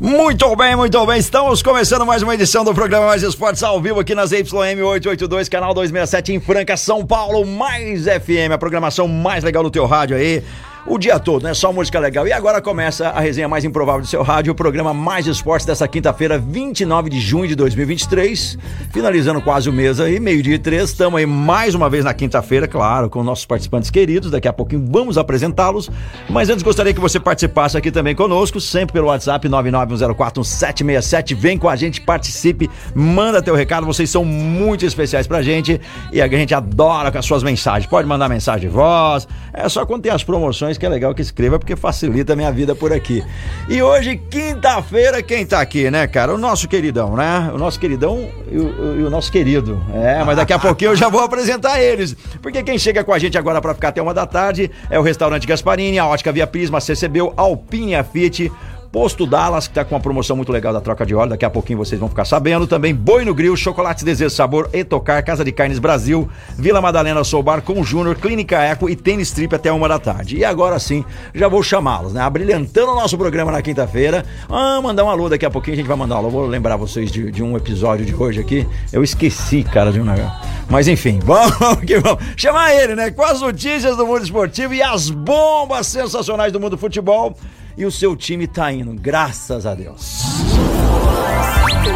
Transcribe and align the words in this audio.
Muito 0.00 0.54
bem, 0.54 0.76
muito 0.76 1.04
bem. 1.06 1.18
Estamos 1.18 1.60
começando 1.60 2.06
mais 2.06 2.22
uma 2.22 2.32
edição 2.32 2.62
do 2.62 2.72
programa 2.72 3.06
Mais 3.06 3.24
Esportes 3.24 3.64
ao 3.64 3.80
vivo 3.82 3.98
aqui 3.98 4.14
nas 4.14 4.30
YM 4.30 4.80
882, 4.80 5.48
canal 5.48 5.74
267 5.74 6.32
em 6.34 6.38
Franca, 6.38 6.76
São 6.76 7.04
Paulo, 7.04 7.44
mais 7.44 8.04
FM, 8.04 8.52
a 8.52 8.58
programação 8.58 9.08
mais 9.08 9.42
legal 9.42 9.64
do 9.64 9.72
teu 9.72 9.86
rádio 9.86 10.16
aí 10.16 10.44
o 10.88 10.98
dia 10.98 11.18
todo, 11.18 11.42
né? 11.42 11.52
Só 11.52 11.70
música 11.72 12.00
legal. 12.00 12.26
E 12.26 12.32
agora 12.32 12.62
começa 12.62 13.08
a 13.08 13.20
resenha 13.20 13.46
mais 13.46 13.64
improvável 13.64 14.00
do 14.00 14.06
seu 14.06 14.22
rádio, 14.22 14.52
o 14.52 14.54
programa 14.54 14.94
Mais 14.94 15.26
Esportes 15.26 15.66
dessa 15.66 15.86
quinta-feira, 15.86 16.38
29 16.38 17.10
de 17.10 17.20
junho 17.20 17.46
de 17.46 17.54
2023. 17.54 18.58
Finalizando 18.90 19.42
quase 19.42 19.68
o 19.68 19.72
mês 19.72 20.00
aí, 20.00 20.18
meio-dia 20.18 20.54
e 20.54 20.58
três. 20.58 20.90
Estamos 20.90 21.18
aí 21.18 21.26
mais 21.26 21.74
uma 21.74 21.90
vez 21.90 22.04
na 22.04 22.14
quinta-feira, 22.14 22.66
claro, 22.66 23.10
com 23.10 23.22
nossos 23.22 23.44
participantes 23.44 23.90
queridos. 23.90 24.30
Daqui 24.30 24.48
a 24.48 24.52
pouquinho 24.52 24.86
vamos 24.90 25.18
apresentá-los. 25.18 25.90
Mas 26.30 26.48
antes 26.48 26.62
gostaria 26.62 26.94
que 26.94 27.00
você 27.00 27.20
participasse 27.20 27.76
aqui 27.76 27.90
também 27.90 28.14
conosco, 28.14 28.58
sempre 28.60 28.94
pelo 28.94 29.08
WhatsApp 29.08 29.46
991041767. 29.48 31.34
Vem 31.34 31.58
com 31.58 31.68
a 31.68 31.76
gente, 31.76 32.00
participe, 32.00 32.70
manda 32.94 33.42
teu 33.42 33.54
recado. 33.54 33.84
Vocês 33.86 34.08
são 34.08 34.24
muito 34.24 34.86
especiais 34.86 35.26
pra 35.26 35.42
gente 35.42 35.78
e 36.12 36.22
a 36.22 36.28
gente 36.28 36.54
adora 36.54 37.12
com 37.12 37.18
as 37.18 37.26
suas 37.26 37.42
mensagens. 37.42 37.90
Pode 37.90 38.08
mandar 38.08 38.28
mensagem 38.28 38.68
de 38.68 38.68
voz. 38.68 39.28
É 39.52 39.68
só 39.68 39.84
quando 39.84 40.02
tem 40.02 40.12
as 40.12 40.24
promoções 40.24 40.77
que 40.78 40.86
é 40.86 40.88
legal 40.88 41.14
que 41.14 41.22
escreva 41.22 41.58
porque 41.58 41.76
facilita 41.76 42.32
a 42.32 42.36
minha 42.36 42.50
vida 42.50 42.74
por 42.74 42.92
aqui. 42.92 43.24
E 43.68 43.82
hoje, 43.82 44.16
quinta-feira, 44.30 45.22
quem 45.22 45.44
tá 45.44 45.60
aqui, 45.60 45.90
né, 45.90 46.06
cara? 46.06 46.34
O 46.34 46.38
nosso 46.38 46.68
queridão, 46.68 47.16
né? 47.16 47.50
O 47.52 47.58
nosso 47.58 47.78
queridão 47.78 48.28
e 48.50 48.58
o, 48.58 49.00
e 49.00 49.04
o 49.04 49.10
nosso 49.10 49.30
querido. 49.30 49.82
É, 49.92 50.22
mas 50.24 50.36
daqui 50.36 50.52
a 50.52 50.58
pouquinho 50.60 50.92
eu 50.92 50.96
já 50.96 51.08
vou 51.08 51.20
apresentar 51.20 51.80
eles. 51.80 52.16
Porque 52.40 52.62
quem 52.62 52.78
chega 52.78 53.04
com 53.04 53.12
a 53.12 53.18
gente 53.18 53.36
agora 53.36 53.60
para 53.60 53.74
ficar 53.74 53.88
até 53.88 54.00
uma 54.00 54.14
da 54.14 54.26
tarde 54.26 54.70
é 54.88 54.98
o 54.98 55.02
restaurante 55.02 55.46
Gasparini, 55.46 55.98
a 55.98 56.06
Ótica 56.06 56.32
Via 56.32 56.46
Prisma, 56.46 56.80
CCB, 56.80 57.20
Alpine 57.36 58.02
Fit. 58.12 58.50
Posto 58.90 59.26
Dallas, 59.26 59.68
que 59.68 59.74
tá 59.74 59.84
com 59.84 59.94
uma 59.94 60.00
promoção 60.00 60.34
muito 60.34 60.50
legal 60.50 60.72
da 60.72 60.80
troca 60.80 61.04
de 61.04 61.14
óleo, 61.14 61.30
daqui 61.30 61.44
a 61.44 61.50
pouquinho 61.50 61.78
vocês 61.78 62.00
vão 62.00 62.08
ficar 62.08 62.24
sabendo. 62.24 62.66
Também 62.66 62.94
Boi 62.94 63.24
no 63.24 63.34
Grill, 63.34 63.56
Chocolate 63.56 64.04
Desejo 64.04 64.30
Sabor, 64.30 64.70
Etocar, 64.72 65.22
Casa 65.24 65.44
de 65.44 65.52
Carnes 65.52 65.78
Brasil, 65.78 66.28
Vila 66.56 66.80
Madalena 66.80 67.22
Soubar 67.22 67.60
com 67.60 67.82
Júnior, 67.84 68.16
Clínica 68.16 68.62
Eco 68.62 68.88
e 68.88 68.96
Tênis 68.96 69.30
Trip 69.30 69.54
até 69.54 69.70
uma 69.70 69.88
da 69.88 69.98
tarde. 69.98 70.38
E 70.38 70.44
agora 70.44 70.78
sim, 70.78 71.04
já 71.34 71.48
vou 71.48 71.62
chamá-los, 71.62 72.14
né? 72.14 72.22
Abrilhantando 72.22 72.92
o 72.92 72.94
nosso 72.94 73.18
programa 73.18 73.52
na 73.52 73.60
quinta-feira. 73.60 74.24
Ah, 74.48 74.80
mandar 74.82 75.04
um 75.04 75.10
alô 75.10 75.28
daqui 75.28 75.44
a 75.44 75.50
pouquinho, 75.50 75.74
a 75.74 75.76
gente 75.76 75.88
vai 75.88 75.96
mandar 75.96 76.14
um 76.14 76.18
alô. 76.18 76.30
Vou 76.30 76.46
lembrar 76.46 76.76
vocês 76.76 77.12
de, 77.12 77.30
de 77.30 77.42
um 77.42 77.56
episódio 77.56 78.06
de 78.06 78.14
hoje 78.14 78.40
aqui. 78.40 78.66
Eu 78.90 79.04
esqueci, 79.04 79.64
cara, 79.64 79.92
de 79.92 80.00
um 80.00 80.04
negócio. 80.04 80.32
Mas 80.70 80.88
enfim, 80.88 81.18
vamos 81.24 81.84
que 81.86 81.98
vamos. 81.98 82.24
Chamar 82.36 82.74
ele, 82.74 82.94
né? 82.94 83.10
Com 83.10 83.22
as 83.22 83.40
notícias 83.40 83.96
do 83.96 84.06
mundo 84.06 84.22
esportivo 84.22 84.72
e 84.72 84.82
as 84.82 85.10
bombas 85.10 85.86
sensacionais 85.86 86.52
do 86.52 86.58
mundo 86.58 86.70
do 86.70 86.78
futebol 86.78 87.36
e 87.78 87.86
o 87.86 87.92
seu 87.92 88.16
time 88.16 88.48
tá 88.48 88.72
indo, 88.72 88.92
graças 88.92 89.64
a 89.64 89.72
Deus. 89.72 90.24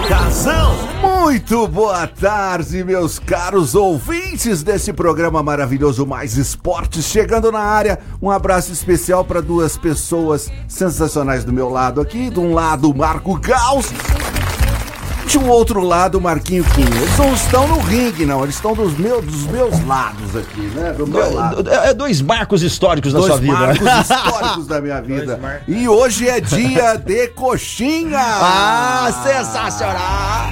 Casão! 0.08 0.92
Muito 1.02 1.66
boa 1.66 2.06
tarde, 2.06 2.84
meus 2.84 3.18
caros 3.18 3.74
ouvintes 3.74 4.62
desse 4.62 4.92
programa 4.92 5.42
maravilhoso 5.42 6.06
Mais 6.06 6.36
Esportes. 6.36 7.04
Chegando 7.06 7.50
na 7.50 7.58
área, 7.58 7.98
um 8.20 8.30
abraço 8.30 8.72
especial 8.72 9.24
para 9.24 9.42
duas 9.42 9.76
pessoas 9.76 10.52
sensacionais 10.68 11.44
do 11.44 11.52
meu 11.52 11.68
lado 11.68 12.00
aqui. 12.00 12.30
De 12.30 12.38
um 12.38 12.54
lado, 12.54 12.94
Marco 12.94 13.36
Gauss. 13.40 13.92
De 15.26 15.38
um 15.38 15.48
outro 15.48 15.80
lado, 15.80 16.20
Marquinho 16.20 16.64
Quinho. 16.64 16.94
Eles 16.94 17.18
não 17.18 17.32
estão 17.34 17.66
no 17.68 17.78
ringue, 17.78 18.26
não. 18.26 18.42
Eles 18.42 18.56
estão 18.56 18.74
dos 18.74 18.96
meus, 18.98 19.24
dos 19.24 19.46
meus 19.46 19.84
lados 19.86 20.36
aqui, 20.36 20.60
né? 20.74 20.92
Do 20.92 21.06
meu 21.06 21.32
lado. 21.32 21.68
É, 21.70 21.90
é 21.90 21.94
dois 21.94 22.20
marcos 22.20 22.62
históricos 22.62 23.12
Dois 23.12 23.26
da 23.26 23.32
sua 23.32 23.40
vida. 23.40 23.52
marcos 23.52 23.86
históricos 24.10 24.66
da 24.66 24.80
minha 24.80 25.00
vida. 25.00 25.40
E 25.66 25.88
hoje 25.88 26.28
é 26.28 26.40
dia 26.40 26.96
de 26.96 27.28
coxinha. 27.28 28.18
Ah, 28.18 29.10
sensacional! 29.22 30.50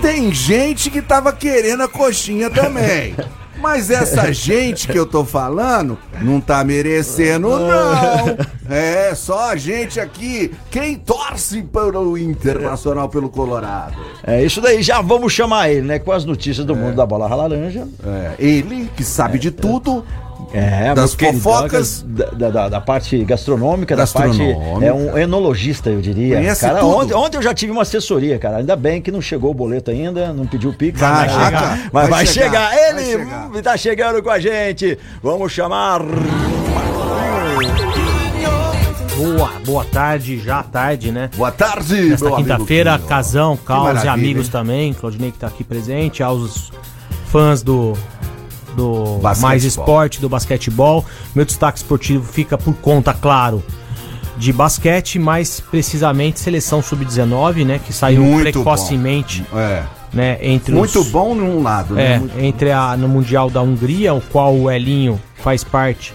Tem 0.00 0.32
gente 0.32 0.90
que 0.90 1.02
tava 1.02 1.32
querendo 1.32 1.82
a 1.82 1.88
coxinha 1.88 2.48
também. 2.50 3.14
Mas 3.60 3.90
essa 3.90 4.30
gente 4.32 4.88
que 4.88 4.98
eu 4.98 5.06
tô 5.06 5.24
falando 5.24 5.98
não 6.22 6.40
tá 6.40 6.62
merecendo, 6.64 7.48
não. 7.50 8.58
É, 8.70 9.14
só 9.14 9.52
a 9.52 9.56
gente 9.56 9.98
aqui, 9.98 10.52
quem 10.70 10.94
torce 10.94 11.62
para 11.62 11.98
o 11.98 12.18
Internacional 12.18 13.08
pelo 13.08 13.30
Colorado. 13.30 13.96
É 14.22 14.44
isso 14.44 14.60
daí, 14.60 14.82
já 14.82 15.00
vamos 15.00 15.32
chamar 15.32 15.70
ele, 15.70 15.86
né? 15.86 15.98
Com 15.98 16.12
as 16.12 16.26
notícias 16.26 16.66
do 16.66 16.76
mundo 16.76 16.94
da 16.94 17.06
bola 17.06 17.34
laranja. 17.34 17.88
É, 18.04 18.34
ele, 18.38 18.90
que 18.94 19.02
sabe 19.02 19.38
de 19.38 19.50
tudo, 19.50 20.04
É, 20.04 20.27
Das 20.94 21.10
meu 21.10 21.18
querido, 21.18 21.40
fofocas. 21.42 22.04
Da, 22.08 22.26
da- 22.26 22.50
da- 22.50 22.68
da 22.70 22.80
parte 22.80 23.22
gastronômica, 23.24 23.94
da 23.94 24.02
Gastronômica. 24.02 24.54
parte. 24.70 24.84
É 24.84 24.92
um 24.92 25.16
enologista, 25.18 25.90
eu 25.90 26.00
diria. 26.00 26.36
Conhece 26.36 26.60
cara, 26.62 26.80
tudo. 26.80 26.96
ontem, 26.96 27.14
ontem 27.14 27.36
eu 27.36 27.42
já 27.42 27.52
tive 27.52 27.70
uma 27.72 27.82
assessoria, 27.82 28.38
cara. 28.38 28.56
Ainda 28.58 28.74
bem 28.74 29.02
que 29.02 29.10
não 29.10 29.20
chegou 29.20 29.50
o 29.50 29.54
boleto 29.54 29.90
ainda, 29.90 30.32
não 30.32 30.46
pediu 30.46 30.70
o 30.70 30.74
Pix. 30.74 30.98
Vai 31.00 31.10
mas 31.10 31.32
chegar, 31.32 31.78
Mas 31.78 31.90
vai, 31.92 32.08
vai 32.08 32.26
chegar. 32.26 32.70
chegar, 32.72 32.88
Ele 32.88 33.16
vai 33.24 33.50
chegar. 33.50 33.62
tá 33.62 33.76
chegando 33.76 34.22
com 34.22 34.30
a 34.30 34.38
gente. 34.40 34.98
Vamos 35.22 35.52
chamar. 35.52 36.00
Boa, 39.16 39.50
boa 39.66 39.84
tarde, 39.84 40.38
já 40.38 40.62
tarde, 40.62 41.10
né? 41.10 41.28
boa 41.36 41.50
tarde, 41.50 42.02
Nesta 42.10 42.30
quinta-feira. 42.30 42.98
Casão, 43.00 43.56
Caos 43.56 44.04
e 44.04 44.08
amigos 44.08 44.46
hein? 44.46 44.52
também, 44.52 44.92
Claudinei 44.94 45.32
que 45.32 45.38
tá 45.38 45.48
aqui 45.48 45.64
presente, 45.64 46.22
aos 46.22 46.70
fãs 47.26 47.62
do 47.62 47.94
do. 48.78 49.20
Mais 49.40 49.64
Esporte, 49.64 50.20
do 50.20 50.28
basquetebol. 50.28 51.04
Meu 51.34 51.44
destaque 51.44 51.78
esportivo 51.78 52.24
fica 52.32 52.56
por 52.56 52.74
conta, 52.74 53.12
claro, 53.12 53.62
de 54.36 54.52
basquete, 54.52 55.18
mais 55.18 55.60
precisamente 55.60 56.38
seleção 56.40 56.80
sub-19, 56.82 57.64
né, 57.66 57.80
que 57.84 57.92
saiu 57.92 58.22
Muito 58.22 58.52
precocemente, 58.52 59.44
É, 59.54 59.82
né, 60.12 60.38
entre 60.40 60.74
muito 60.74 61.00
os 61.00 61.08
bom 61.10 61.34
num 61.34 61.62
lado, 61.62 61.94
né? 61.94 62.14
é, 62.14 62.18
Muito- 62.20 62.38
entre 62.38 62.70
a 62.70 62.96
no 62.96 63.08
Mundial 63.08 63.50
da 63.50 63.60
Hungria, 63.60 64.14
o 64.14 64.20
qual 64.20 64.54
o 64.54 64.70
Elinho 64.70 65.20
faz 65.42 65.64
parte 65.64 66.14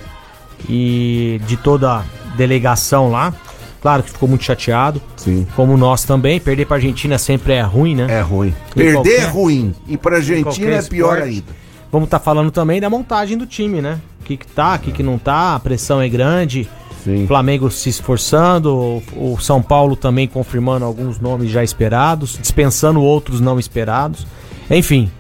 e 0.70 1.42
de 1.46 1.58
toda 1.58 1.98
a 1.98 2.04
delegação 2.38 3.12
lá. 3.12 3.34
Claro 3.82 4.02
que 4.02 4.12
ficou 4.12 4.30
muito 4.30 4.46
chateado. 4.46 5.02
Sim. 5.18 5.46
Como 5.58 5.76
nós 5.76 6.06
também. 6.06 6.40
Perder 6.40 6.66
pra 6.66 6.78
Argentina 6.78 7.18
sempre 7.18 7.52
é 7.52 7.62
ruim, 7.62 7.96
né? 7.96 8.08
É 8.10 8.22
ruim. 8.22 8.48
Em 8.72 8.74
Perder 8.74 8.94
qualquer- 8.94 9.20
é 9.20 9.26
ruim. 9.26 9.76
E 9.90 9.98
pra 9.98 10.16
Argentina 10.16 10.76
é 10.76 10.82
pior 10.82 11.16
esporte. 11.18 11.22
ainda. 11.30 11.63
Vamos 11.94 12.08
estar 12.08 12.18
falando 12.20 12.50
também 12.50 12.82
da 12.82 12.90
montagem 12.90 13.38
do 13.38 13.46
time, 13.46 13.80
né? 13.80 14.02
O 14.20 14.24
que, 14.26 14.36
que 14.36 14.48
tá, 14.48 14.74
o 14.74 14.80
que, 14.80 14.92
que 14.92 15.04
não 15.04 15.20
tá, 15.20 15.54
a 15.54 15.60
pressão 15.60 16.02
é 16.02 16.10
grande. 16.10 16.68
Sim. 17.04 17.28
Flamengo 17.28 17.70
se 17.70 17.88
esforçando, 17.90 19.04
o, 19.16 19.38
São 19.40 19.62
Paulo 19.62 19.96
também 19.96 20.28
confirmando 20.28 20.86
alguns 20.86 21.20
nomes 21.20 21.52
já 21.52 21.64
esperados, 21.64 22.40
dispensando 22.42 23.00
outros 23.00 23.40
não 23.40 23.60
esperados. 23.60 24.26
Enfim, 24.72 25.12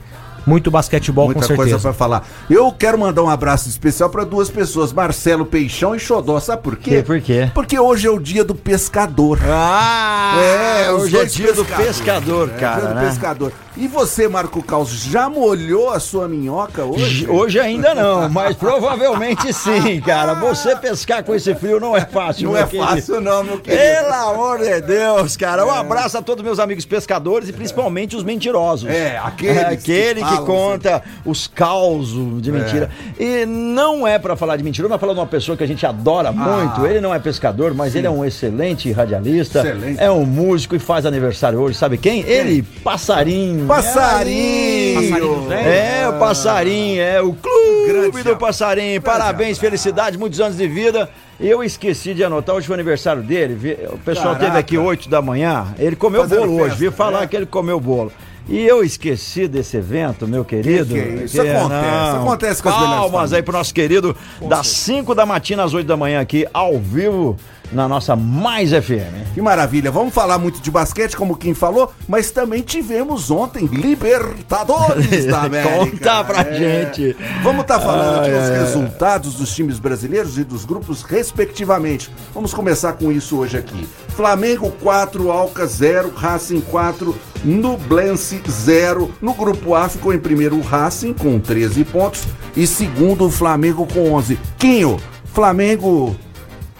muito 0.47 0.71
basquetebol 0.71 1.25
Muita 1.25 1.41
com 1.41 1.47
coisa 1.55 1.71
certeza. 1.73 1.81
pra 1.89 1.93
falar. 1.93 2.27
Eu 2.49 2.71
quero 2.71 2.97
mandar 2.97 3.21
um 3.21 3.29
abraço 3.29 3.69
especial 3.69 4.09
pra 4.09 4.23
duas 4.23 4.49
pessoas, 4.49 4.91
Marcelo 4.91 5.45
Peixão 5.45 5.93
e 5.95 5.99
Xodó. 5.99 6.39
Sabe 6.39 6.63
por 6.63 6.75
quê? 6.75 7.03
Por 7.05 7.21
quê? 7.21 7.51
Porque 7.53 7.77
hoje 7.77 8.07
é 8.07 8.09
o 8.09 8.17
dia 8.19 8.43
do 8.43 8.55
pescador. 8.55 9.37
Ah! 9.45 10.87
os 10.95 11.03
hoje 11.03 11.17
é 11.17 11.25
dia 11.25 11.53
do 11.53 11.63
pescadores. 11.65 11.97
pescador, 11.97 12.49
É, 12.55 12.59
cara. 12.59 12.79
dia 12.81 12.89
do 12.89 12.95
né? 12.95 13.05
pescador. 13.09 13.51
E 13.75 13.87
você, 13.87 14.27
Marco 14.27 14.61
Caos, 14.61 14.91
já 14.91 15.27
molhou 15.27 15.89
a 15.89 15.99
sua 15.99 16.27
minhoca 16.27 16.83
hoje? 16.83 17.27
Hoje 17.27 17.59
ainda 17.59 17.95
não, 17.95 18.29
mas 18.29 18.55
provavelmente 18.55 19.51
sim, 19.51 19.99
cara. 20.05 20.35
Você 20.35 20.75
pescar 20.75 21.23
com 21.23 21.33
esse 21.33 21.55
frio 21.55 21.79
não 21.79 21.97
é 21.97 22.01
fácil, 22.01 22.51
Não 22.51 22.57
é 22.57 22.65
querido. 22.65 22.87
fácil 22.87 23.19
não, 23.19 23.43
meu 23.43 23.59
querido. 23.59 23.81
Pelo 23.81 24.13
amor 24.13 24.59
de 24.59 24.79
Deus, 24.81 25.35
cara. 25.35 25.65
Um 25.65 25.71
abraço 25.71 26.17
a 26.17 26.21
todos 26.21 26.43
meus 26.43 26.59
amigos 26.59 26.85
pescadores 26.85 27.49
e 27.49 27.53
principalmente 27.53 28.15
os 28.15 28.23
mentirosos. 28.23 28.87
É, 28.87 29.17
aqueles 29.17 29.57
É, 29.57 29.65
aquele 29.65 30.23
que 30.23 30.29
que, 30.37 30.45
conta 30.45 31.01
os 31.25 31.47
causos 31.47 32.41
de 32.41 32.51
mentira. 32.51 32.91
E 33.19 33.43
não 33.45 34.07
é 34.07 34.19
pra 34.19 34.35
falar 34.35 34.55
de 34.55 34.63
mentira, 34.63 34.87
mas 34.87 34.99
falar 34.99 35.13
de 35.13 35.19
uma 35.19 35.25
pessoa 35.25 35.57
que 35.57 35.63
a 35.63 35.67
gente 35.67 35.85
adora 35.85 36.31
muito. 36.31 36.85
Ele 36.85 37.01
não 37.01 37.13
é 37.13 37.17
pescador, 37.19 37.73
mas 37.73 37.95
ele 37.95 38.05
é 38.05 38.09
um 38.09 38.23
excelente 38.23 38.91
radialista. 38.91 39.59
Excelente. 39.59 39.99
É 40.01 40.11
um 40.11 40.25
músico 40.25 40.75
e 40.75 40.79
faz 40.79 41.05
aniversário 41.05 41.59
hoje. 41.59 41.75
Sabe 41.77 41.97
quem? 41.97 42.21
Ele, 42.21 42.61
Passarinho. 42.83 43.62
Passarinho! 43.67 45.11
passarinho. 45.11 45.53
É, 45.53 46.09
o 46.09 46.19
passarinho, 46.19 47.01
é 47.01 47.21
o 47.21 47.33
clube 47.33 47.63
Grande 47.87 48.23
do 48.23 48.37
passarinho. 48.37 49.01
Parabéns, 49.01 49.57
felicidade, 49.57 50.17
muitos 50.17 50.39
anos 50.39 50.57
de 50.57 50.67
vida. 50.67 51.09
Eu 51.39 51.63
esqueci 51.63 52.13
de 52.13 52.23
anotar, 52.23 52.55
hoje 52.55 52.67
foi 52.67 52.75
aniversário 52.75 53.21
dele. 53.21 53.77
O 53.91 53.97
pessoal 53.97 54.35
Caraca. 54.35 54.45
teve 54.45 54.57
aqui 54.57 54.77
8 54.77 55.09
da 55.09 55.21
manhã. 55.21 55.67
Ele 55.77 55.95
comeu 55.95 56.21
Fazendo 56.21 56.41
bolo 56.41 56.53
hoje, 56.53 56.63
festa, 56.63 56.79
viu 56.79 56.91
falar 56.91 57.21
né? 57.21 57.27
que 57.27 57.35
ele 57.35 57.45
comeu 57.45 57.79
bolo. 57.79 58.11
E 58.47 58.61
eu 58.65 58.83
esqueci 58.83 59.47
desse 59.47 59.77
evento, 59.77 60.27
meu 60.27 60.43
querido. 60.43 60.93
Que 60.93 61.01
que 61.01 61.09
é 61.09 61.23
isso? 61.23 61.41
Acontece, 61.41 62.17
acontece 62.17 62.63
com 62.63 62.69
as 62.69 62.75
Palmas 62.75 63.33
aí 63.33 63.41
pro 63.41 63.53
nosso 63.53 63.73
querido, 63.73 64.15
das 64.47 64.67
5 64.67 65.15
da 65.15 65.25
matina 65.25 65.63
às 65.63 65.73
8 65.73 65.87
da 65.87 65.95
manhã 65.95 66.19
aqui, 66.19 66.45
ao 66.53 66.77
vivo, 66.77 67.37
na 67.73 67.87
nossa 67.87 68.15
Mais 68.15 68.71
FM. 68.71 69.33
Que 69.33 69.41
maravilha. 69.41 69.91
Vamos 69.91 70.13
falar 70.13 70.37
muito 70.37 70.61
de 70.61 70.69
basquete, 70.71 71.15
como 71.17 71.35
quem 71.35 71.53
falou, 71.53 71.91
mas 72.07 72.31
também 72.31 72.61
tivemos 72.61 73.31
ontem 73.31 73.65
Libertadores 73.65 75.25
da 75.25 75.41
América. 75.43 75.77
Conta 75.79 76.23
pra 76.23 76.41
É. 76.41 76.53
gente. 76.53 77.15
Vamos 77.41 77.61
estar 77.61 77.79
falando 77.79 78.19
aqui 78.19 78.29
Ai, 78.31 78.37
os 78.37 78.49
ai, 78.49 78.55
ai. 78.57 78.59
resultados 78.63 79.33
dos 79.35 79.53
times 79.55 79.79
brasileiros 79.79 80.37
e 80.37 80.43
dos 80.43 80.65
grupos, 80.65 81.01
respectivamente. 81.03 82.09
Vamos 82.33 82.53
começar 82.53 82.93
com 82.93 83.11
isso 83.11 83.37
hoje 83.37 83.57
aqui. 83.57 83.87
Flamengo 84.09 84.71
4, 84.81 85.31
Alca 85.31 85.65
0, 85.65 86.11
Racing 86.15 86.61
4, 86.61 87.15
Nublense 87.43 88.41
0. 88.49 89.11
No 89.21 89.33
grupo 89.33 89.73
A 89.75 89.89
ficou 89.89 90.13
em 90.13 90.19
primeiro 90.19 90.55
o 90.57 90.61
Racing 90.61 91.13
com 91.13 91.39
13 91.39 91.83
pontos 91.85 92.23
e 92.55 92.67
segundo 92.67 93.25
o 93.25 93.31
Flamengo 93.31 93.87
com 93.91 94.11
11. 94.13 94.37
Quinho, 94.57 94.97
Flamengo, 95.33 96.15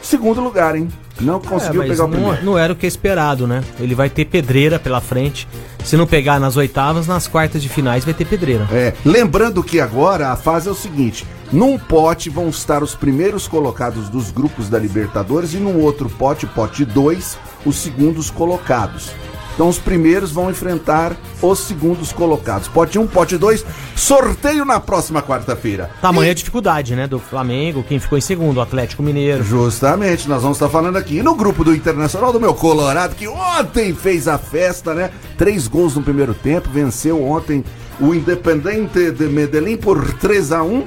segundo 0.06 0.42
lugar, 0.42 0.76
hein? 0.76 0.88
Não 1.20 1.40
conseguiu 1.40 1.84
É, 1.84 1.88
pegar 1.88 2.06
o 2.06 2.08
não, 2.08 2.14
primeiro. 2.20 2.46
não 2.46 2.58
era 2.58 2.74
o 2.74 2.76
que 2.76 2.86
é 2.86 2.90
esperado, 2.90 3.46
né? 3.48 3.64
Ele 3.80 3.94
vai 3.96 4.10
ter 4.10 4.26
pedreira 4.26 4.80
pela 4.80 5.00
frente. 5.00 5.48
Se 5.84 5.96
não 5.98 6.08
pegar 6.08 6.40
nas 6.40 6.56
oitavas, 6.58 7.08
nas 7.08 7.28
quartas 7.28 7.62
de 7.62 7.70
finais 7.70 8.04
vai 8.06 8.14
ter 8.14 8.26
pedreira. 8.26 8.68
É, 8.72 8.94
lembrando 9.06 9.64
que 9.64 9.80
agora 9.80 10.30
a 10.30 10.36
fase 10.36 10.68
é 10.68 10.72
o 10.72 10.76
seguinte: 10.76 11.26
num 11.52 11.78
pote 11.78 12.30
vão 12.30 12.50
estar 12.50 12.82
os 12.82 12.96
primeiros 12.96 13.48
colocados 13.48 14.10
dos 14.10 14.32
grupos 14.32 14.70
da 14.70 14.80
Libertadores 14.80 15.54
e 15.54 15.58
num 15.58 15.80
outro 15.82 16.10
pote, 16.10 16.46
pote 16.48 16.84
2, 16.86 17.38
os 17.66 17.76
segundos 17.76 18.30
colocados. 18.32 19.12
Então 19.54 19.68
os 19.68 19.78
primeiros 19.78 20.32
vão 20.32 20.50
enfrentar 20.50 21.16
os 21.42 21.60
segundos 21.60 22.12
colocados. 22.12 22.68
Pote 22.68 22.98
1, 22.98 23.02
um, 23.02 23.08
pote 23.08 23.38
2, 23.38 23.66
sorteio 23.96 24.66
na 24.66 24.80
próxima 24.80 25.22
quarta-feira. 25.22 25.92
Tamanha 26.02 26.32
a 26.32 26.36
dificuldade, 26.36 26.96
né? 26.96 27.08
Do 27.08 27.20
Flamengo, 27.20 27.84
quem 27.84 28.00
ficou 28.00 28.18
em 28.18 28.22
segundo, 28.22 28.58
o 28.58 28.62
Atlético 28.62 29.04
Mineiro. 29.04 29.44
Justamente, 29.44 30.28
nós 30.28 30.42
vamos 30.42 30.58
estar 30.58 30.70
falando 30.70 30.98
aqui 30.98 31.22
no 31.22 31.36
grupo 31.36 31.64
do 31.64 31.76
Internacional 31.76 32.34
do 32.34 32.40
meu 32.40 32.54
Colorado, 32.54 33.16
que 33.16 33.28
ontem 33.28 33.94
fez 33.94 34.28
a 34.28 34.38
festa, 34.38 34.94
né? 34.94 35.12
Três 35.38 35.68
gols 35.68 35.96
no 35.96 36.02
primeiro 36.02 36.34
tempo, 36.34 36.70
venceu 36.70 37.24
ontem 37.24 37.64
o 38.00 38.14
Independente 38.14 39.12
de 39.12 39.28
Medellín 39.28 39.78
por 39.78 40.14
3 40.14 40.52
a 40.52 40.64
1 40.64 40.86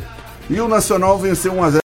e 0.51 0.61
o 0.61 0.69
Nacional 0.69 1.19
venceu 1.19 1.53
1 1.55 1.63
a 1.63 1.71
0 1.71 1.83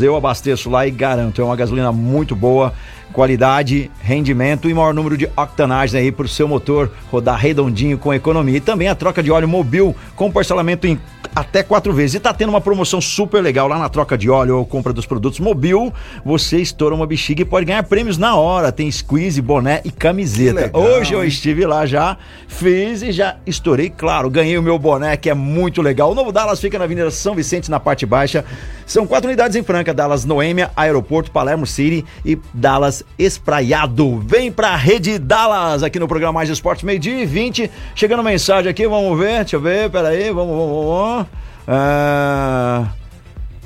Eu 0.00 0.16
abasteço 0.16 0.68
lá 0.68 0.86
e 0.86 0.90
garanto, 0.90 1.40
é 1.40 1.44
uma 1.44 1.56
gasolina 1.56 1.92
muito 1.92 2.34
boa, 2.34 2.72
qualidade, 3.12 3.90
rendimento 4.00 4.68
e 4.68 4.74
maior 4.74 4.92
número 4.92 5.16
de 5.16 5.26
octanagem 5.36 6.00
aí 6.00 6.12
para 6.12 6.26
o 6.26 6.28
seu 6.28 6.46
motor 6.46 6.90
rodar 7.10 7.38
redondinho 7.38 7.98
com 7.98 8.12
economia. 8.12 8.58
E 8.58 8.60
também 8.60 8.88
a 8.88 8.94
troca 8.94 9.22
de 9.22 9.30
óleo 9.30 9.48
mobil 9.48 9.94
com 10.14 10.30
parcelamento 10.30 10.86
em 10.86 10.98
até 11.34 11.62
quatro 11.62 11.92
vezes. 11.92 12.14
E 12.14 12.20
tá 12.20 12.32
tendo 12.32 12.48
uma 12.50 12.60
promoção 12.60 13.00
super 13.00 13.42
legal 13.42 13.68
lá 13.68 13.78
na 13.78 13.88
troca 13.88 14.16
de 14.16 14.30
óleo 14.30 14.58
ou 14.58 14.64
compra 14.64 14.92
dos 14.92 15.06
produtos 15.06 15.38
mobil. 15.38 15.92
Você 16.24 16.58
estoura 16.58 16.94
uma 16.94 17.06
bexiga 17.06 17.42
e 17.42 17.44
pode 17.44 17.66
ganhar 17.66 17.82
prêmios 17.82 18.16
na 18.16 18.36
hora. 18.36 18.72
Tem 18.72 18.90
squeeze, 18.90 19.40
boné 19.42 19.80
e 19.84 19.90
camiseta. 19.90 20.70
Hoje 20.76 21.12
eu 21.12 21.24
estive 21.24 21.66
lá 21.66 21.84
já, 21.84 22.16
fiz 22.48 23.02
e 23.02 23.12
já 23.12 23.36
estourei, 23.46 23.90
claro, 23.90 24.30
ganhei 24.30 24.56
o 24.56 24.62
meu 24.62 24.78
boné, 24.78 25.16
que 25.16 25.28
é 25.28 25.34
muito 25.34 25.82
legal. 25.82 26.12
O 26.12 26.14
novo 26.14 26.32
Dallas 26.32 26.60
fica 26.60 26.78
na 26.78 26.84
Avenida 26.84 27.10
São 27.10 27.34
Vicente, 27.34 27.70
na 27.70 27.80
parte 27.80 28.06
baixa. 28.06 28.44
São 28.86 29.06
quatro 29.06 29.28
unidades 29.28 29.56
em 29.56 29.62
Franca: 29.62 29.92
Dallas 29.92 30.24
Noêmia, 30.24 30.70
Aeroporto, 30.76 31.30
Palermo 31.30 31.66
City 31.66 32.04
e 32.24 32.38
Dallas 32.54 32.95
Espraiado. 33.18 34.18
Vem 34.26 34.50
pra 34.52 34.74
Rede 34.76 35.18
Dallas 35.18 35.82
aqui 35.82 35.98
no 35.98 36.06
programa 36.08 36.32
Mais 36.34 36.48
Esportes, 36.50 36.84
meio-dia 36.84 37.22
e 37.22 37.26
20. 37.26 37.70
Chegando 37.94 38.22
mensagem 38.22 38.70
aqui, 38.70 38.86
vamos 38.86 39.18
ver, 39.18 39.40
deixa 39.40 39.56
eu 39.56 39.60
ver, 39.60 39.90
peraí, 39.90 40.30
vamos, 40.30 40.56
vamos, 40.56 40.84
vamos. 40.86 41.26
Ah, 41.68 42.86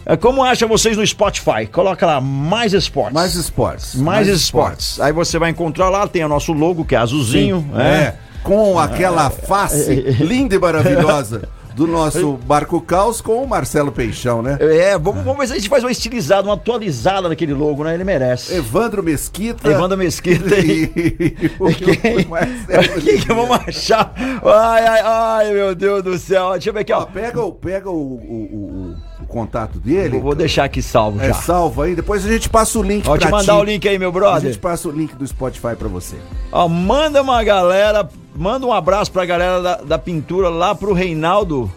é, 0.06 0.16
como 0.16 0.42
acha 0.42 0.66
vocês 0.66 0.96
no 0.96 1.06
Spotify? 1.06 1.66
Coloca 1.70 2.06
lá 2.06 2.20
Mais 2.20 2.72
Esportes. 2.72 3.12
Mais 3.14 3.34
esportes. 3.34 3.94
Mais, 3.96 4.26
esportes. 4.28 5.00
Aí 5.00 5.12
você 5.12 5.38
vai 5.38 5.50
encontrar 5.50 5.88
lá, 5.90 6.06
tem 6.08 6.24
o 6.24 6.28
nosso 6.28 6.52
logo, 6.52 6.84
que 6.84 6.94
é 6.94 6.98
azulzinho. 6.98 7.68
É, 7.76 7.82
É. 7.82 8.14
com 8.42 8.78
aquela 8.78 9.28
face 9.30 9.94
linda 10.20 10.54
e 10.54 10.58
maravilhosa 10.58 11.48
do 11.74 11.86
nosso 11.86 12.32
Barco 12.44 12.80
Caos 12.80 13.20
com 13.20 13.42
o 13.42 13.48
Marcelo 13.48 13.90
Peixão, 13.92 14.42
né? 14.42 14.58
É, 14.60 14.98
vamos, 14.98 15.22
vamos 15.24 15.38
ver 15.38 15.46
se 15.46 15.52
a 15.52 15.56
gente 15.56 15.68
faz 15.68 15.82
uma 15.84 15.90
estilizada, 15.90 16.48
uma 16.48 16.54
atualizada 16.54 17.28
naquele 17.28 17.52
logo, 17.54 17.84
né? 17.84 17.94
Ele 17.94 18.04
merece. 18.04 18.54
Evandro 18.54 19.02
Mesquita. 19.02 19.68
Evandro 19.68 19.96
Mesquita 19.96 20.54
e. 20.58 20.84
e 21.40 21.50
o 21.58 21.66
Quem? 21.74 22.24
Marcelo 22.26 22.98
O 22.98 23.00
que, 23.00 23.16
vamos 23.28 23.58
achar? 23.66 24.12
Ai, 24.44 24.86
ai, 24.86 25.00
ai, 25.04 25.52
meu 25.52 25.74
Deus 25.74 26.02
do 26.02 26.18
céu. 26.18 26.52
Deixa 26.52 26.70
eu 26.70 26.74
ver 26.74 26.80
aqui, 26.80 26.92
Ó, 26.92 27.00
ó. 27.02 27.06
pega 27.06 27.50
pega 27.52 27.90
o, 27.90 27.94
o, 27.94 28.48
o- 28.52 28.90
o 28.92 29.09
contato 29.26 29.78
dele. 29.78 30.10
Vou, 30.10 30.20
vou 30.20 30.34
deixar 30.34 30.64
aqui 30.64 30.80
salvo 30.82 31.20
É, 31.20 31.28
já. 31.28 31.34
salva 31.34 31.84
aí, 31.84 31.94
depois 31.94 32.24
a 32.24 32.28
gente 32.28 32.48
passa 32.48 32.78
o 32.78 32.82
link 32.82 33.04
Vou 33.06 33.18
te 33.18 33.28
mandar 33.28 33.54
ti. 33.54 33.60
o 33.60 33.64
link 33.64 33.88
aí, 33.88 33.98
meu 33.98 34.08
A 34.08 34.12
brother. 34.12 34.50
gente 34.52 34.58
passa 34.60 34.88
o 34.88 34.90
link 34.90 35.14
do 35.14 35.26
Spotify 35.26 35.74
pra 35.78 35.88
você. 35.88 36.16
Ó, 36.52 36.68
manda 36.68 37.22
uma 37.22 37.42
galera, 37.44 38.08
manda 38.34 38.66
um 38.66 38.72
abraço 38.72 39.10
pra 39.12 39.24
galera 39.24 39.60
da, 39.62 39.76
da 39.76 39.98
pintura 39.98 40.48
lá 40.48 40.74
pro 40.74 40.92
Reinaldo. 40.92 41.70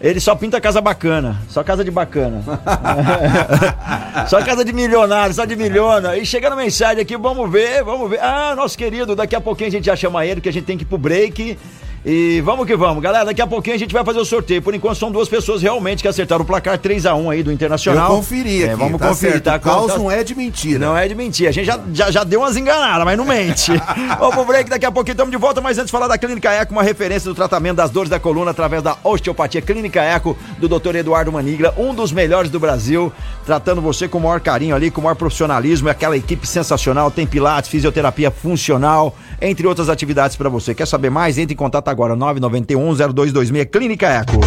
Ele 0.00 0.18
só 0.18 0.34
pinta 0.34 0.58
casa 0.62 0.80
bacana, 0.80 1.42
só 1.48 1.62
casa 1.62 1.84
de 1.84 1.90
bacana. 1.90 2.42
só 4.28 4.42
casa 4.42 4.64
de 4.64 4.72
milionário, 4.72 5.34
só 5.34 5.44
de 5.44 5.56
milhona. 5.56 6.16
E 6.16 6.24
chegando 6.24 6.56
mensagem 6.56 7.02
aqui, 7.02 7.16
vamos 7.16 7.50
ver, 7.50 7.84
vamos 7.84 8.08
ver. 8.08 8.18
Ah, 8.20 8.54
nosso 8.56 8.76
querido, 8.78 9.14
daqui 9.14 9.36
a 9.36 9.40
pouquinho 9.40 9.68
a 9.68 9.72
gente 9.72 9.84
já 9.84 9.96
chama 9.96 10.24
ele, 10.24 10.40
que 10.40 10.48
a 10.48 10.52
gente 10.52 10.64
tem 10.64 10.76
que 10.78 10.84
ir 10.84 10.86
pro 10.86 10.96
break. 10.98 11.58
E 12.04 12.40
vamos 12.40 12.66
que 12.66 12.74
vamos, 12.74 13.02
galera. 13.02 13.26
Daqui 13.26 13.42
a 13.42 13.46
pouquinho 13.46 13.76
a 13.76 13.78
gente 13.78 13.92
vai 13.92 14.02
fazer 14.02 14.18
o 14.18 14.24
sorteio. 14.24 14.62
Por 14.62 14.74
enquanto 14.74 14.96
são 14.96 15.10
duas 15.12 15.28
pessoas 15.28 15.60
realmente 15.60 16.00
que 16.00 16.08
acertaram 16.08 16.42
o 16.42 16.46
placar 16.46 16.78
3x1 16.78 17.30
aí 17.30 17.42
do 17.42 17.52
Internacional. 17.52 18.10
Eu 18.10 18.16
conferi 18.16 18.62
aqui, 18.64 18.72
É, 18.72 18.76
vamos 18.76 18.98
tá 18.98 19.08
conferir, 19.08 19.32
certo. 19.34 19.44
tá? 19.44 19.56
O 19.56 19.60
caos 19.60 19.92
Tá- 19.92 19.98
não 19.98 20.10
é 20.10 20.24
de 20.24 20.34
mentira. 20.34 20.78
não 20.78 20.96
é 20.96 21.06
de 21.06 21.14
mentir. 21.14 21.46
A 21.46 21.52
gente 21.52 21.66
já, 21.66 21.78
já, 21.92 22.10
já 22.10 22.24
deu 22.24 22.40
umas 22.40 22.56
enganadas, 22.56 23.04
mas 23.04 23.18
não 23.18 23.26
mente. 23.26 23.70
Vamos 24.18 24.34
pro 24.34 24.44
break, 24.46 24.70
daqui 24.70 24.86
a 24.86 24.90
pouquinho 24.90 25.12
estamos 25.12 25.30
de 25.30 25.36
volta. 25.36 25.60
Mas 25.60 25.76
antes 25.76 25.88
de 25.88 25.92
falar 25.92 26.08
da 26.08 26.16
Clínica 26.16 26.50
Eco, 26.50 26.72
uma 26.72 26.82
referência 26.82 27.28
do 27.28 27.34
tratamento 27.34 27.76
das 27.76 27.90
dores 27.90 28.08
da 28.08 28.18
coluna 28.18 28.50
através 28.52 28.82
da 28.82 28.96
osteopatia. 29.04 29.60
Clínica 29.60 30.00
Eco, 30.00 30.34
do 30.58 30.68
Dr. 30.70 30.96
Eduardo 30.96 31.30
Manigla, 31.30 31.74
um 31.76 31.94
dos 31.94 32.12
melhores 32.12 32.50
do 32.50 32.58
Brasil, 32.58 33.12
tratando 33.44 33.82
você 33.82 34.08
com 34.08 34.16
o 34.16 34.22
maior 34.22 34.40
carinho 34.40 34.74
ali, 34.74 34.90
com 34.90 35.02
o 35.02 35.04
maior 35.04 35.16
profissionalismo. 35.16 35.88
É 35.88 35.90
aquela 35.92 36.16
equipe 36.16 36.46
sensacional. 36.46 37.10
Tem 37.10 37.26
pilates, 37.26 37.68
fisioterapia 37.68 38.30
funcional, 38.30 39.14
entre 39.38 39.66
outras 39.66 39.90
atividades 39.90 40.34
para 40.34 40.48
você. 40.48 40.74
Quer 40.74 40.86
saber 40.86 41.10
mais? 41.10 41.36
Entre 41.36 41.52
em 41.52 41.56
contato 41.56 41.89
agora, 41.90 42.16
991 42.16 42.94
0226 42.94 43.64
Clínica 43.70 44.06
Eco. 44.06 44.40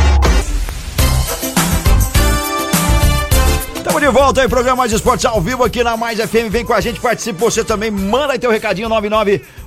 Estamos 3.93 4.01
de 4.01 4.07
volta 4.07 4.41
aí, 4.41 4.47
programa 4.47 4.77
Mais 4.77 4.91
Esportes 4.91 5.25
ao 5.25 5.39
vivo 5.39 5.63
aqui 5.63 5.83
na 5.83 5.95
Mais 5.95 6.17
FM. 6.17 6.50
Vem 6.50 6.65
com 6.65 6.73
a 6.73 6.81
gente, 6.81 7.00
participe 7.00 7.38
você 7.39 7.63
também. 7.63 7.91
Manda 7.91 8.33
aí 8.33 8.39
teu 8.39 8.50
recadinho 8.50 8.89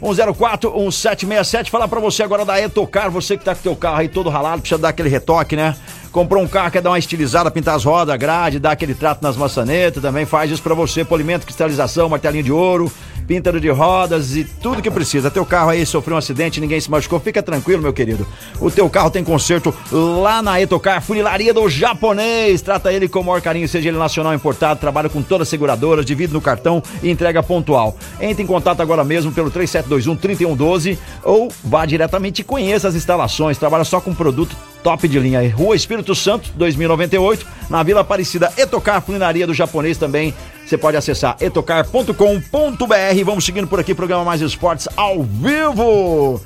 991041767. 0.00 1.68
Falar 1.68 1.86
pra 1.86 2.00
você 2.00 2.22
agora 2.22 2.44
da 2.44 2.60
Etocar, 2.60 3.10
você 3.10 3.36
que 3.36 3.44
tá 3.44 3.54
com 3.54 3.62
teu 3.62 3.76
carro 3.76 3.98
aí 3.98 4.08
todo 4.08 4.28
ralado, 4.30 4.62
precisa 4.62 4.80
dar 4.80 4.88
aquele 4.88 5.08
retoque, 5.10 5.54
né? 5.54 5.76
Comprou 6.10 6.42
um 6.42 6.48
carro, 6.48 6.70
quer 6.70 6.80
dar 6.80 6.90
uma 6.90 6.98
estilizada, 6.98 7.50
pintar 7.50 7.76
as 7.76 7.84
rodas, 7.84 8.16
grade, 8.16 8.58
dar 8.58 8.70
aquele 8.72 8.94
trato 8.94 9.22
nas 9.22 9.36
maçanetas, 9.36 10.02
também 10.02 10.24
faz 10.24 10.50
isso 10.50 10.62
pra 10.62 10.74
você. 10.74 11.04
Polimento, 11.04 11.44
cristalização, 11.44 12.08
martelinho 12.08 12.42
de 12.42 12.50
ouro, 12.50 12.90
píntaro 13.26 13.60
de 13.60 13.68
rodas 13.68 14.36
e 14.36 14.44
tudo 14.44 14.80
que 14.80 14.90
precisa. 14.90 15.30
Teu 15.30 15.44
carro 15.44 15.70
aí 15.70 15.84
sofreu 15.84 16.14
um 16.14 16.18
acidente, 16.18 16.60
ninguém 16.60 16.80
se 16.80 16.90
machucou, 16.90 17.18
fica 17.18 17.42
tranquilo, 17.42 17.82
meu 17.82 17.92
querido. 17.92 18.26
O 18.60 18.70
teu 18.70 18.88
carro 18.88 19.10
tem 19.10 19.24
conserto 19.24 19.74
lá 19.90 20.40
na 20.40 20.60
Etocar, 20.60 21.02
funilaria 21.02 21.52
do 21.52 21.68
japonês. 21.68 22.62
Trata 22.62 22.92
ele 22.92 23.08
com 23.08 23.20
o 23.20 23.24
maior 23.24 23.40
carinho, 23.40 23.68
seja 23.68 23.88
ele 23.88 23.98
nacional 23.98 24.34
importado, 24.34 24.80
trabalha 24.80 25.08
com 25.08 25.22
todas 25.22 25.46
as 25.46 25.48
seguradoras, 25.48 26.06
divide 26.06 26.32
no 26.32 26.40
cartão 26.40 26.82
e 27.02 27.10
entrega 27.10 27.42
pontual. 27.42 27.96
Entre 28.20 28.42
em 28.42 28.46
contato 28.46 28.80
agora 28.80 29.04
mesmo 29.04 29.32
pelo 29.32 29.50
3721-3112 29.50 30.98
ou 31.22 31.52
vá 31.64 31.84
diretamente 31.84 32.42
e 32.42 32.44
conheça 32.44 32.88
as 32.88 32.94
instalações. 32.94 33.58
Trabalha 33.58 33.84
só 33.84 34.00
com 34.00 34.14
produto 34.14 34.56
top 34.82 35.08
de 35.08 35.18
linha. 35.18 35.36
Rua 35.52 35.74
Espírito 35.74 36.14
Santo, 36.14 36.50
2098, 36.54 37.46
na 37.68 37.82
Vila 37.82 38.02
Aparecida. 38.02 38.52
Etocar, 38.56 39.02
funilaria 39.02 39.46
do 39.46 39.52
japonês 39.52 39.98
também. 39.98 40.32
Você 40.66 40.76
pode 40.76 40.96
acessar 40.96 41.36
etocar.com.br. 41.40 43.24
Vamos 43.24 43.44
seguindo 43.44 43.68
por 43.68 43.78
aqui, 43.78 43.94
programa 43.94 44.24
Mais 44.24 44.40
Esportes 44.40 44.88
ao 44.96 45.22
vivo. 45.22 46.40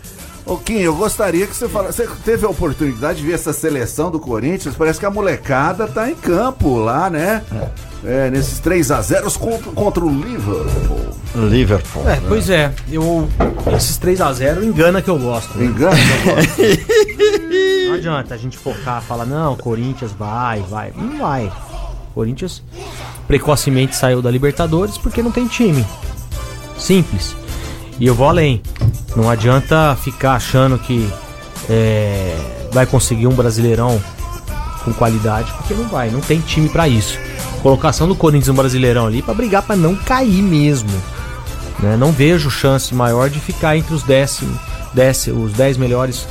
Ô 0.44 0.56
Kim, 0.56 0.78
eu 0.78 0.94
gostaria 0.94 1.46
que 1.46 1.56
você 1.56 1.68
falasse. 1.68 2.04
Você 2.04 2.08
teve 2.24 2.44
a 2.44 2.48
oportunidade 2.50 3.20
de 3.20 3.26
ver 3.26 3.34
essa 3.34 3.52
seleção 3.52 4.10
do 4.10 4.20
Corinthians? 4.20 4.74
Parece 4.74 4.98
que 4.98 5.06
a 5.06 5.10
molecada 5.10 5.86
tá 5.86 6.10
em 6.10 6.14
campo 6.14 6.78
lá, 6.78 7.08
né? 7.08 7.42
É, 8.04 8.30
nesses 8.30 8.58
3 8.58 8.90
a 8.90 9.00
0 9.00 9.30
contra, 9.38 9.72
contra 9.72 10.04
o 10.04 10.10
Liverpool. 10.10 11.10
Liverpool. 11.34 12.08
É, 12.08 12.20
pois 12.28 12.50
é. 12.50 12.72
Eu, 12.90 13.28
esses 13.76 13.98
3x0 13.98 14.62
engana 14.64 15.00
que 15.00 15.08
eu 15.08 15.18
gosto. 15.18 15.56
né? 15.56 15.66
Engana? 15.66 15.96
eu 16.26 16.34
gosto. 16.34 17.94
adianta 17.94 18.34
a 18.34 18.38
gente 18.38 18.56
focar, 18.56 19.02
falar, 19.02 19.26
não, 19.26 19.56
Corinthians 19.56 20.12
vai, 20.12 20.60
vai. 20.62 20.92
Não 20.96 21.18
vai. 21.18 21.52
Corinthians 22.14 22.62
precocemente 23.30 23.94
saiu 23.94 24.20
da 24.20 24.28
Libertadores 24.28 24.98
porque 24.98 25.22
não 25.22 25.30
tem 25.30 25.46
time. 25.46 25.86
Simples. 26.76 27.36
E 28.00 28.04
eu 28.04 28.12
vou 28.12 28.28
além. 28.28 28.60
Não 29.14 29.30
adianta 29.30 29.96
ficar 30.02 30.32
achando 30.32 30.76
que 30.76 31.08
é, 31.68 32.36
vai 32.72 32.86
conseguir 32.86 33.28
um 33.28 33.32
brasileirão 33.32 34.02
com 34.84 34.92
qualidade, 34.92 35.52
porque 35.52 35.74
não 35.74 35.86
vai, 35.88 36.10
não 36.10 36.20
tem 36.20 36.40
time 36.40 36.68
pra 36.68 36.88
isso. 36.88 37.16
Colocação 37.62 38.08
do 38.08 38.16
Corinthians 38.16 38.48
no 38.48 38.54
Brasileirão 38.54 39.06
ali 39.06 39.22
pra 39.22 39.32
brigar 39.32 39.62
pra 39.62 39.76
não 39.76 39.94
cair 39.94 40.42
mesmo. 40.42 40.90
né? 41.78 41.96
Não 41.96 42.10
vejo 42.10 42.50
chance 42.50 42.92
maior 42.92 43.30
de 43.30 43.38
ficar 43.38 43.76
entre 43.76 43.94
os 43.94 44.02
décimos, 44.02 44.58
décimos, 44.92 45.52
os 45.52 45.56
10 45.56 45.76
melhores 45.76 46.26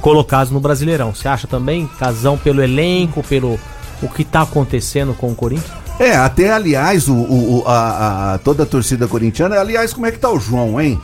colocados 0.00 0.50
no 0.50 0.58
Brasileirão. 0.58 1.14
Você 1.14 1.28
acha 1.28 1.46
também, 1.46 1.86
Casão, 1.96 2.36
pelo 2.36 2.60
elenco, 2.60 3.22
pelo 3.22 3.56
o 4.02 4.08
que 4.08 4.24
tá 4.24 4.42
acontecendo 4.42 5.14
com 5.14 5.30
o 5.30 5.34
Corinthians? 5.34 5.83
É, 5.98 6.16
até 6.16 6.50
aliás, 6.52 7.08
o, 7.08 7.14
o- 7.14 7.64
a, 7.66 8.34
a- 8.34 8.38
toda 8.38 8.64
a 8.64 8.66
torcida 8.66 9.06
corintiana. 9.06 9.58
Aliás, 9.60 9.92
como 9.92 10.06
é 10.06 10.10
que 10.10 10.18
tá 10.18 10.28
o 10.30 10.40
João, 10.40 10.80
hein? 10.80 11.00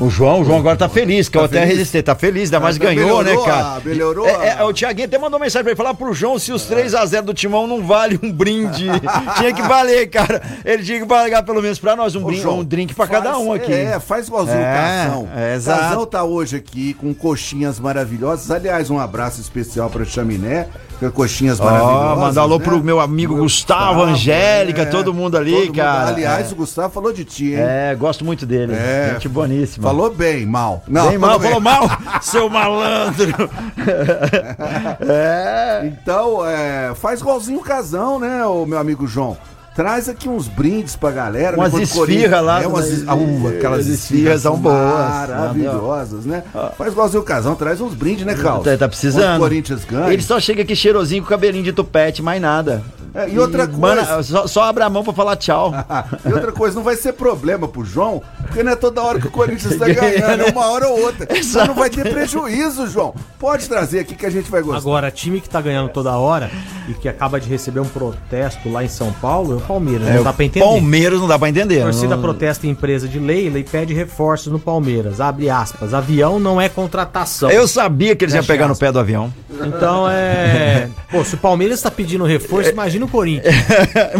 O 0.00 0.08
João, 0.08 0.42
o 0.42 0.44
João 0.44 0.58
agora 0.60 0.76
tá 0.76 0.88
feliz, 0.88 1.28
que 1.28 1.36
eu 1.36 1.40
Tá 1.40 1.46
até 1.46 1.60
feliz? 1.62 1.76
resistei, 1.76 2.02
tá 2.04 2.14
feliz, 2.14 2.44
ainda 2.44 2.60
mais 2.60 2.78
tá- 2.78 2.84
ganhou, 2.84 3.18
né, 3.24 3.30
melhorou 3.30 3.44
cara? 3.44 3.64
a- 3.76 3.80
melhorou 3.84 4.28
É, 4.28 4.46
é, 4.46 4.52
a- 4.60 4.64
o 4.64 4.72
Thiaguinho 4.72 5.08
até 5.08 5.18
mandou 5.18 5.40
mensagem 5.40 5.64
pra 5.64 5.72
ele 5.72 5.76
falar 5.76 5.92
pro 5.94 6.14
João 6.14 6.38
se 6.38 6.52
os 6.52 6.62
3x0 6.68 7.22
do 7.26 7.34
Timão 7.34 7.66
não 7.66 7.82
vale 7.84 8.16
um 8.22 8.30
brinde. 8.30 8.86
tinha 9.38 9.52
que 9.52 9.62
valer, 9.62 10.06
cara. 10.08 10.40
Ele 10.64 10.84
tinha 10.84 11.00
que 11.00 11.06
pagar 11.06 11.42
pelo 11.42 11.60
menos 11.60 11.80
pra 11.80 11.96
nós 11.96 12.14
um, 12.14 12.22
Ô, 12.22 12.26
brinde, 12.26 12.42
João, 12.42 12.60
um 12.60 12.64
drink 12.64 12.94
pra 12.94 13.08
cada 13.08 13.32
faz- 13.32 13.42
um 13.44 13.52
aqui. 13.52 13.72
É, 13.72 13.98
faz 13.98 14.28
igualzinho 14.28 14.56
É, 14.58 14.60
o 14.60 15.08
Casão. 15.08 15.28
é, 15.34 15.54
exato. 15.56 15.80
Casão 15.80 16.06
tá 16.06 16.22
hoje 16.22 16.54
aqui 16.56 16.94
com 16.94 17.12
coxinhas 17.12 17.80
maravilhosas. 17.80 18.48
Aliás, 18.52 18.90
um 18.90 19.00
abraço 19.00 19.40
especial 19.40 19.90
pra 19.90 20.04
Chaminé, 20.04 20.68
com 21.00 21.10
coxinhas 21.10 21.58
maravilhosas. 21.58 22.18
mandar 22.20 22.42
alô 22.42 22.58
né? 22.58 22.64
pro 22.64 22.82
meu 22.84 23.00
amigo 23.00 23.34
Gustavo, 23.34 24.02
Angélica, 24.04 24.82
é. 24.82 24.84
todo 24.86 25.12
mundo 25.12 25.36
ali, 25.36 25.50
Todo 25.50 25.66
mundo- 25.66 25.74
cara. 25.76 26.08
Aliás, 26.10 26.50
É. 26.50 26.52
o 26.52 26.56
Gustavo 26.56 26.92
falou 26.94 27.12
de 27.12 27.24
ti, 27.24 27.46
hein? 27.50 27.56
É, 27.58 27.96
gosto 27.98 28.24
muito 28.24 28.46
dele. 28.46 28.74
É. 28.74 29.10
Gente 29.14 29.28
boníssima. 29.28 29.87
Falou 29.88 30.10
bem, 30.14 30.44
mal. 30.46 30.82
Bem 30.86 31.16
mal, 31.18 31.38
bem. 31.38 31.48
falou 31.48 31.60
mal, 31.62 31.88
seu 32.20 32.48
malandro. 32.48 33.50
é. 35.00 35.80
Então, 35.84 36.46
é, 36.46 36.92
faz 36.94 37.20
igualzinho 37.20 37.58
o 37.58 37.62
casão, 37.62 38.18
né, 38.18 38.44
o 38.44 38.66
meu 38.66 38.78
amigo 38.78 39.06
João? 39.06 39.36
Traz 39.74 40.08
aqui 40.08 40.28
uns 40.28 40.48
brindes 40.48 40.96
pra 40.96 41.12
galera. 41.12 41.56
Umas 41.56 41.70
quando 41.70 41.80
o 41.80 41.84
esfirra 41.84 42.00
Corinthians- 42.06 42.42
lá, 42.44 42.62
É, 42.62 42.66
umas, 42.66 43.08
ah, 43.08 43.14
uh, 43.14 43.48
aquelas 43.48 43.80
As 43.80 43.86
esfirras 43.86 44.00
esfirras 44.02 44.42
são 44.42 44.56
boas. 44.56 44.74
Maravilhosas, 44.74 46.24
né? 46.26 46.42
Faz 46.76 46.92
igualzinho 46.92 47.22
o 47.22 47.24
casão, 47.24 47.54
traz 47.54 47.80
uns 47.80 47.94
brindes, 47.94 48.26
né, 48.26 48.34
Carlos? 48.34 48.64
Tá, 48.64 48.76
tá 48.76 48.88
precisando. 48.88 49.36
O 49.36 49.40
Corinthians 49.40 49.84
ganha. 49.84 50.12
Ele 50.12 50.22
só 50.22 50.40
chega 50.40 50.62
aqui 50.62 50.74
cheirosinho 50.74 51.22
com 51.22 51.28
cabelinho 51.28 51.62
de 51.62 51.72
tupete, 51.72 52.20
mais 52.22 52.42
nada. 52.42 52.82
É, 53.14 53.28
e 53.28 53.38
outra 53.38 53.68
coisa- 53.68 53.80
Mano, 53.80 54.24
só, 54.24 54.46
só 54.48 54.62
abre 54.64 54.82
a 54.82 54.90
mão 54.90 55.04
pra 55.04 55.12
falar 55.12 55.36
tchau. 55.36 55.72
e 56.28 56.32
outra 56.32 56.50
coisa, 56.50 56.74
não 56.74 56.82
vai 56.82 56.96
ser 56.96 57.12
problema 57.12 57.68
pro 57.68 57.84
João, 57.84 58.20
porque 58.48 58.62
não 58.62 58.72
é 58.72 58.76
toda 58.76 59.00
hora 59.02 59.20
que 59.20 59.26
o 59.26 59.30
Corinthians 59.30 59.76
tá 59.76 59.86
ganhando, 59.92 60.42
é 60.42 60.50
uma 60.50 60.66
hora 60.66 60.88
ou 60.88 61.00
outra. 61.00 61.26
Mas 61.32 61.52
não 61.54 61.74
vai 61.74 61.88
ter 61.90 62.08
prejuízo, 62.10 62.86
João. 62.88 63.14
Pode 63.38 63.68
trazer 63.68 64.00
aqui 64.00 64.14
que 64.16 64.26
a 64.26 64.30
gente 64.30 64.50
vai 64.50 64.60
gostar. 64.62 64.78
Agora, 64.78 65.10
time 65.10 65.40
que 65.40 65.48
tá 65.48 65.60
ganhando 65.60 65.88
toda 65.90 66.16
hora 66.16 66.50
e 66.88 66.94
que 66.94 67.08
acaba 67.08 67.38
de 67.40 67.48
receber 67.48 67.80
um 67.80 67.84
protesto 67.88 68.68
lá 68.70 68.82
em 68.82 68.88
São 68.88 69.12
Paulo 69.12 69.52
é 69.54 69.56
o 69.56 69.60
Palmeiras. 69.60 70.08
É, 70.08 70.14
não 70.14 70.20
o 70.22 70.24
dá 70.24 70.32
pra 70.32 70.44
entender. 70.44 70.64
Palmeiras 70.66 71.20
não 71.20 71.28
dá 71.28 71.38
pra 71.38 71.48
entender. 71.48 71.80
A 71.80 71.84
torcida 71.84 72.16
não- 72.16 72.22
protesta 72.22 72.66
em 72.66 72.70
empresa 72.70 73.06
de 73.06 73.18
Leila 73.18 73.58
e 73.58 73.64
pede 73.64 73.94
reforços 73.94 74.52
no 74.52 74.58
Palmeiras. 74.58 75.20
Abre 75.20 75.48
aspas. 75.48 75.94
Avião 75.94 76.40
não 76.40 76.60
é 76.60 76.68
contratação. 76.68 77.50
Eu 77.50 77.68
sabia 77.68 78.16
que 78.16 78.24
eles 78.24 78.34
iam 78.34 78.44
pegar 78.44 78.66
no 78.66 78.72
aspas. 78.72 78.88
pé 78.88 78.92
do 78.92 78.98
avião. 78.98 79.32
Então 79.50 80.08
é. 80.10 80.88
Pô, 81.10 81.24
se 81.24 81.34
o 81.34 81.38
Palmeiras 81.38 81.80
tá 81.80 81.90
pedindo 81.90 82.24
reforço, 82.24 82.70
imagina 82.70 83.04
o 83.04 83.08
Corinthians. 83.08 83.54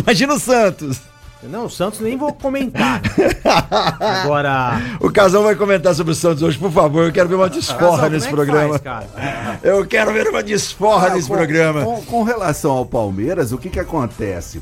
Imagina 0.05 0.35
o 0.35 0.39
Santos. 0.39 1.01
Não, 1.43 1.67
o 1.67 1.71
Santos 1.71 2.01
nem 2.01 2.17
vou 2.17 2.33
comentar. 2.33 3.01
Agora. 4.01 4.81
O 5.01 5.11
Casão 5.11 5.45
vai 5.45 5.55
comentar 5.55 5.95
sobre 5.95 6.13
o 6.13 6.15
Santos 6.17 6.43
hoje, 6.43 6.59
por 6.59 6.71
favor. 6.73 7.05
Eu 7.05 7.13
quero 7.13 7.29
ver 7.29 7.37
uma 7.37 7.49
desforra 7.49 7.91
Casal, 7.93 8.11
nesse 8.11 8.29
como 8.29 8.43
é 8.43 8.45
que 8.45 8.51
programa. 8.51 8.79
faz, 8.81 8.83
cara? 8.83 9.61
Eu 9.63 9.87
quero 9.87 10.13
ver 10.13 10.29
uma 10.29 10.43
desforra 10.43 11.09
Ah, 11.09 11.15
nesse 11.15 11.29
com- 11.29 11.35
programa. 11.37 11.83
Com, 11.85 12.03
com 12.03 12.23
relação 12.25 12.73
ao 12.73 12.85
Palmeiras, 12.85 13.53
o 13.53 13.59
que 13.59 13.71
que 13.71 13.79
acontece? 13.79 14.61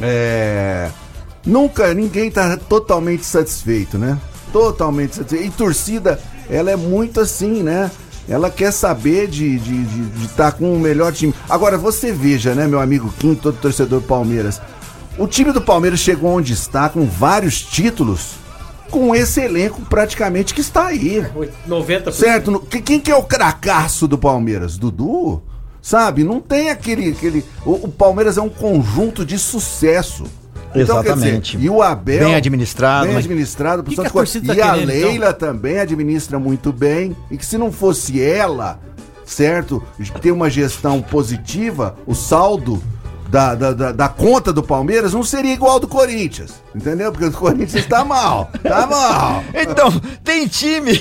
É, 0.00 0.90
nunca 1.46 1.92
ninguém 1.94 2.30
tá 2.30 2.56
totalmente 2.56 3.24
satisfeito, 3.24 3.98
né? 3.98 4.18
Totalmente 4.52 5.16
satisfeito. 5.16 5.46
E 5.46 5.50
torcida, 5.50 6.20
ela 6.50 6.70
é 6.70 6.76
muito 6.76 7.20
assim, 7.20 7.62
né? 7.62 7.90
Ela 8.28 8.50
quer 8.50 8.70
saber 8.72 9.26
de 9.28 9.56
estar 9.56 9.64
de, 9.70 9.84
de, 9.84 10.04
de 10.10 10.28
tá 10.28 10.52
com 10.52 10.72
o 10.74 10.78
melhor 10.78 11.12
time. 11.12 11.34
Agora, 11.48 11.76
você 11.78 12.12
veja, 12.12 12.54
né, 12.54 12.66
meu 12.66 12.80
amigo 12.80 13.12
Kim, 13.18 13.34
todo 13.34 13.56
torcedor 13.58 14.00
do 14.00 14.06
Palmeiras. 14.06 14.60
O 15.18 15.26
time 15.26 15.52
do 15.52 15.60
Palmeiras 15.60 16.00
chegou 16.00 16.30
onde 16.30 16.52
está, 16.52 16.88
com 16.88 17.04
vários 17.06 17.60
títulos, 17.60 18.34
com 18.90 19.14
esse 19.14 19.40
elenco 19.40 19.82
praticamente 19.82 20.54
que 20.54 20.60
está 20.60 20.86
aí. 20.86 21.24
90%. 21.68 22.12
Certo? 22.12 22.50
No- 22.50 22.60
que- 22.60 22.80
Quem 22.80 22.98
que 23.00 23.10
é 23.10 23.16
o 23.16 23.22
cracaço 23.22 24.08
do 24.08 24.16
Palmeiras? 24.16 24.76
Dudu? 24.78 25.42
Sabe? 25.82 26.24
Não 26.24 26.40
tem 26.40 26.70
aquele. 26.70 27.10
aquele 27.10 27.44
o, 27.64 27.72
o 27.72 27.88
Palmeiras 27.88 28.36
é 28.36 28.42
um 28.42 28.48
conjunto 28.48 29.24
de 29.24 29.38
sucesso. 29.38 30.24
Então, 30.74 31.02
quer 31.02 31.14
dizer, 31.14 31.26
Exatamente. 31.28 31.58
e 31.58 31.68
o 31.68 31.82
Abel. 31.82 32.20
Bem 32.26 32.34
administrado, 32.36 33.06
Bem 33.06 33.14
mas- 33.14 33.24
administrado. 33.24 33.82
Que 33.82 33.94
que 33.96 34.00
a 34.00 34.10
torcida 34.10 34.52
e 34.52 34.56
tá 34.56 34.64
a 34.70 34.74
querendo, 34.74 34.90
então? 34.92 35.08
Leila 35.08 35.32
também 35.32 35.78
administra 35.80 36.38
muito 36.38 36.72
bem. 36.72 37.16
E 37.30 37.36
que 37.36 37.44
se 37.44 37.58
não 37.58 37.72
fosse 37.72 38.22
ela, 38.22 38.78
certo? 39.24 39.82
Ter 40.20 40.30
uma 40.32 40.48
gestão 40.48 41.02
positiva, 41.02 41.96
o 42.06 42.14
saldo. 42.14 42.80
Da, 43.30 43.54
da, 43.54 43.72
da, 43.72 43.92
da 43.92 44.08
conta 44.08 44.52
do 44.52 44.62
Palmeiras 44.62 45.12
não 45.12 45.22
seria 45.22 45.54
igual 45.54 45.72
ao 45.72 45.80
do 45.80 45.86
Corinthians. 45.86 46.54
Entendeu? 46.74 47.12
Porque 47.12 47.26
o 47.26 47.32
Corinthians 47.32 47.86
tá 47.86 48.04
mal. 48.04 48.50
Tá 48.62 48.86
mal. 48.86 49.44
Então, 49.54 49.90
tem 50.24 50.48
time 50.48 51.00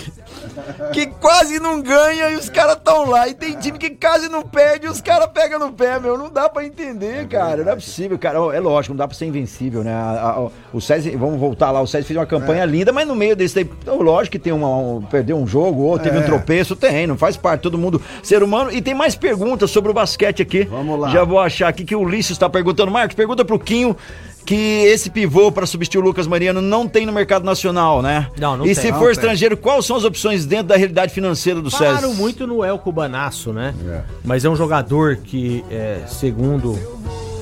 que 0.93 1.07
quase 1.07 1.59
não 1.59 1.81
ganha 1.81 2.29
e 2.31 2.35
os 2.35 2.49
caras 2.49 2.77
tão 2.83 3.09
lá. 3.09 3.27
E 3.27 3.33
tem 3.33 3.55
time 3.57 3.77
que 3.77 3.89
quase 3.91 4.29
não 4.29 4.41
perde 4.43 4.87
e 4.87 4.89
os 4.89 5.01
caras 5.01 5.27
pegam 5.33 5.59
no 5.59 5.71
pé, 5.71 5.99
meu. 5.99 6.17
Não 6.17 6.29
dá 6.29 6.49
pra 6.49 6.65
entender, 6.65 7.27
cara. 7.27 7.63
Não 7.63 7.71
é 7.71 7.75
possível, 7.75 8.17
cara. 8.17 8.37
É 8.55 8.59
lógico, 8.59 8.93
não 8.93 8.97
dá 8.97 9.07
pra 9.07 9.15
ser 9.17 9.25
invencível, 9.25 9.83
né? 9.83 9.93
O 10.73 10.79
César, 10.81 11.11
vamos 11.17 11.39
voltar 11.39 11.71
lá, 11.71 11.81
o 11.81 11.87
César 11.87 12.05
fez 12.05 12.17
uma 12.17 12.25
campanha 12.25 12.65
linda, 12.65 12.91
mas 12.91 13.07
no 13.07 13.15
meio 13.15 13.35
desse 13.35 13.59
então, 13.61 14.01
lógico 14.01 14.33
que 14.33 14.39
tem 14.39 14.53
uma. 14.53 14.67
um- 14.77 15.01
perdeu 15.01 15.37
um 15.37 15.45
jogo, 15.47 15.81
ou 15.83 15.99
teve 15.99 16.17
um 16.17 16.23
tropeço, 16.23 16.75
tem, 16.75 17.07
não 17.07 17.17
faz 17.17 17.35
parte, 17.35 17.61
todo 17.61 17.77
mundo 17.77 18.01
ser 18.23 18.41
humano. 18.43 18.71
E 18.71 18.81
tem 18.81 18.93
mais 18.93 19.15
perguntas 19.15 19.69
sobre 19.71 19.91
o 19.91 19.93
basquete 19.93 20.41
aqui. 20.41 20.63
Vamos 20.63 20.99
lá. 20.99 21.09
Já 21.09 21.23
vou 21.23 21.39
achar 21.39 21.67
aqui 21.67 21.83
que 21.83 21.95
o 21.95 21.99
Ulisses 22.01 22.31
está 22.31 22.49
perguntando. 22.49 22.91
Marcos, 22.91 23.15
pergunta 23.15 23.43
pro 23.43 23.59
Quinho. 23.59 23.95
Que 24.49 24.55
esse 24.87 25.11
pivô 25.11 25.51
para 25.51 25.67
substituir 25.67 26.01
o 26.01 26.03
Lucas 26.03 26.25
Mariano 26.25 26.59
não 26.59 26.87
tem 26.87 27.05
no 27.05 27.13
mercado 27.13 27.45
nacional, 27.45 28.01
né? 28.01 28.31
Não, 28.35 28.57
não 28.57 28.65
e 28.65 28.73
tem. 28.73 28.73
se 28.73 28.89
Não 28.89 28.97
for 28.97 29.05
tem. 29.05 29.11
estrangeiro, 29.11 29.55
quais 29.55 29.85
são 29.85 29.95
as 29.95 30.03
opções 30.03 30.43
dentro 30.43 30.69
da 30.69 30.75
realidade 30.75 31.13
financeira 31.13 31.61
do 31.61 31.69
César? 31.69 31.85
Falaram 31.85 32.15
muito 32.15 32.47
no 32.47 32.65
El 32.65 32.79
Cubanaço, 32.79 33.53
né? 33.53 33.75
É. 33.87 34.01
Mas 34.23 34.43
é 34.45 34.49
um 34.49 34.55
jogador 34.55 35.17
que, 35.17 35.63
é, 35.69 35.99
segundo 36.07 36.79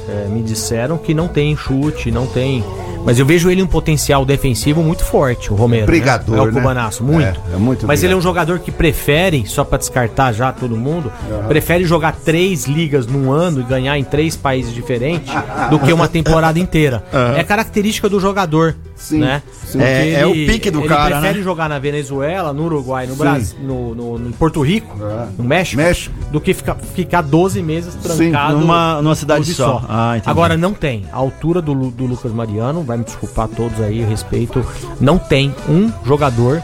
é, 0.08 0.28
me 0.28 0.42
disseram, 0.42 0.98
que 0.98 1.14
não 1.14 1.28
tem 1.28 1.56
chute, 1.56 2.12
não 2.12 2.26
tem. 2.26 2.64
Mas 3.06 3.20
eu 3.20 3.26
vejo 3.26 3.50
ele 3.50 3.62
um 3.62 3.68
potencial 3.68 4.26
defensivo 4.26 4.84
muito 4.84 5.04
forte, 5.04 5.52
o 5.52 5.56
Romero. 5.56 5.86
Brigador, 5.86 6.36
né? 6.36 6.42
El 6.42 6.46
né? 6.48 6.52
Cubanaço, 6.52 7.04
muito. 7.04 7.40
É, 7.52 7.56
é 7.56 7.58
muito 7.58 7.88
Mas 7.88 8.04
ele 8.04 8.14
é 8.14 8.16
um 8.16 8.22
jogador 8.22 8.60
que 8.60 8.72
prefere, 8.72 9.46
só 9.46 9.64
pra 9.64 9.78
descartar 9.78 10.34
já 10.34 10.52
todo 10.52 10.76
mundo, 10.76 11.12
prefere 11.48 11.86
jogar 11.86 12.16
três 12.16 12.66
ligas 12.66 13.08
num 13.08 13.32
ano 13.32 13.62
e 13.62 13.64
ganhar 13.64 13.98
em 13.98 14.04
três 14.04 14.36
países 14.36 14.74
diferentes 14.74 15.34
do 15.70 15.80
que 15.80 15.94
uma 15.94 16.08
temporada 16.08 16.60
inteira. 16.60 17.04
É 17.36 17.44
característica 17.44 18.10
do 18.10 18.20
jogador, 18.20 18.76
Sim, 18.98 19.20
né? 19.20 19.44
sim. 19.66 19.80
É- 19.82 20.00
Porque 20.02 20.16
é 20.16 20.26
o 20.26 20.34
pique 20.34 20.72
do 20.72 20.80
ele 20.80 20.88
cara, 20.90 21.18
prefere 21.20 21.38
né? 21.40 21.44
jogar 21.44 21.70
na 21.70 21.78
Venezuela, 21.80 22.52
no 22.52 22.66
Uruguai, 22.66 23.06
no 23.06 23.14
Sim. 23.14 23.20
Brasil, 23.20 23.58
no, 23.62 23.94
no- 23.96 24.18
no 24.18 24.34
Porto 24.34 24.62
Rico, 24.62 24.96
no 25.38 25.44
México, 25.44 25.82
México. 25.82 26.14
do 26.32 26.42
que 26.42 26.54
ficar, 26.54 26.76
ficar 26.76 27.22
12 27.22 27.62
meses 27.62 27.94
trancado 27.96 28.58
numa- 28.58 29.02
numa 29.02 29.16
cidade 29.16 29.44
clube 29.46 29.56
só. 29.56 29.84
Ah. 29.88 30.20
Agora 30.26 30.58
não 30.58 30.74
tem. 30.74 31.06
A 31.14 31.18
altura 31.18 31.62
do, 31.62 31.74
do 31.92 32.06
Lucas 32.06 32.32
Mariano, 32.32 32.82
vai 32.84 32.98
me 32.98 33.04
desculpar 33.04 33.48
todos 33.48 33.80
aí, 33.82 34.04
respeito, 34.04 34.66
não 35.00 35.18
tem 35.20 35.54
um 35.70 35.92
jogador 36.04 36.62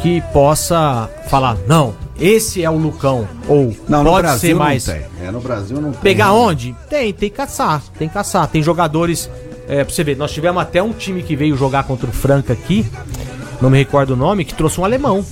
que 0.00 0.20
possa 0.32 1.08
falar, 1.28 1.56
não, 1.68 1.94
esse 2.18 2.62
é 2.64 2.70
o 2.70 2.76
Lucão, 2.76 3.26
ou 3.48 3.74
Não, 3.88 4.04
pode 4.04 4.38
ser 4.38 4.54
mais. 4.54 4.86
não 4.86 4.94
tem. 4.94 5.02
É, 5.26 5.30
no 5.30 5.40
Brasil 5.40 5.80
não 5.80 5.90
tem. 5.92 6.00
Pegar 6.00 6.32
onde? 6.32 6.74
Tem, 6.88 7.12
tem 7.12 7.28
que 7.30 7.36
caçar, 7.36 7.82
tem 7.98 8.08
que 8.08 8.14
caçar. 8.14 8.46
Tem 8.48 8.62
jogadores, 8.62 9.28
é, 9.68 9.84
pra 9.84 9.92
você 9.94 10.04
ver, 10.04 10.16
nós 10.16 10.32
tivemos 10.32 10.62
até 10.62 10.82
um 10.82 10.92
time 10.92 11.22
que 11.22 11.36
veio 11.36 11.56
jogar 11.56 11.84
contra 11.84 12.08
o 12.08 12.12
Franca 12.12 12.52
aqui, 12.52 12.86
não 13.60 13.70
me 13.70 13.78
recordo 13.78 14.10
o 14.14 14.16
nome, 14.16 14.44
que 14.44 14.54
trouxe 14.54 14.80
um 14.80 14.84
alemão. 14.84 15.24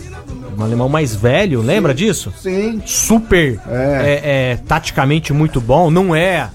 Um 0.57 0.63
alemão 0.63 0.89
mais 0.89 1.15
velho, 1.15 1.63
lembra 1.63 1.95
disso? 1.95 2.33
Sim. 2.41 2.83
Super 2.85 3.61
É. 3.69 3.73
é, 3.75 4.21
é, 4.53 4.57
taticamente 4.57 5.33
muito 5.33 5.61
bom, 5.61 5.91
não 5.91 6.15
é, 6.15 6.51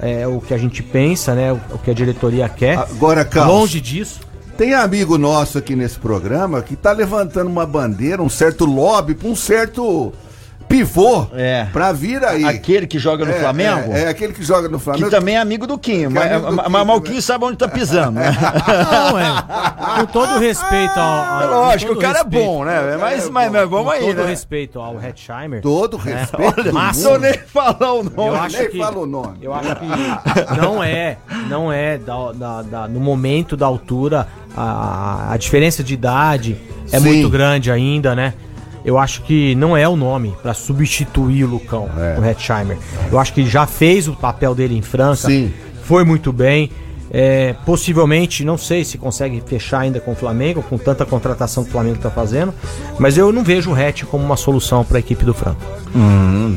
é, 0.00 0.26
o 0.26 0.40
que 0.40 0.52
a 0.52 0.58
gente 0.58 0.82
pensa, 0.82 1.34
né? 1.34 1.52
O, 1.52 1.60
o 1.74 1.78
que 1.78 1.90
a 1.90 1.94
diretoria 1.94 2.48
quer. 2.48 2.76
Agora, 2.78 3.24
Carlos, 3.24 3.54
Longe 3.54 3.80
disso. 3.80 4.20
tem 4.58 4.74
amigo 4.74 5.16
nosso 5.16 5.56
aqui 5.56 5.74
nesse 5.74 5.98
programa 5.98 6.60
que 6.60 6.76
tá 6.76 6.92
levantando 6.92 7.48
uma 7.48 7.64
bandeira, 7.64 8.22
um 8.22 8.28
certo 8.28 8.64
lobby 8.66 9.14
pra 9.14 9.28
um 9.28 9.36
certo 9.36 10.12
pivô 10.68 11.26
É. 11.34 11.66
pra 11.72 11.92
vir 11.92 12.24
aí. 12.24 12.44
Aquele 12.44 12.86
que 12.86 12.98
joga 12.98 13.24
no 13.24 13.30
É, 13.32 13.34
Flamengo. 13.40 13.92
É, 13.92 14.02
é 14.04 14.08
aquele 14.08 14.32
que 14.32 14.42
joga 14.42 14.68
no 14.68 14.78
Que 14.78 14.84
Flamengo. 14.84 15.10
também 15.10 15.36
é 15.36 15.38
amigo 15.40 15.66
do 15.66 15.78
Quinho, 15.78 16.10
Que 16.10 16.18
é 16.18 16.20
mas, 16.20 16.32
amigo 16.32 16.50
do 16.50 16.56
mas- 16.56 16.66
Quinho, 16.66 16.72
mas 16.86 16.96
o 16.96 17.00
né? 17.00 17.06
Quinho 17.08 17.22
sabe 17.22 17.44
onde 17.44 17.56
tá 17.56 17.68
pisando, 17.68 18.12
né? 18.20 18.36
Não, 18.92 19.18
é. 19.18 20.00
Com 20.00 20.06
todo 20.06 20.38
respeito 20.38 20.98
ao. 20.98 21.24
ao 21.24 21.42
É 21.42 21.46
lógico, 21.46 21.92
com 21.92 21.98
o 21.98 22.02
cara 22.02 22.18
é 22.18 22.22
respeito- 22.22 22.44
bom, 22.44 22.64
né? 22.64 22.96
Mas, 23.00 23.28
mas, 23.30 23.50
mas 23.52 23.68
vamos 23.68 23.84
com 23.86 23.90
aí, 23.90 24.00
todo 24.00 24.22
né? 24.22 24.26
respeito 24.26 24.80
ao 24.80 25.00
Hetzheimer. 25.02 25.60
Todo 25.62 25.96
respeito. 25.96 26.72
mas- 26.72 27.02
Não 27.02 27.12
mundo. 27.12 27.20
nem 27.22 27.32
falar 27.34 27.92
o 27.92 28.02
nome. 28.02 28.28
Eu 28.28 28.34
acho 28.36 28.58
nem 28.58 28.70
que. 28.70 28.78
fala 28.78 28.98
o 28.98 29.06
nome. 29.06 29.38
Eu 29.42 29.54
acho 29.54 29.76
que 29.76 30.56
não 30.60 30.82
é, 30.82 31.16
não 31.48 31.72
é 31.72 31.98
da, 31.98 32.32
da- 32.32 32.62
da- 32.62 32.88
no 32.88 33.00
momento 33.00 33.56
da 33.56 33.66
altura 33.66 34.26
a, 34.56 35.32
a 35.32 35.36
diferença 35.36 35.82
de 35.84 35.94
idade 35.94 36.56
é 36.92 36.98
Sim. 36.98 37.06
muito 37.06 37.28
grande 37.28 37.70
ainda, 37.70 38.14
né? 38.14 38.34
Eu 38.86 38.96
acho 38.98 39.22
que 39.22 39.54
não 39.56 39.76
é 39.76 39.86
o 39.88 39.96
nome 39.96 40.32
pra 40.40 40.54
substituir 40.54 41.42
o 41.44 41.48
Lucão, 41.48 41.88
É. 41.98 42.16
o 42.20 42.24
Hetzheimer. 42.24 42.78
Eu 43.10 43.18
acho 43.18 43.32
que 43.34 43.44
já 43.44 43.66
fez 43.66 44.06
o 44.06 44.14
papel 44.14 44.54
dele 44.54 44.78
em 44.78 44.80
França, 44.82 45.26
Sim. 45.26 45.52
foi 45.82 46.04
muito 46.04 46.32
bem. 46.32 46.70
É, 47.10 47.54
possivelmente, 47.64 48.44
não 48.44 48.58
sei 48.58 48.84
se 48.84 48.98
consegue 48.98 49.42
fechar 49.46 49.80
ainda 49.80 50.00
com 50.00 50.12
o 50.12 50.14
Flamengo, 50.14 50.62
com 50.62 50.76
tanta 50.76 51.04
contratação 51.06 51.62
que 51.62 51.70
o 51.70 51.72
Flamengo 51.72 51.96
está 51.96 52.10
fazendo, 52.10 52.52
mas 52.98 53.16
eu 53.16 53.32
não 53.32 53.42
vejo 53.44 53.72
o 53.72 53.78
Hetch 53.78 54.02
como 54.04 54.24
uma 54.24 54.36
solução 54.36 54.84
para 54.84 54.98
a 54.98 55.00
equipe 55.00 55.24
do 55.24 55.32
Franco. 55.32 55.60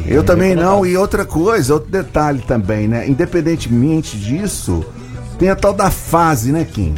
Eu 0.07 0.23
também 0.23 0.55
não. 0.55 0.85
E 0.85 0.97
outra 0.97 1.23
coisa, 1.25 1.73
outro 1.75 1.89
detalhe 1.91 2.39
também, 2.47 2.87
né? 2.87 3.07
Independentemente 3.07 4.17
disso, 4.17 4.83
tem 5.37 5.49
a 5.49 5.55
tal 5.55 5.71
da 5.73 5.89
fase, 5.91 6.51
né, 6.51 6.65
Kim? 6.65 6.95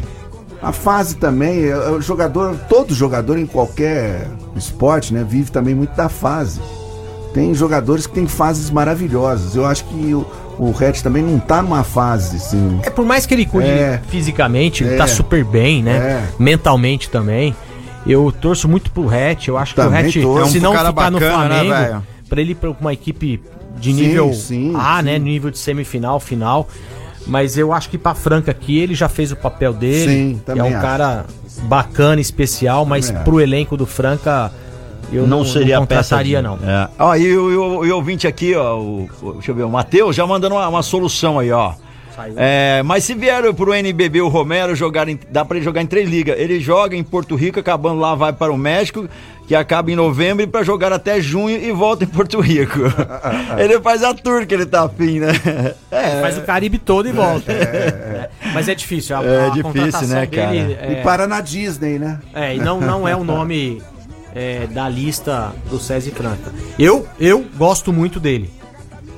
A 0.61 0.71
fase 0.71 1.15
também, 1.15 1.65
é, 1.65 1.75
o 1.89 2.01
jogador, 2.01 2.55
todo 2.69 2.93
jogador 2.93 3.37
em 3.39 3.45
qualquer 3.47 4.27
esporte, 4.55 5.13
né, 5.13 5.25
vive 5.27 5.49
também 5.51 5.73
muito 5.73 5.95
da 5.95 6.07
fase. 6.07 6.59
Tem 7.33 7.53
jogadores 7.53 8.05
que 8.05 8.13
têm 8.13 8.27
fases 8.27 8.69
maravilhosas. 8.69 9.55
Eu 9.55 9.65
acho 9.65 9.85
que 9.85 10.13
o, 10.13 10.25
o 10.59 10.71
Red 10.71 10.93
também 11.01 11.23
não 11.23 11.39
tá 11.39 11.61
numa 11.61 11.83
fase, 11.83 12.35
assim. 12.37 12.79
É, 12.83 12.89
por 12.89 13.05
mais 13.05 13.25
que 13.25 13.33
ele 13.33 13.45
cuide 13.45 13.69
É. 13.69 14.01
fisicamente, 14.09 14.83
ele 14.83 14.95
É. 14.95 14.97
tá 14.97 15.07
super 15.07 15.43
bem, 15.45 15.81
né? 15.81 15.95
É. 15.97 16.23
Mentalmente 16.37 17.09
também. 17.09 17.55
Eu 18.05 18.31
torço 18.31 18.67
muito 18.67 18.91
pro 18.91 19.07
Hatch. 19.09 19.47
Eu 19.47 19.57
acho 19.57 19.73
que 19.73 19.81
Também 19.81 20.03
o 20.03 20.07
Hatch, 20.07 20.21
torço. 20.21 20.51
se 20.51 20.57
É 20.57 20.59
um 20.59 20.63
não 20.63 20.71
ficar 20.73 20.83
no 20.83 20.93
bacana, 20.93 21.19
né, 21.19 21.31
Flamengo, 21.31 21.69
velho? 21.73 22.03
pra 22.29 22.41
ele 22.41 22.51
ir 22.51 22.55
pra 22.55 22.69
uma 22.71 22.91
equipe 22.93 23.41
de 23.79 23.93
Sim, 23.93 24.01
nível 24.01 24.33
sim, 24.33 24.73
A, 24.75 24.97
sim. 24.97 25.03
né? 25.05 25.17
Nível 25.17 25.49
de 25.51 25.57
semifinal, 25.57 26.19
final. 26.19 26.67
Mas 27.27 27.57
eu 27.57 27.71
acho 27.71 27.89
que 27.89 27.97
pra 27.97 28.13
Franca 28.15 28.51
aqui 28.51 28.79
ele 28.79 28.95
já 28.95 29.07
fez 29.07 29.31
o 29.31 29.35
papel 29.35 29.73
dele. 29.73 30.11
Sim, 30.11 30.39
é 30.41 30.45
também 30.45 30.63
um 30.63 30.75
acho. 30.75 30.81
cara 30.81 31.25
bacana, 31.63 32.19
especial, 32.19 32.85
mas 32.85 33.07
Também 33.07 33.23
pro 33.23 33.39
elenco 33.39 33.77
do 33.77 33.85
Franca 33.85 34.51
eu 35.13 35.27
não, 35.27 35.39
não, 35.39 35.45
seria 35.45 35.79
não 35.79 35.85
peça 35.85 36.15
contrataria, 36.15 36.37
de- 36.37 36.43
não. 36.43 36.55
É. 36.67 36.87
Ó, 36.97 37.15
e 37.15 37.37
o, 37.37 37.95
ouvinte 37.95 38.27
aqui, 38.27 38.55
ó, 38.55 38.77
o, 38.79 39.09
o- 39.21 39.33
deixa 39.33 39.51
eu 39.51 39.55
ver, 39.55 39.63
o 39.63 39.69
Matheus 39.69 40.15
já 40.15 40.25
mandando 40.25 40.55
uma, 40.55 40.67
uma 40.67 40.81
solução 40.83 41.37
aí, 41.37 41.51
ó. 41.51 41.73
Saiu. 42.15 42.33
É, 42.37 42.81
mas 42.83 43.03
se 43.05 43.13
vier 43.13 43.53
pro 43.53 43.73
NBB 43.73 44.21
o 44.21 44.27
Romero 44.27 44.75
jogar 44.75 45.07
em, 45.07 45.17
dá 45.29 45.45
pra 45.45 45.57
ele 45.57 45.63
jogar 45.63 45.81
em 45.81 45.85
três 45.85 46.09
ligas. 46.09 46.37
Ele 46.39 46.59
joga 46.59 46.95
em 46.95 47.03
Porto 47.03 47.35
Rico, 47.35 47.59
acabando 47.59 47.99
lá 48.01 48.15
vai 48.15 48.33
para 48.33 48.51
o 48.51 48.57
México, 48.57 49.07
que 49.51 49.55
acaba 49.55 49.91
em 49.91 49.97
novembro 49.97 50.47
pra 50.47 50.63
jogar 50.63 50.93
até 50.93 51.19
junho 51.19 51.57
e 51.61 51.73
volta 51.73 52.05
em 52.05 52.07
Porto 52.07 52.39
Rico. 52.39 52.79
ele 53.59 53.81
faz 53.81 54.01
a 54.01 54.13
tour 54.13 54.45
que 54.47 54.53
ele 54.53 54.65
tá 54.65 54.85
afim, 54.85 55.19
né? 55.19 55.27
É, 55.91 56.21
Faz 56.21 56.37
o 56.37 56.41
Caribe 56.43 56.77
todo 56.77 57.09
e 57.09 57.11
volta. 57.11 57.51
É. 57.51 58.29
Mas 58.53 58.69
é 58.69 58.75
difícil. 58.75 59.13
A, 59.13 59.21
É 59.25 59.47
a 59.47 59.49
difícil, 59.49 59.63
contratação 59.63 60.07
né, 60.07 60.25
cara? 60.25 60.51
dele, 60.51 60.77
E 60.81 60.93
é, 60.93 61.01
para 61.03 61.27
na 61.27 61.41
Disney, 61.41 61.99
né? 61.99 62.21
É, 62.33 62.55
e 62.55 62.59
não, 62.59 62.79
não 62.79 63.05
é 63.05 63.13
o 63.13 63.25
nome 63.25 63.81
é, 64.33 64.67
da 64.67 64.87
lista 64.87 65.51
do 65.69 65.77
César 65.77 66.11
Franca. 66.11 66.49
Eu, 66.79 67.05
eu 67.19 67.45
gosto 67.57 67.91
muito 67.91 68.21
dele, 68.21 68.49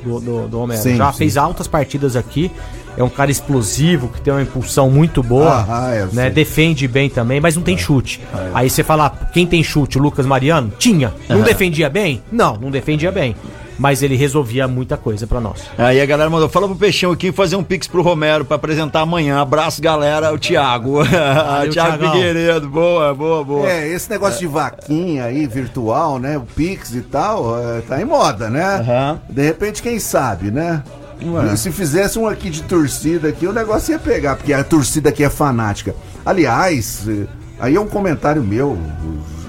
do, 0.04 0.20
do, 0.20 0.48
do 0.48 0.58
Romero. 0.58 0.82
Sim, 0.82 0.96
Já 0.96 1.12
sim. 1.12 1.20
fez 1.20 1.38
altas 1.38 1.68
partidas 1.68 2.16
aqui. 2.16 2.52
É 2.98 3.04
um 3.04 3.10
cara 3.10 3.32
explosivo, 3.32 4.10
que 4.10 4.22
tem 4.22 4.34
uma 4.34 4.42
impulsão 4.42 4.90
muito 4.90 5.24
boa. 5.24 5.66
Ah, 5.68 5.92
é, 5.94 6.06
né? 6.06 6.24
sei. 6.26 6.30
Defende 6.30 6.88
bem 6.88 7.10
também, 7.10 7.40
mas 7.40 7.56
não 7.56 7.64
tem 7.64 7.78
chute. 7.78 8.22
Aí 8.54 8.70
você 8.70 8.84
fala, 8.84 9.08
ah, 9.08 9.26
quem 9.34 9.46
tem 9.46 9.64
chute? 9.64 9.98
O 9.98 10.02
Lucas 10.02 10.26
Mariano? 10.26 10.72
Tinha. 10.78 11.14
Não 11.28 11.42
defendia 11.42 11.90
bem? 11.90 12.22
Não, 12.32 12.56
não 12.56 12.70
defendia 12.70 13.12
bem. 13.12 13.36
Mas 13.78 14.04
ele 14.04 14.16
resolvia 14.16 14.68
muita 14.68 14.96
coisa 14.96 15.26
pra 15.26 15.42
nós. 15.42 15.62
Aí 15.78 16.00
a 16.00 16.06
galera 16.06 16.30
mandou, 16.30 16.48
fala 16.48 16.68
pro 16.68 16.76
Peixinho 16.76 17.12
aqui 17.12 17.32
fazer 17.32 17.56
um 17.56 17.64
pix 17.64 17.88
pro 17.88 18.04
Romero 18.04 18.46
pra 18.46 18.56
apresentar 18.56 19.02
amanhã. 19.02 19.42
Abraço, 19.42 19.82
galera, 19.82 20.32
o 20.32 20.38
Thiago. 20.38 21.00
Thiago 21.10 21.72
Thiagão. 21.72 22.12
Figueiredo, 22.12 22.70
boa, 22.70 23.14
boa, 23.16 23.44
boa. 23.44 23.68
É, 23.68 23.88
esse 23.88 24.10
negócio 24.12 24.40
de 24.40 24.48
vaquinha 24.48 25.26
aí, 25.26 25.48
virtual, 25.48 26.20
né? 26.20 26.38
O 26.38 26.42
Pix 26.42 26.94
e 26.94 27.02
tal, 27.02 27.60
é, 27.60 27.82
tá 27.82 28.00
em 28.00 28.06
moda, 28.06 28.48
né? 28.48 28.76
Aham. 28.76 29.20
De 29.28 29.42
repente, 29.42 29.82
quem 29.82 29.98
sabe, 30.00 30.52
né? 30.52 30.84
É. 31.52 31.56
Se 31.56 31.72
fizesse 31.72 32.18
um 32.20 32.28
aqui 32.28 32.50
de 32.50 32.64
torcida 32.64 33.28
aqui, 33.30 33.46
o 33.48 33.54
negócio 33.54 33.92
ia 33.92 34.00
pegar, 34.00 34.36
porque 34.36 34.54
a 34.54 34.64
torcida 34.64 35.10
aqui 35.10 35.24
é 35.24 35.30
fanática. 35.30 35.96
Aliás, 36.26 37.08
eh, 37.08 37.26
aí 37.60 37.76
é 37.76 37.80
um 37.80 37.88
comentário 37.88 38.44
meu, 38.44 38.78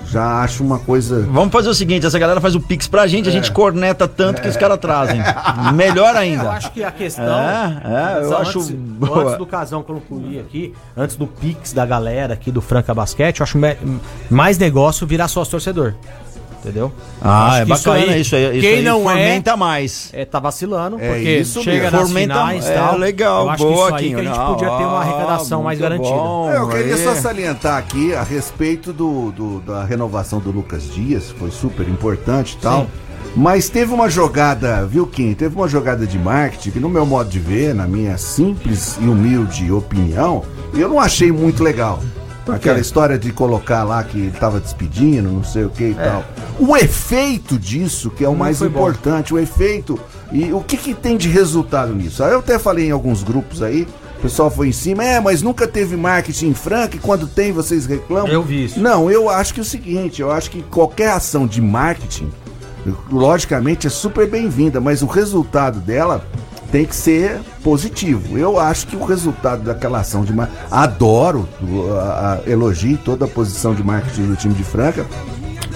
já 0.06 0.42
acho 0.42 0.62
uma 0.62 0.78
coisa. 0.78 1.20
Vamos 1.30 1.52
fazer 1.52 1.68
o 1.68 1.74
seguinte, 1.74 2.06
essa 2.06 2.18
galera 2.18 2.40
faz 2.40 2.54
o 2.54 2.60
pix 2.60 2.86
pra 2.86 3.06
gente, 3.06 3.28
a 3.28 3.32
gente 3.32 3.50
corneta 3.50 4.06
tanto 4.06 4.40
que 4.42 4.48
os 4.48 4.56
caras 4.56 4.78
trazem. 4.78 5.20
Melhor 5.74 6.14
Eu 6.14 6.20
ainda. 6.20 6.50
acho 6.50 6.70
que 6.72 6.84
a 6.84 6.90
questão. 6.92 7.24
É, 7.24 7.82
é, 7.84 8.18
eu 8.24 8.36
antes, 8.36 8.48
acho 8.48 8.58
Antes 8.60 8.70
boa. 8.70 9.36
do 9.36 9.46
casão 9.46 9.82
que 9.82 9.90
eu 9.90 9.96
concluí 9.96 10.38
aqui, 10.38 10.74
antes 10.96 11.16
do 11.16 11.26
Pix 11.26 11.72
da 11.72 11.84
galera 11.84 12.34
aqui 12.34 12.50
do 12.52 12.60
Franca 12.60 12.94
Basquete, 12.94 13.40
eu 13.40 13.44
acho 13.44 13.58
me- 13.58 13.76
mais 14.30 14.56
negócio 14.58 15.06
virar 15.06 15.26
sócio 15.28 15.50
torcedor. 15.52 15.94
Entendeu? 16.64 16.90
Ah, 17.20 17.48
Acho 17.48 17.56
é 17.56 17.60
que 17.64 17.68
bacana 17.70 18.16
isso 18.16 18.34
aí. 18.36 18.52
Isso 18.52 18.60
quem 18.60 18.74
aí 18.76 18.82
não 18.82 19.02
fomenta 19.02 19.54
mais. 19.54 20.08
é, 20.14 20.22
é, 20.22 20.24
tá 20.24 20.40
vacilando, 20.40 20.96
É 20.98 21.08
porque 21.12 21.36
isso 21.38 21.62
chega 21.62 21.82
mesmo. 21.90 21.98
nas 21.98 22.08
Fomenta- 22.08 22.34
finais 22.34 22.64
e 22.64 22.70
é, 22.70 22.74
tal. 22.74 22.96
legal, 22.96 23.44
eu 23.44 23.50
acho 23.50 23.62
boa, 23.64 23.74
que 23.74 23.82
isso 23.82 23.94
aí 23.94 24.08
que 24.14 24.14
a 24.14 24.24
gente 24.32 24.46
podia 24.46 24.68
ter 24.70 24.84
uma 24.84 25.00
arrecadação 25.00 25.60
ah, 25.60 25.64
mais 25.64 25.78
garantida. 25.78 26.08
bom. 26.14 26.50
É, 26.50 26.56
eu 26.56 26.68
queria 26.68 26.94
aí. 26.94 27.04
só 27.04 27.14
salientar 27.14 27.76
aqui 27.76 28.14
a 28.14 28.22
respeito 28.22 28.92
do, 28.94 29.30
do- 29.30 29.60
da 29.60 29.84
renovação 29.84 30.38
do 30.40 30.50
Lucas 30.50 30.84
Dias, 30.90 31.30
foi 31.38 31.50
super 31.50 31.86
importante 31.86 32.54
e 32.54 32.62
tal. 32.62 32.80
Sim. 32.82 32.86
Mas 33.36 33.68
teve 33.68 33.92
uma 33.92 34.08
jogada, 34.08 34.86
viu, 34.86 35.06
Kim? 35.06 35.34
Teve 35.34 35.56
uma 35.56 35.66
jogada 35.68 36.06
de 36.06 36.18
marketing 36.18 36.70
que, 36.70 36.80
no 36.80 36.88
meu 36.88 37.04
modo 37.04 37.28
de 37.28 37.38
ver, 37.40 37.74
na 37.74 37.86
minha 37.86 38.16
simples 38.16 38.96
e 39.00 39.04
humilde 39.08 39.70
opinião, 39.72 40.42
eu 40.72 40.88
não 40.88 41.00
achei 41.00 41.30
muito 41.32 41.62
legal. 41.62 42.00
Aquela 42.48 42.78
história 42.78 43.18
de 43.18 43.32
colocar 43.32 43.84
lá 43.84 44.02
que 44.04 44.18
ele 44.18 44.30
tava 44.32 44.60
despedindo, 44.60 45.30
não 45.30 45.44
sei 45.44 45.64
o 45.64 45.70
que 45.70 45.84
e 45.84 45.94
tal. 45.94 46.24
O 46.58 46.76
efeito 46.76 47.58
disso, 47.58 48.10
que 48.10 48.24
é 48.24 48.28
o 48.28 48.36
mais 48.36 48.58
foi 48.58 48.68
bom. 48.68 48.80
importante, 48.80 49.32
o 49.32 49.38
efeito. 49.38 49.98
E 50.30 50.52
o 50.52 50.60
que, 50.60 50.76
que 50.76 50.94
tem 50.94 51.16
de 51.16 51.28
resultado 51.28 51.94
nisso? 51.94 52.22
Eu 52.22 52.40
até 52.40 52.58
falei 52.58 52.88
em 52.88 52.90
alguns 52.90 53.22
grupos 53.22 53.62
aí, 53.62 53.86
o 54.18 54.22
pessoal 54.22 54.50
foi 54.50 54.68
em 54.68 54.72
cima, 54.72 55.04
é, 55.04 55.20
mas 55.20 55.42
nunca 55.42 55.66
teve 55.66 55.96
marketing 55.96 56.48
em 56.48 56.54
Franca 56.54 56.96
e 56.96 56.98
quando 56.98 57.26
tem 57.26 57.52
vocês 57.52 57.86
reclamam. 57.86 58.28
Eu 58.28 58.42
vi 58.42 58.64
isso. 58.64 58.80
Não, 58.80 59.10
eu 59.10 59.28
acho 59.28 59.54
que 59.54 59.60
é 59.60 59.62
o 59.62 59.66
seguinte, 59.66 60.20
eu 60.20 60.30
acho 60.30 60.50
que 60.50 60.62
qualquer 60.62 61.10
ação 61.10 61.46
de 61.46 61.60
marketing, 61.60 62.30
logicamente 63.10 63.86
é 63.86 63.90
super 63.90 64.28
bem-vinda, 64.28 64.80
mas 64.80 65.02
o 65.02 65.06
resultado 65.06 65.80
dela 65.80 66.24
tem 66.74 66.84
que 66.84 66.96
ser 66.96 67.40
positivo. 67.62 68.36
Eu 68.36 68.58
acho 68.58 68.88
que 68.88 68.96
o 68.96 69.04
resultado 69.04 69.62
daquela 69.62 70.00
ação 70.00 70.24
de 70.24 70.32
marketing, 70.32 70.58
adoro, 70.72 71.48
a, 72.00 72.40
a, 72.44 72.50
elogio 72.50 72.98
toda 72.98 73.26
a 73.26 73.28
posição 73.28 73.76
de 73.76 73.84
marketing 73.84 74.26
do 74.26 74.34
time 74.34 74.54
de 74.54 74.64
Franca, 74.64 75.06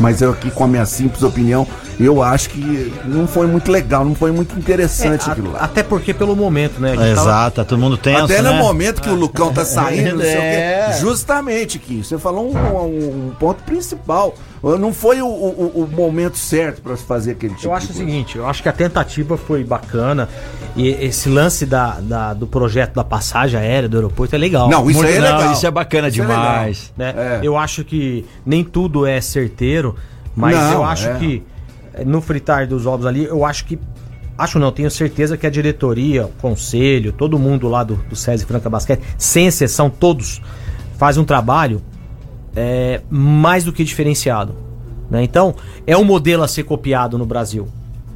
mas 0.01 0.21
eu 0.21 0.33
aqui 0.33 0.51
com 0.51 0.65
a 0.65 0.67
minha 0.67 0.85
simples 0.85 1.23
opinião, 1.23 1.65
eu 2.01 2.21
acho 2.21 2.51
que 2.51 2.93
não 3.05 3.29
foi 3.29 3.47
muito 3.47 3.71
legal, 3.71 4.05
não 4.05 4.15
foi 4.17 4.33
muito 4.33 4.59
interessante 4.59 5.25
É, 5.27 5.29
a- 5.29 5.33
aquilo 5.33 5.53
lá. 5.53 5.61
até 5.61 5.85
porque 5.85 6.13
pelo 6.13 6.35
momento, 6.35 6.81
né? 6.81 6.91
a 6.91 6.97
gente 6.97 7.15
tava- 7.15 7.31
Exato, 7.31 7.57
tá 7.57 7.65
todo 7.65 7.79
mundo 7.79 7.97
tenso, 7.97 8.25
Até 8.25 8.43
no 8.43 8.51
né? 8.55 8.59
momento 8.59 9.01
que 9.01 9.09
o 9.09 9.15
Lucão 9.15 9.53
tá 9.53 9.65
saindo, 9.65 10.17
não 10.17 10.23
sei 10.23 10.37
o 10.37 10.41
É. 10.43 10.87
quê. 10.95 10.99
Justamente, 10.99 11.79
Kim, 11.79 12.03
você 12.03 12.19
falou 12.19 12.53
um, 12.53 12.57
um- 12.59 13.29
um 13.29 13.35
ponto 13.39 13.63
principal. 13.63 14.35
Não 14.63 14.93
foi 14.93 15.23
o, 15.23 15.27
o- 15.27 15.85
o 15.85 15.89
momento 15.97 16.37
certo 16.37 16.83
pra 16.83 16.97
se 16.97 17.05
fazer 17.05 17.33
aquele 17.33 17.55
tipo 17.55 17.67
Eu 17.69 17.75
acho 17.75 17.91
o 17.93 17.95
seguinte, 17.95 18.37
eu 18.37 18.47
acho 18.47 18.63
que 18.63 18.69
a 18.69 18.73
tentativa 18.73 19.37
foi 19.37 19.63
bacana. 19.63 20.29
E 20.75 20.89
esse 20.89 21.29
lance 21.29 21.65
da, 21.65 22.01
da- 22.01 22.35
do 22.35 22.47
projeto 22.47 22.95
da 22.95 23.05
passagem 23.05 23.59
aérea 23.59 23.89
do 23.89 23.97
aeroporto 23.97 24.35
é 24.35 24.39
legal. 24.39 24.69
Não, 24.69 24.89
isso 24.91 24.99
Muito- 25.01 25.13
é 25.15 25.19
não, 25.21 25.39
legal. 25.39 25.53
isso 25.53 25.67
é 25.67 25.71
bacana 25.71 26.09
Isso 26.09 26.19
é 26.21 26.27
demais. 26.27 26.93
né? 26.97 27.15
É. 27.17 27.41
Eu 27.43 27.57
acho 27.57 27.85
que 27.85 28.25
nem 28.45 28.65
tudo 28.65 29.07
é 29.07 29.21
certeiro, 29.21 29.95
mas 30.35 30.57
Não, 30.57 30.73
eu 30.73 30.85
acho 30.85 31.09
é. 31.09 31.15
que 31.15 31.43
eh, 31.95 32.05
no 32.05 32.21
fritar 32.21 32.67
dos 32.67 32.85
ovos 32.87 33.07
ali, 33.07 33.25
eu 33.25 33.45
acho 33.45 33.65
que. 33.65 33.79
Acho 34.37 34.59
não, 34.61 34.71
tenho 34.71 34.89
certeza 34.91 35.37
que 35.37 35.47
a 35.47 35.51
diretoria, 35.51 36.27
o 36.27 36.33
conselho, 36.41 37.13
todo 37.13 37.37
mundo 37.41 37.69
lá 37.69 37.83
do, 37.83 37.97
do 38.09 38.15
SESI 38.15 38.45
Franca 38.47 38.71
Basquete, 38.71 39.03
sem 39.19 39.47
exceção, 39.49 39.91
todos, 39.91 40.41
fazem 40.97 41.21
um 41.21 41.27
trabalho 41.27 41.83
é, 42.59 43.01
mais 43.09 43.63
do 43.65 43.73
que 43.73 43.85
diferenciado. 43.85 44.55
né? 45.11 45.23
Então, 45.23 45.55
é 45.87 45.97
um 45.97 46.05
modelo 46.05 46.43
a 46.43 46.49
ser 46.49 46.65
copiado 46.65 47.17
no 47.17 47.25
Brasil. 47.25 47.69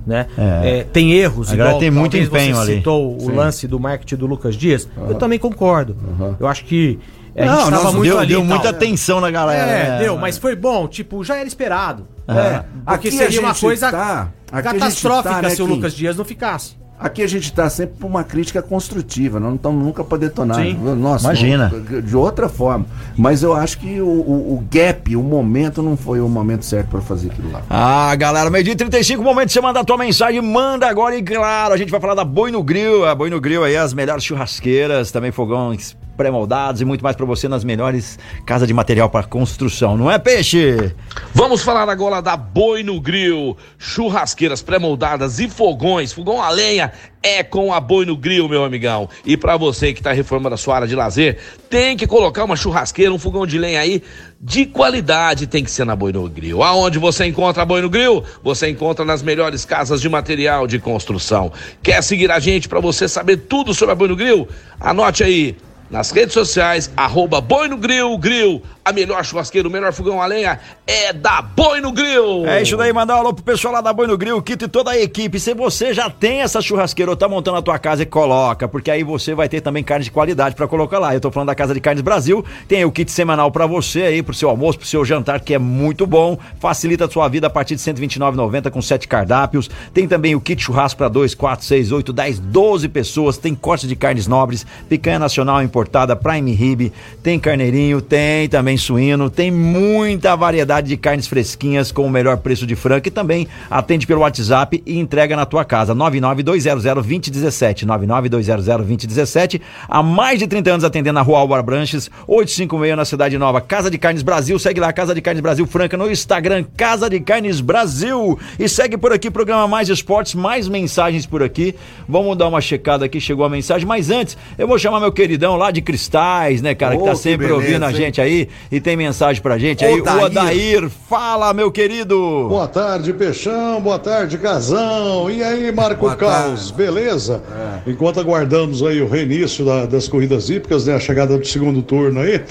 Né? 0.04 0.26
É. 0.36 0.78
É, 0.80 0.84
tem 0.84 1.12
erros, 1.12 1.52
A 1.52 1.54
galera 1.56 1.78
tem 1.78 1.88
muito 1.88 2.16
empenho 2.16 2.56
você 2.56 2.62
ali. 2.62 2.74
citou 2.78 3.16
o 3.22 3.30
lance 3.32 3.68
do 3.68 3.78
marketing 3.78 4.16
do 4.16 4.26
Lucas 4.26 4.56
Dias. 4.56 4.88
Eu 5.08 5.14
também 5.14 5.38
concordo. 5.38 5.96
Eu 6.40 6.48
acho 6.48 6.64
que 6.64 6.98
A 7.36 7.44
Não, 7.46 7.60
gente 7.60 7.70
nossa, 7.70 7.92
muito 7.92 8.02
deu, 8.10 8.18
ali 8.18 8.28
deu 8.28 8.44
muita 8.44 8.72
tensão 8.72 9.20
na 9.20 9.30
galera. 9.30 9.70
É, 9.70 9.88
né? 9.90 9.98
deu, 10.00 10.18
mas 10.18 10.36
foi 10.38 10.56
bom, 10.56 10.88
tipo, 10.88 11.22
já 11.22 11.36
era 11.36 11.46
esperado. 11.46 12.06
É. 12.26 12.32
É, 12.32 12.64
porque 12.84 13.08
Aqui 13.08 13.10
seria 13.12 13.40
uma 13.40 13.54
coisa 13.54 13.90
tá- 13.90 14.28
gente 14.52 14.62
catastrófica 14.64 15.34
tá, 15.36 15.42
né, 15.42 15.50
se 15.50 15.62
o 15.62 15.66
Kim? 15.66 15.74
Lucas 15.76 15.94
Dias 15.94 16.16
não 16.16 16.24
ficasse. 16.24 16.81
Aqui 17.02 17.22
a 17.22 17.26
gente 17.26 17.52
tá 17.52 17.68
sempre 17.68 17.96
por 17.98 18.06
uma 18.06 18.22
crítica 18.22 18.62
construtiva, 18.62 19.40
não 19.40 19.56
estamos 19.56 19.84
nunca 19.84 20.04
para 20.04 20.18
detonar. 20.18 20.56
Sim. 20.62 20.74
Nossa, 20.96 21.24
Imagina. 21.26 21.68
De 22.02 22.16
outra 22.16 22.48
forma. 22.48 22.86
Mas 23.16 23.42
eu 23.42 23.52
acho 23.54 23.78
que 23.78 24.00
o, 24.00 24.06
o- 24.06 24.54
o 24.54 24.64
gap, 24.70 25.16
o 25.16 25.22
momento, 25.22 25.82
não 25.82 25.96
foi 25.96 26.20
o 26.20 26.28
momento 26.28 26.64
certo 26.64 26.88
para 26.88 27.00
fazer 27.00 27.30
aquilo 27.30 27.50
lá. 27.50 27.62
Ah, 27.68 28.14
galera, 28.14 28.48
meio 28.50 28.62
dia 28.62 28.74
e 28.74 28.76
35, 28.76 29.22
momento 29.22 29.48
de 29.48 29.52
você 29.54 29.60
mandar 29.60 29.80
a 29.80 29.84
tua 29.84 29.98
mensagem, 29.98 30.40
manda 30.40 30.86
agora 30.88 31.16
e 31.16 31.22
claro, 31.22 31.74
a 31.74 31.76
gente 31.76 31.90
vai 31.90 32.00
falar 32.00 32.14
da 32.14 32.24
Boi 32.24 32.50
no 32.50 32.62
Grill, 32.62 33.04
a 33.04 33.14
Boi 33.14 33.28
no 33.30 33.40
Grill 33.40 33.64
aí, 33.64 33.76
as 33.76 33.92
melhores 33.92 34.22
churrasqueiras, 34.24 35.10
também 35.10 35.32
fogões 35.32 35.96
pré-moldados 36.16 36.80
e 36.80 36.84
muito 36.84 37.02
mais 37.02 37.16
pra 37.16 37.26
você 37.26 37.48
nas 37.48 37.64
melhores 37.64 38.18
casas 38.46 38.68
de 38.68 38.74
material 38.74 39.08
para 39.08 39.24
construção, 39.24 39.96
não 39.96 40.10
é, 40.10 40.18
Peixe? 40.18 40.94
Vamos 41.34 41.62
falar 41.62 41.88
agora 41.88 42.20
da 42.20 42.36
Boi 42.36 42.82
no 42.82 43.00
Grill, 43.00 43.56
churrasqueiras 43.78 44.62
pré-moldadas 44.62 45.38
e 45.38 45.48
fogões, 45.48 46.12
fogão 46.12 46.40
a 46.40 46.50
lenha 46.50 46.92
é 47.22 47.42
com 47.42 47.72
a 47.72 47.80
Boi 47.80 48.04
no 48.04 48.16
Grill, 48.16 48.48
meu 48.48 48.64
amigão. 48.64 49.08
E 49.24 49.36
pra 49.36 49.56
você 49.56 49.92
que 49.92 50.02
tá 50.02 50.12
reformando 50.12 50.54
a 50.54 50.58
sua 50.58 50.76
área 50.76 50.88
de 50.88 50.96
lazer, 50.96 51.38
tem 51.70 51.96
que 51.96 52.06
colocar 52.06 52.44
uma 52.44 52.56
churrasqueira, 52.56 53.12
um 53.12 53.18
fogão 53.18 53.46
de 53.46 53.58
lenha 53.58 53.80
aí 53.80 54.02
de 54.40 54.66
qualidade, 54.66 55.46
tem 55.46 55.62
que 55.62 55.70
ser 55.70 55.84
na 55.84 55.94
Boi 55.94 56.12
no 56.12 56.28
Grill. 56.28 56.62
Aonde 56.62 56.98
você 56.98 57.24
encontra 57.24 57.62
a 57.62 57.66
Boi 57.66 57.80
no 57.80 57.88
Grill? 57.88 58.24
Você 58.42 58.68
encontra 58.68 59.04
nas 59.04 59.22
melhores 59.22 59.64
casas 59.64 60.00
de 60.00 60.08
material 60.08 60.66
de 60.66 60.80
construção. 60.80 61.52
Quer 61.80 62.02
seguir 62.02 62.30
a 62.30 62.40
gente 62.40 62.68
pra 62.68 62.80
você 62.80 63.08
saber 63.08 63.36
tudo 63.36 63.72
sobre 63.72 63.92
a 63.92 63.94
Boi 63.94 64.08
no 64.08 64.16
Grill? 64.16 64.48
Anote 64.80 65.22
aí 65.22 65.56
nas 65.92 66.10
redes 66.10 66.32
sociais, 66.32 66.90
arroba 66.96 67.38
Boi 67.38 67.68
no 67.68 67.76
Grill, 67.76 68.16
Grill, 68.16 68.62
a 68.82 68.92
melhor 68.92 69.22
churrasqueira, 69.24 69.68
o 69.68 69.70
melhor 69.70 69.92
fogão 69.92 70.22
a 70.22 70.26
lenha 70.26 70.58
é 70.86 71.12
da 71.12 71.42
Boi 71.42 71.82
no 71.82 71.92
Grill. 71.92 72.46
É 72.46 72.62
isso 72.62 72.78
daí, 72.78 72.92
mandar 72.94 73.16
um 73.16 73.18
alô 73.18 73.34
pro 73.34 73.44
pessoal 73.44 73.74
lá 73.74 73.80
da 73.82 73.92
Boi 73.92 74.06
no 74.06 74.16
Grill, 74.16 74.40
Kito 74.42 74.64
e 74.64 74.68
toda 74.68 74.90
a 74.90 74.98
equipe. 74.98 75.38
Se 75.38 75.52
você 75.52 75.92
já 75.92 76.08
tem 76.08 76.40
essa 76.40 76.62
churrasqueira 76.62 77.10
ou 77.10 77.16
tá 77.16 77.28
montando 77.28 77.58
a 77.58 77.62
tua 77.62 77.78
casa, 77.78 78.06
coloca, 78.06 78.66
porque 78.66 78.90
aí 78.90 79.04
você 79.04 79.34
vai 79.34 79.50
ter 79.50 79.60
também 79.60 79.84
carne 79.84 80.04
de 80.04 80.10
qualidade 80.10 80.56
pra 80.56 80.66
colocar 80.66 80.98
lá. 80.98 81.14
Eu 81.14 81.20
tô 81.20 81.30
falando 81.30 81.48
da 81.48 81.54
Casa 81.54 81.74
de 81.74 81.80
Carnes 81.80 82.02
Brasil, 82.02 82.42
tem 82.66 82.84
o 82.86 82.90
kit 82.90 83.12
semanal 83.12 83.52
pra 83.52 83.66
você 83.66 84.02
aí, 84.02 84.22
pro 84.22 84.32
seu 84.32 84.48
almoço, 84.48 84.78
pro 84.78 84.88
seu 84.88 85.04
jantar, 85.04 85.40
que 85.40 85.52
é 85.52 85.58
muito 85.58 86.06
bom, 86.06 86.38
facilita 86.58 87.04
a 87.04 87.10
sua 87.10 87.28
vida 87.28 87.48
a 87.48 87.50
partir 87.50 87.76
de 87.76 87.84
R$ 87.84 87.92
129,90 87.92 88.70
com 88.70 88.80
sete 88.80 89.06
cardápios. 89.06 89.68
Tem 89.92 90.08
também 90.08 90.34
o 90.34 90.40
kit 90.40 90.62
churrasco 90.62 90.96
pra 90.96 91.08
2, 91.08 91.34
4, 91.34 91.66
6, 91.66 91.92
8, 91.92 92.12
10, 92.12 92.38
12 92.40 92.88
pessoas, 92.88 93.36
tem 93.36 93.54
corte 93.54 93.86
de 93.86 93.94
carnes 93.94 94.26
nobres, 94.26 94.66
picanha 94.88 95.18
nacional 95.18 95.62
importada, 95.62 95.81
prime 95.86 96.52
rib, 96.52 96.92
tem 97.22 97.38
carneirinho, 97.38 98.00
tem 98.00 98.48
também 98.48 98.76
suíno, 98.76 99.28
tem 99.30 99.50
muita 99.50 100.36
variedade 100.36 100.88
de 100.88 100.96
carnes 100.96 101.26
fresquinhas 101.26 101.92
com 101.92 102.06
o 102.06 102.10
melhor 102.10 102.36
preço 102.38 102.66
de 102.66 102.74
frango 102.74 103.08
e 103.08 103.10
também 103.10 103.48
atende 103.70 104.06
pelo 104.06 104.20
WhatsApp 104.20 104.82
e 104.84 104.98
entrega 104.98 105.36
na 105.36 105.46
tua 105.46 105.64
casa. 105.64 105.94
992002017, 105.94 107.86
992002017. 107.86 109.60
Há 109.88 110.02
mais 110.02 110.38
de 110.38 110.46
30 110.46 110.70
anos 110.70 110.84
atendendo 110.84 111.14
na 111.14 111.22
Rua 111.22 111.38
Álvaro 111.38 111.62
Branches, 111.62 112.10
856 112.26 112.96
na 112.96 113.04
Cidade 113.04 113.38
Nova. 113.38 113.60
Casa 113.60 113.90
de 113.90 113.98
Carnes 113.98 114.22
Brasil, 114.22 114.58
segue 114.58 114.80
lá 114.80 114.92
Casa 114.92 115.14
de 115.14 115.20
Carnes 115.20 115.42
Brasil 115.42 115.66
Franca 115.66 115.96
no 115.96 116.10
Instagram, 116.10 116.64
Casa 116.76 117.08
de 117.08 117.20
Carnes 117.20 117.60
Brasil. 117.60 118.38
E 118.58 118.68
segue 118.68 118.96
por 118.96 119.12
aqui 119.12 119.30
programa 119.30 119.66
Mais 119.66 119.88
Esportes, 119.88 120.34
mais 120.34 120.68
mensagens 120.68 121.26
por 121.26 121.42
aqui. 121.42 121.74
Vamos 122.08 122.36
dar 122.36 122.48
uma 122.48 122.60
checada 122.60 123.04
aqui, 123.04 123.20
chegou 123.20 123.44
a 123.44 123.48
mensagem, 123.48 123.86
mas 123.86 124.10
antes 124.10 124.36
eu 124.58 124.66
vou 124.66 124.78
chamar 124.78 125.00
meu 125.00 125.12
queridão 125.12 125.56
lá 125.56 125.61
de 125.70 125.80
Cristais, 125.80 126.60
né, 126.62 126.74
cara, 126.74 126.96
que 126.96 127.04
tá 127.04 127.10
que 127.12 127.16
sempre 127.18 127.46
beleza, 127.46 127.54
ouvindo 127.66 127.84
a 127.84 127.90
hein? 127.90 127.96
gente 127.96 128.20
aí 128.20 128.48
e 128.70 128.80
tem 128.80 128.96
mensagem 128.96 129.40
pra 129.42 129.58
gente 129.58 129.84
aí. 129.84 129.98
O 130.00 130.02
Odair. 130.02 130.24
Odair, 130.24 130.88
fala, 131.08 131.52
meu 131.52 131.70
querido. 131.70 132.46
Boa 132.48 132.66
tarde, 132.66 133.12
Peixão. 133.12 133.80
Boa 133.80 133.98
tarde, 133.98 134.38
Casão. 134.38 135.30
E 135.30 135.42
aí, 135.42 135.70
Marco 135.72 136.00
Boa 136.02 136.16
Caos, 136.16 136.70
beleza? 136.70 137.42
Enquanto 137.86 138.18
aguardamos 138.20 138.82
aí 138.82 139.00
o 139.00 139.08
reinício 139.08 139.64
da- 139.64 139.86
das 139.86 140.08
corridas 140.08 140.50
hípicas, 140.50 140.86
né, 140.86 140.94
a 140.94 141.00
chegada 141.00 141.36
do 141.38 141.46
segundo 141.46 141.82
turno 141.82 142.20
aí, 142.20 142.42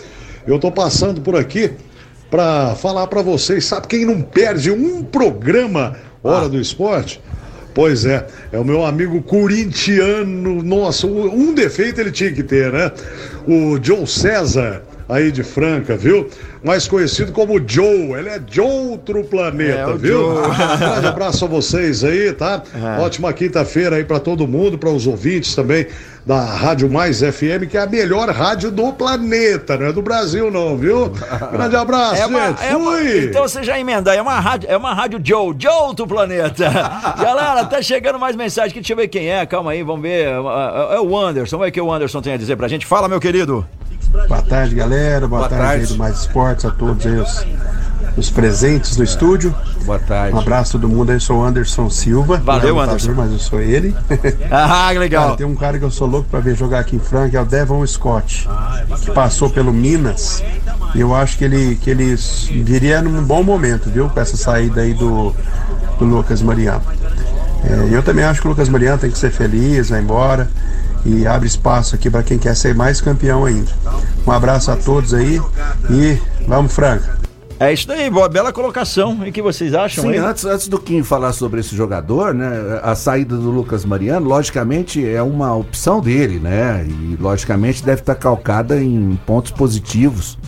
eu 0.48 0.58
tô 0.60 0.72
passando 0.72 1.22
por 1.22 1.36
aqui 1.36 1.72
para 2.30 2.76
falar 2.76 3.08
para 3.08 3.22
vocês, 3.22 3.66
sabe 3.66 3.88
quem 3.88 4.06
não 4.06 4.22
perde 4.22 4.72
um 4.72 5.04
programa 5.04 5.96
Hora 6.24 6.48
do 6.48 6.60
Esporte? 6.60 7.20
Pois 7.74 8.06
é, 8.06 8.26
é 8.52 8.60
o 8.60 8.66
meu 8.66 8.86
amigo 8.86 9.22
corintiano, 9.22 10.62
nossa, 10.62 11.08
um 11.08 11.54
defeito 11.54 12.02
ele 12.02 12.12
tinha 12.12 12.32
que 12.32 12.44
ter, 12.44 12.72
né? 12.72 12.92
O 13.48 13.80
Joe 13.82 14.06
César, 14.06 14.82
aí 15.08 15.32
de 15.32 15.44
Franca, 15.44 15.96
viu? 15.96 16.28
Mais 16.64 16.88
conhecido 16.88 17.32
como 17.32 17.62
Joe, 17.66 18.12
ele 18.18 18.30
é 18.30 18.40
de 18.40 18.62
outro 18.62 19.24
planeta, 19.24 19.92
É, 19.92 19.98
viu? 19.98 20.36
Joe. 20.36 20.42
Um 20.52 20.78
grande 20.80 21.08
abraço 21.08 21.46
a 21.46 21.48
vocês 21.48 22.04
aí, 22.04 22.34
tá? 22.34 22.62
Ótima 23.00 23.32
quinta-feira 23.34 23.96
aí 23.96 24.04
para 24.04 24.20
todo 24.20 24.48
mundo, 24.48 24.78
para 24.78 24.90
os 24.90 25.08
ouvintes 25.08 25.56
também 25.56 25.88
da 26.26 26.40
Rádio 26.44 26.90
Mais 26.90 27.20
FM, 27.20 27.66
que 27.70 27.78
é 27.78 27.82
a 27.82 27.88
melhor 27.88 28.30
rádio 28.30 28.70
do 28.70 28.94
planeta, 28.94 29.76
não 29.78 29.88
é 29.88 29.92
do 29.94 30.02
Brasil 30.02 30.52
não, 30.52 30.78
viu? 30.78 31.10
Grande 31.52 31.76
abraço, 31.76 32.22
É 32.22 32.26
uma, 32.28 32.48
gente. 32.48 32.64
é 32.64 32.76
uma- 32.78 32.92
Fui! 32.92 33.26
então 33.26 33.42
você 33.42 33.64
já 33.64 33.80
emenda, 33.80 34.14
é 34.14 34.22
uma 34.22 34.40
rádio, 34.40 34.70
é 34.70 34.78
uma 34.78 34.94
rádio 34.94 35.20
Joe, 35.24 35.56
Joe 35.58 35.96
do 35.96 36.06
planeta. 36.06 36.70
Galera, 37.20 37.66
tá 37.66 37.82
chegando 37.82 38.20
mais 38.20 38.36
mensagem 38.36 38.70
aqui, 38.70 38.80
deixa 38.82 38.94
eu 38.94 38.98
ver 38.98 39.08
quem 39.08 39.30
é, 39.32 39.46
calma 39.46 39.72
aí, 39.72 39.82
vamos 39.84 40.02
ver. 40.04 40.28
É, 40.28 40.32
é- 40.32 40.96
é 40.96 41.00
o 41.00 41.18
Anderson, 41.18 41.58
vamos 41.58 41.66
ver 41.66 41.70
o 41.70 41.74
que 41.74 41.82
o 41.82 41.92
Anderson 41.92 42.22
tem 42.22 42.34
a 42.34 42.38
dizer 42.38 42.56
pra 42.56 42.68
gente. 42.68 42.86
Fala, 42.86 43.08
meu 43.08 43.20
querido. 43.20 43.66
Boa 44.28 44.42
tarde, 44.42 44.76
galera. 44.76 45.28
Boa, 45.28 45.40
Boa 45.40 45.50
tarde, 45.50 45.66
tarde. 45.66 45.84
aí 45.84 45.88
do 45.88 45.96
Mais 45.98 46.20
Esportes, 46.20 46.66
a 46.66 46.72
todos 46.72 47.06
aí 47.06 47.16
os, 47.18 47.46
os 48.18 48.30
presentes 48.30 48.98
no 48.98 49.04
estúdio. 49.04 49.56
Boa 49.86 50.00
tarde. 50.00 50.36
Um 50.36 50.40
abraço 50.40 50.78
a 50.78 50.80
todo 50.80 50.90
mundo 50.90 51.10
aí, 51.10 51.16
eu 51.16 51.22
sou 51.22 51.40
o 51.40 51.44
Anderson 51.44 51.90
Silva. 51.90 52.38
Valeu, 52.38 52.76
Não 52.76 52.82
é 52.82 52.86
Anderson. 52.86 53.14
Mas 53.16 53.32
eu 53.32 53.40
sou 53.40 53.62
ele. 53.62 53.96
Ah, 54.52 54.92
legal. 54.92 55.26
Cara, 55.26 55.38
tem 55.38 55.46
um 55.46 55.56
cara 55.56 55.80
que 55.80 55.86
eu 55.86 55.92
sou 55.92 56.08
louco 56.08 56.28
pra 56.30 56.40
ver 56.40 56.56
jogar 56.56 56.80
aqui 56.80 56.96
em 56.96 57.00
Franca, 57.00 57.38
é 57.38 57.42
o 57.42 57.46
Devon 57.46 57.86
Scott, 57.86 58.48
que 59.02 59.12
passou 59.12 59.50
pelo 59.50 59.72
Minas. 59.72 60.44
E 60.94 61.00
eu 61.00 61.16
acho 61.16 61.38
que 61.38 61.46
ele, 61.46 61.76
que 61.76 61.90
ele 61.90 62.16
viria 62.64 63.02
num 63.02 63.24
bom 63.24 63.44
momento, 63.44 63.90
viu? 63.90 64.10
Com 64.10 64.20
essa 64.20 64.36
saída 64.36 64.82
aí 64.82 64.94
do, 64.94 65.34
do 65.98 66.06
Lucas 66.06 66.42
Mariano. 66.42 66.84
É, 67.64 67.96
eu 67.96 68.04
também 68.04 68.26
acho 68.26 68.42
que 68.42 68.48
o 68.48 68.50
Lucas 68.50 68.68
Mariano 68.68 68.98
tem 68.98 69.12
que 69.12 69.18
ser 69.18 69.32
feliz, 69.32 69.90
vai 69.90 70.02
embora. 70.02 70.50
E 71.06 71.26
abre 71.26 71.48
espaço 71.48 71.96
aqui 71.96 72.10
para 72.10 72.22
quem 72.22 72.38
quer 72.38 72.56
ser 72.56 72.76
mais 72.76 73.02
campeão 73.02 73.46
ainda. 73.46 73.72
Um 74.28 74.32
abraço 74.32 74.70
a 74.70 74.76
todos 74.76 75.14
aí 75.14 75.42
e 75.90 76.20
vamos, 76.48 76.74
Franca. 76.74 77.21
É 77.62 77.72
isso 77.72 77.88
daí, 77.88 78.10
boa, 78.10 78.28
bela 78.28 78.52
colocação. 78.52 79.20
E 79.24 79.30
o 79.30 79.32
que 79.32 79.40
vocês 79.40 79.76
acham 79.76 80.06
Sim, 80.06 80.14
aí? 80.14 80.18
antes, 80.18 80.46
antes 80.46 80.68
do 80.68 80.80
Kim 80.80 81.04
falar 81.04 81.32
sobre 81.32 81.60
esse 81.60 81.76
jogador, 81.76 82.34
né? 82.34 82.50
A 82.82 82.96
saída 82.96 83.38
do 83.38 83.52
Lucas 83.52 83.86
Mariano, 83.86 84.28
logicamente, 84.28 85.08
é 85.08 85.22
uma 85.22 85.54
opção 85.56 86.02
dele, 86.02 86.40
né? 86.40 86.84
E 86.90 87.16
logicamente 87.22 87.86
deve 87.86 88.02
estar 88.02 88.16
calcada 88.16 88.82
em 88.84 89.16
pontos 89.28 89.52
positivos 89.52 90.40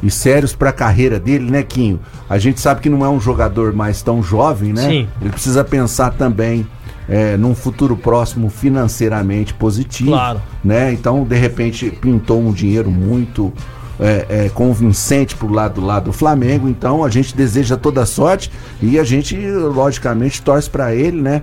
e 0.00 0.08
sérios 0.12 0.54
para 0.54 0.70
a 0.70 0.72
carreira 0.72 1.18
dele, 1.18 1.50
né, 1.50 1.64
Quinho? 1.64 1.98
A 2.28 2.38
gente 2.38 2.60
sabe 2.60 2.80
que 2.80 2.88
não 2.88 3.04
é 3.04 3.08
um 3.08 3.20
jogador 3.20 3.72
mais 3.72 4.00
tão 4.00 4.22
jovem, 4.22 4.72
né? 4.72 4.88
Sim. 4.88 5.08
Ele 5.20 5.30
precisa 5.30 5.64
pensar 5.64 6.12
também 6.12 6.64
é, 7.08 7.36
num 7.36 7.52
futuro 7.52 7.96
próximo 7.96 8.48
financeiramente 8.48 9.52
positivo, 9.54 10.12
Claro. 10.12 10.40
né? 10.62 10.92
Então, 10.92 11.24
de 11.24 11.36
repente, 11.36 11.90
pintou 11.90 12.40
um 12.40 12.52
dinheiro 12.52 12.92
muito 12.92 13.52
é, 14.00 14.26
é, 14.46 14.48
convincente 14.48 15.36
pro 15.36 15.48
lado 15.52 15.80
lá 15.80 16.00
do 16.00 16.12
Flamengo. 16.12 16.68
Então, 16.68 17.04
a 17.04 17.10
gente 17.10 17.36
deseja 17.36 17.76
toda 17.76 18.04
sorte 18.06 18.50
e 18.82 18.98
a 18.98 19.04
gente, 19.04 19.36
logicamente, 19.38 20.40
torce 20.42 20.68
para 20.70 20.94
ele, 20.94 21.20
né? 21.20 21.42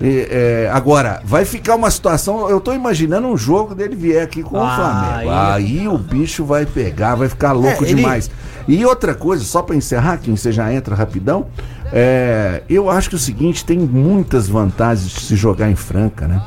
E, 0.00 0.28
é, 0.30 0.70
agora, 0.72 1.20
vai 1.24 1.44
ficar 1.44 1.74
uma 1.74 1.90
situação. 1.90 2.48
Eu 2.50 2.60
tô 2.60 2.72
imaginando 2.72 3.26
um 3.28 3.36
jogo 3.36 3.74
dele 3.74 3.96
vier 3.96 4.22
aqui 4.22 4.42
com 4.42 4.58
o 4.58 4.62
Ah, 4.62 4.76
Flamengo. 4.76 5.30
aí- 5.30 5.78
Aí 5.80 5.88
o 5.88 5.96
bicho 5.98 6.44
vai 6.44 6.66
pegar, 6.66 7.14
vai 7.14 7.28
ficar 7.28 7.52
louco 7.52 7.82
É, 7.84 7.88
ele- 7.88 7.94
demais. 7.96 8.30
E 8.68 8.84
outra 8.84 9.14
coisa, 9.14 9.42
só 9.44 9.62
para 9.62 9.74
encerrar, 9.76 10.18
que 10.18 10.30
você 10.30 10.52
já 10.52 10.72
entra 10.72 10.94
rapidão. 10.94 11.46
é, 11.92 12.62
eu 12.68 12.90
acho 12.90 13.08
que 13.08 13.14
o 13.14 13.18
seguinte, 13.18 13.64
tem 13.64 13.78
muitas 13.78 14.48
vantagens 14.48 15.08
de 15.08 15.20
se 15.20 15.36
jogar 15.36 15.70
em 15.70 15.76
Franca, 15.76 16.26
né? 16.26 16.42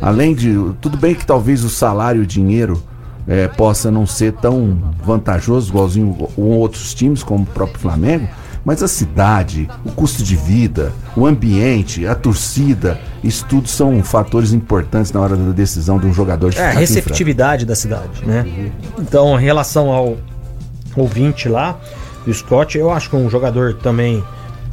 Além 0.00 0.34
de. 0.34 0.52
Tudo 0.80 0.96
bem 0.96 1.14
que 1.14 1.24
talvez 1.24 1.62
o 1.64 1.70
salário 1.70 2.20
e 2.20 2.24
o 2.24 2.26
dinheiro 2.26 2.82
é, 3.28 3.46
possa 3.46 3.90
não 3.90 4.06
ser 4.06 4.32
tão 4.32 4.78
vantajoso, 5.04 5.70
igualzinho 5.70 6.14
com 6.34 6.42
outros 6.42 6.94
times, 6.94 7.22
como 7.22 7.44
o 7.44 7.46
próprio 7.46 7.78
Flamengo, 7.78 8.26
mas 8.64 8.82
a 8.82 8.88
cidade, 8.88 9.68
o 9.84 9.92
custo 9.92 10.22
de 10.22 10.34
vida, 10.34 10.92
o 11.16 11.26
ambiente, 11.26 12.06
a 12.06 12.14
torcida, 12.14 12.98
isso 13.22 13.44
tudo 13.48 13.68
são 13.68 14.02
fatores 14.02 14.52
importantes 14.52 15.12
na 15.12 15.20
hora 15.20 15.36
da 15.36 15.52
decisão 15.52 15.98
de 15.98 16.06
um 16.06 16.12
jogador 16.12 16.50
de 16.50 16.58
É, 16.58 16.68
a 16.68 16.70
receptividade 16.70 17.64
da 17.64 17.76
cidade, 17.76 18.24
né? 18.26 18.72
Então, 18.98 19.38
em 19.38 19.42
relação 19.42 19.90
ao 19.90 20.16
ouvinte 20.96 21.48
lá, 21.48 21.78
do 22.26 22.34
Scott, 22.34 22.76
eu 22.76 22.90
acho 22.90 23.08
que 23.08 23.16
é 23.16 23.18
um 23.18 23.30
jogador 23.30 23.74
também 23.74 24.22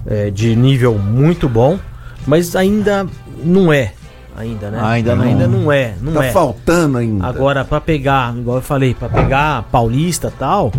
é, 0.05 0.29
de 0.29 0.55
nível 0.55 0.97
muito 0.97 1.47
bom, 1.47 1.79
mas 2.25 2.55
ainda 2.55 3.07
não 3.43 3.71
é 3.71 3.93
ainda, 4.35 4.69
né? 4.71 4.79
Ainda 4.81 5.15
não. 5.15 5.23
Ainda 5.23 5.47
não 5.47 5.71
é, 5.71 5.95
não 6.01 6.13
Tá 6.13 6.25
é. 6.25 6.31
faltando 6.31 6.97
ainda. 6.97 7.25
Agora, 7.25 7.63
pra 7.65 7.79
pegar, 7.81 8.35
igual 8.35 8.57
eu 8.57 8.61
falei, 8.63 8.93
pra 8.93 9.07
pegar 9.09 9.63
Paulista 9.71 10.27
e 10.27 10.37
tal, 10.39 10.71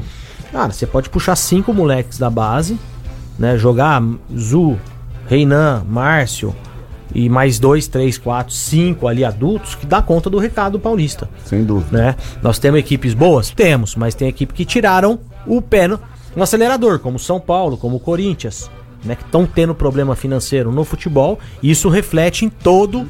cara, 0.53 0.73
você 0.73 0.87
pode 0.87 1.09
puxar 1.11 1.37
cinco 1.37 1.73
moleques 1.73 2.19
da 2.19 2.29
base, 2.31 2.79
né? 3.39 3.57
Jogar 3.59 4.03
Zu, 4.37 4.79
Reinan, 5.29 5.85
Márcio 5.89 6.55
e 7.15 7.29
mais 7.29 7.59
dois, 7.59 7.87
três, 7.87 8.19
quatro, 8.19 8.53
cinco 8.53 9.09
ali 9.09 9.25
adultos 9.25 9.75
que 9.75 9.87
dá 9.87 10.03
conta 10.03 10.29
do 10.29 10.39
recado 10.39 10.79
paulista, 10.79 11.29
Sem 11.45 11.65
dúvida. 11.65 11.97
né? 11.97 12.17
Nós 12.43 12.59
temos 12.59 12.79
equipes 12.81 13.15
boas? 13.15 13.51
Temos, 13.51 13.95
mas 13.97 14.15
tem 14.15 14.29
equipe 14.29 14.53
que 14.53 14.65
tiraram 14.65 15.19
o 15.47 15.63
pé 15.63 15.89
no, 15.89 15.99
no 16.35 16.43
acelerador, 16.43 16.99
como 16.99 17.19
São 17.19 17.41
Paulo, 17.41 17.77
como 17.77 17.97
o 17.97 18.01
Corinthians, 18.01 18.71
né? 19.05 19.15
Que 19.15 19.23
estão 19.23 19.47
tendo 19.47 19.75
problema 19.75 20.15
financeiro 20.17 20.71
no 20.73 20.85
futebol 20.85 21.39
e 21.63 21.71
isso 21.71 21.89
reflete 21.89 22.45
em 22.45 22.49
todo 22.51 23.07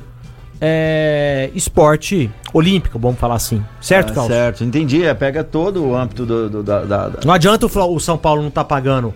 é, 0.60 1.50
esporte 1.54 2.30
olímpico, 2.52 2.98
vamos 2.98 3.18
falar 3.18 3.34
assim. 3.34 3.62
Certo, 3.80 4.12
Carlos? 4.12 4.32
certo, 4.32 4.64
entendi. 4.64 5.04
É, 5.04 5.12
pega 5.14 5.44
todo 5.44 5.84
o 5.84 5.96
âmbito 5.96 6.24
do, 6.26 6.48
do- 6.48 6.62
da, 6.62 6.84
da- 6.84 7.10
Não 7.24 7.32
adianta 7.34 7.66
o, 7.66 7.94
o 7.94 8.00
São 8.00 8.16
Paulo 8.16 8.42
não 8.42 8.50
tá 8.50 8.64
pagando 8.64 9.12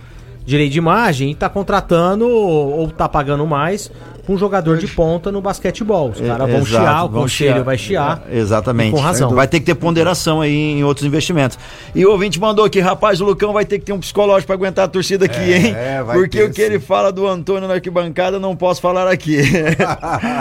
direito 0.50 0.72
de 0.72 0.78
imagem 0.78 1.30
e 1.30 1.34
tá 1.34 1.48
contratando 1.48 2.28
ou, 2.28 2.90
tá 2.90 3.08
pagando 3.08 3.46
mais 3.46 3.90
com 4.26 4.34
um 4.34 4.38
jogador 4.38 4.78
de 4.78 4.86
ponta 4.86 5.32
no 5.32 5.40
basquetebol. 5.40 6.10
Os 6.10 6.20
caras 6.20 6.48
vão 6.48 6.60
Exato, 6.60 6.66
chiar, 6.66 7.04
o 7.04 7.08
vão 7.08 7.22
conselho 7.22 7.64
vai 7.64 7.78
chiar. 7.78 8.22
É, 8.30 8.38
Exatamente. 8.38 8.92
Com 8.92 9.00
razão. 9.00 9.30
Vai 9.30 9.48
ter 9.48 9.60
que 9.60 9.66
ter 9.66 9.74
ponderação 9.74 10.40
aí 10.40 10.54
em 10.54 10.84
outros 10.84 11.06
investimentos. 11.06 11.58
E 11.94 12.04
o 12.04 12.12
ouvinte 12.12 12.38
mandou 12.38 12.64
aqui, 12.64 12.80
rapaz, 12.80 13.20
o 13.20 13.24
Lucão 13.24 13.52
vai 13.52 13.64
ter 13.64 13.78
que 13.78 13.86
ter 13.86 13.92
um 13.92 13.98
psicológico 13.98 14.46
pra 14.46 14.54
aguentar 14.54 14.84
a 14.84 14.88
torcida 14.88 15.24
aqui, 15.24 15.52
hein? 15.52 15.74
vai 16.04 16.18
Porque 16.18 16.38
ter 16.38 16.44
o 16.44 16.52
que 16.52 16.60
ele 16.60 16.78
sim. 16.78 16.84
fala 16.84 17.10
do 17.10 17.26
Antônio 17.26 17.66
na 17.66 17.74
arquibancada 17.74 18.38
não 18.38 18.54
posso 18.54 18.80
falar 18.80 19.08
aqui. 19.08 19.38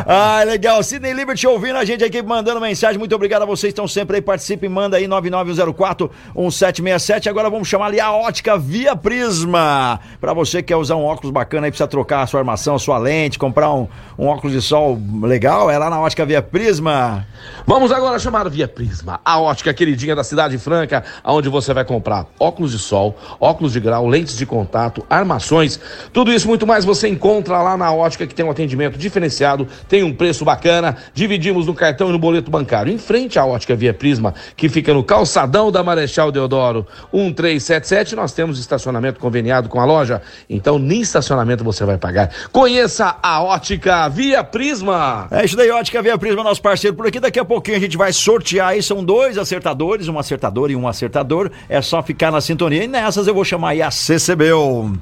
ah, 0.06 0.44
legal. 0.46 0.84
Sidney 0.84 1.14
Liberty 1.14 1.48
ouvindo 1.48 1.78
a 1.78 1.86
gente 1.86 2.04
aqui, 2.04 2.22
mandando 2.22 2.60
mensagem. 2.60 3.00
Muito 3.00 3.16
obrigado 3.16 3.44
a 3.44 3.46
vocês 3.46 3.72
que 3.72 3.80
estão 3.80 3.88
sempre 3.88 4.18
aí. 4.18 4.22
Participem, 4.22 4.70
manda 4.70 4.98
aí 4.98 5.08
9904-1767. 5.08 7.28
Agora 7.28 7.50
vamos 7.50 7.68
chamar 7.68 7.88
ali 7.88 8.00
a 8.00 8.12
ótica 8.12 8.58
Via 8.58 8.96
Prisma. 8.96 9.99
Pra 10.20 10.34
você 10.34 10.58
que 10.58 10.70
quer 10.70 10.76
usar 10.76 10.96
um 10.96 11.04
óculos 11.04 11.32
bacana 11.32 11.68
aí, 11.68 11.72
precisa 11.72 11.88
trocar 11.88 12.22
a 12.22 12.28
sua 12.28 12.40
armação, 12.40 12.76
a 12.76 12.80
sua 12.80 12.98
lente, 12.98 13.40
comprar 13.40 13.74
um, 13.74 13.88
um 14.18 14.28
óculos 14.28 14.54
de 14.54 14.62
sol 14.62 15.00
legal, 15.24 15.70
é 15.70 15.78
lá 15.78 15.90
na 15.90 16.00
ótica 16.00 16.26
Via 16.26 16.42
Prisma. 16.42 17.26
Vamos 17.66 17.92
agora 17.92 18.20
chamar 18.20 18.50
Via 18.50 18.68
Prisma, 18.68 19.20
a 19.24 19.40
ótica 19.40 19.74
queridinha 19.74 20.16
da 20.16 20.24
Cidade 20.24 20.58
Franca, 20.58 21.04
onde 21.24 21.50
você 21.50 21.74
vai 21.74 21.86
comprar 21.86 22.26
óculos 22.40 22.72
de 22.72 22.80
sol, 22.80 23.18
óculos 23.40 23.74
de 23.74 23.80
grau, 23.80 24.08
lentes 24.08 24.38
de 24.38 24.46
contato, 24.46 25.06
armações, 25.10 25.80
tudo 26.12 26.32
isso 26.32 26.48
muito 26.48 26.66
mais 26.66 26.86
você 26.86 27.08
encontra 27.08 27.62
lá 27.62 27.78
na 27.78 27.92
ótica 27.94 28.26
que 28.26 28.36
tem 28.36 28.46
um 28.46 28.52
atendimento 28.52 28.98
diferenciado, 28.98 29.68
tem 29.88 30.04
um 30.04 30.14
preço 30.14 30.44
bacana, 30.44 30.98
dividimos 31.14 31.68
no 31.68 31.74
cartão 31.74 32.10
e 32.10 32.12
no 32.12 32.20
boleto 32.20 32.50
bancário. 32.52 32.92
Em 32.92 32.98
frente 32.98 33.40
à 33.40 33.46
ótica 33.46 33.76
Via 33.76 33.94
Prisma, 33.94 34.34
que 34.56 34.70
fica 34.70 34.94
no 34.94 35.04
calçadão 35.04 35.72
da 35.72 35.84
Marechal 35.84 36.32
Deodoro 36.32 36.86
1377, 37.14 38.16
nós 38.16 38.32
temos 38.32 38.60
estacionamento 38.60 39.20
conveniado 39.20 39.70
com 39.70 39.80
a 39.80 39.86
loja, 39.90 40.22
então 40.48 40.78
nem 40.78 41.02
estacionamento 41.02 41.64
você 41.64 41.84
vai 41.84 41.98
pagar. 41.98 42.30
Conheça 42.52 43.18
a 43.22 43.42
ótica 43.42 44.08
Via 44.08 44.44
Prisma. 44.44 45.28
É 45.32 45.44
isso 45.44 45.58
daí, 45.58 45.72
ótica 45.72 46.02
Via 46.02 46.18
Prisma, 46.18 46.44
nosso 46.44 46.62
parceiro 46.62 46.96
por 46.96 47.08
aqui. 47.08 47.20
Daqui 47.20 47.40
a 47.40 47.46
pouquinho 47.46 47.78
a 47.78 47.80
gente 47.80 47.98
vai 47.98 48.14
sortear 48.14 48.70
aí. 48.70 48.84
São 48.84 49.04
dois 49.04 49.38
acertadores, 49.38 50.08
um 50.08 50.20
acertador 50.20 50.70
e 50.70 50.76
um 50.76 50.88
acertador. 50.88 51.50
É 51.68 51.82
só 51.82 52.04
ficar 52.04 52.32
na 52.32 52.40
sintonia. 52.40 52.84
E 52.84 52.88
nessas 52.88 53.28
eu 53.28 53.34
vou 53.34 53.44
chamar 53.44 53.70
aí 53.70 53.82
a 53.82 53.90
CCBU. 53.90 54.94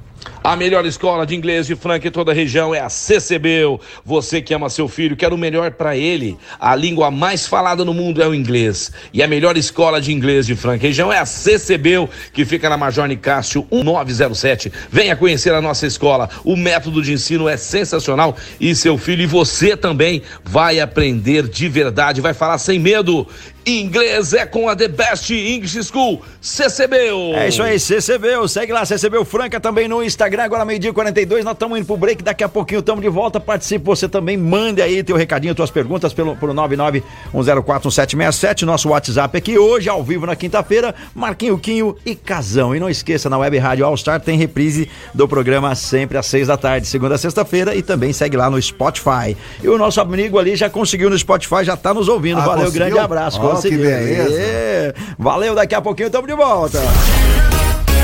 A 0.44 0.56
melhor 0.56 0.86
escola 0.86 1.26
de 1.26 1.36
inglês 1.36 1.68
de 1.68 1.76
Franca 1.76 2.08
em 2.08 2.12
toda 2.12 2.32
a 2.32 2.34
região 2.36 2.74
é 2.74 2.80
a 2.80 2.90
CCBU. 2.90 3.82
Você 4.06 4.42
que 4.42 4.54
ama 4.54 4.70
seu 4.70 4.88
filho, 4.88 5.16
quer 5.16 5.34
o 5.34 5.38
melhor 5.38 5.72
para 5.72 5.98
ele. 5.98 6.38
A 6.60 6.76
língua 6.76 7.12
mais 7.12 7.46
falada 7.46 7.84
no 7.84 7.94
mundo 7.94 8.22
é 8.22 8.28
o 8.28 8.34
inglês. 8.34 8.92
E 9.12 9.22
a 9.22 9.28
melhor 9.28 9.58
escola 9.58 10.00
de 10.00 10.14
inglês 10.14 10.46
de 10.46 10.56
Franca 10.56 10.86
e 10.86 10.88
região 10.88 11.12
é 11.12 11.20
a 11.20 11.26
CCBU, 11.26 12.10
que 12.32 12.46
fica 12.46 12.70
na 12.70 12.78
Major 12.78 13.08
Nicásio 13.08 13.68
1907. 13.72 14.72
Venha 14.90 15.16
conhecer 15.16 15.54
a 15.54 15.62
nossa 15.62 15.86
escola. 15.86 16.30
O 16.44 16.56
método 16.56 17.02
de 17.02 17.14
ensino 17.14 17.50
é 17.50 17.58
sensacional 17.58 18.36
e 18.60 18.74
seu 18.74 18.98
filho 18.98 19.24
e 19.24 19.28
você 19.28 19.76
também 19.76 20.22
vai 20.44 20.80
aprender 20.80 21.48
de 21.48 21.68
verdade, 21.68 22.22
vai 22.22 22.34
falar 22.34 22.58
sem 22.58 22.80
medo. 22.80 23.28
Inglês 23.68 24.32
é 24.32 24.46
com 24.46 24.70
a 24.70 24.76
The 24.78 24.88
Best 24.88 25.30
English 25.30 25.84
School, 25.84 26.22
CCBU. 26.40 27.34
É 27.36 27.50
isso 27.50 27.62
aí, 27.62 27.78
CCBU. 27.78 28.48
Segue 28.48 28.72
lá, 28.72 28.86
CCBU 28.86 29.26
Franca 29.26 29.60
também 29.60 29.90
no 29.90 30.02
Instagram. 30.02 30.44
Agora, 30.44 30.64
meio-dia 30.64 30.90
e 30.90 30.94
42. 30.94 31.44
Nós 31.44 31.52
estamos 31.52 31.78
indo 31.78 31.86
pro 31.86 31.98
break. 31.98 32.24
Daqui 32.24 32.46
a 32.46 32.50
pouquinho 32.50 32.80
estamos 32.80 33.02
de 33.02 33.10
volta. 33.10 33.42
Participe 33.42 33.84
você 33.84 34.08
também. 34.08 34.38
Mande 34.38 34.82
aí 34.82 35.04
teu 35.04 35.18
recadinho, 35.18 35.54
tuas 35.54 35.70
perguntas 35.70 36.14
pelo, 36.14 36.38
pelo 36.38 36.54
991041767. 36.54 38.62
Nosso 38.62 38.88
WhatsApp 38.88 39.38
aqui 39.38 39.58
hoje, 39.58 39.90
ao 39.90 40.02
vivo 40.02 40.26
na 40.26 40.38
quinta-feira. 40.38 40.96
Marquinho 41.14 41.58
Quinho 41.58 41.98
e 42.06 42.16
Casão. 42.16 42.74
E 42.74 42.80
não 42.80 42.90
esqueça, 42.90 43.30
na 43.30 43.38
Web 43.38 43.58
Rádio 43.58 43.86
All 43.86 43.98
Star 43.98 44.22
tem 44.22 44.38
reprise 44.38 44.88
do 45.14 45.28
programa 45.28 45.76
sempre 45.76 46.18
às 46.18 46.28
seis 46.28 46.48
da 46.48 46.56
tarde, 46.56 46.88
segunda 46.88 47.16
a 47.16 47.18
sexta-feira. 47.18 47.76
E 47.76 47.82
também 47.82 48.14
segue 48.14 48.38
lá 48.38 48.50
no 48.50 48.62
Spotify. 48.62 49.36
E 49.62 49.68
o 49.68 49.78
nosso 49.78 50.00
amigo 50.00 50.40
ali 50.40 50.56
já 50.56 50.70
conseguiu 50.70 51.10
no 51.10 51.18
Spotify, 51.18 51.66
já 51.66 51.76
tá 51.76 51.94
nos 51.94 52.08
ouvindo. 52.08 52.40
Ah, 52.40 52.46
Valeu, 52.46 52.66
conseguiu? 52.66 52.86
grande 52.86 53.00
abraço. 53.00 53.57
Ó, 53.58 53.62
que 53.62 53.78
beleza. 53.78 54.34
É. 54.40 54.94
Valeu, 55.18 55.56
daqui 55.56 55.76
a 55.76 55.82
pouquinho 55.82 56.08
estamos 56.08 56.28
de 56.28 56.36
volta. 56.36 56.82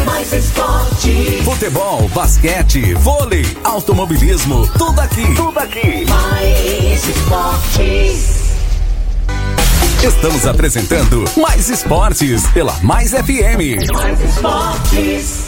Mais 0.06 0.34
esportes, 0.34 1.44
Futebol, 1.44 2.10
basquete, 2.10 2.94
vôlei, 2.96 3.46
automobilismo, 3.64 4.68
tudo 4.78 5.00
aqui. 5.00 5.34
Tudo 5.36 5.58
aqui. 5.60 6.06
mais 6.06 7.08
esportes. 7.08 8.44
Estamos 10.04 10.46
apresentando 10.46 11.24
Mais 11.38 11.70
Esportes 11.70 12.46
pela 12.48 12.74
Mais 12.82 13.12
FM. 13.12 13.90
Mais 13.94 14.20
esportes. 14.20 15.44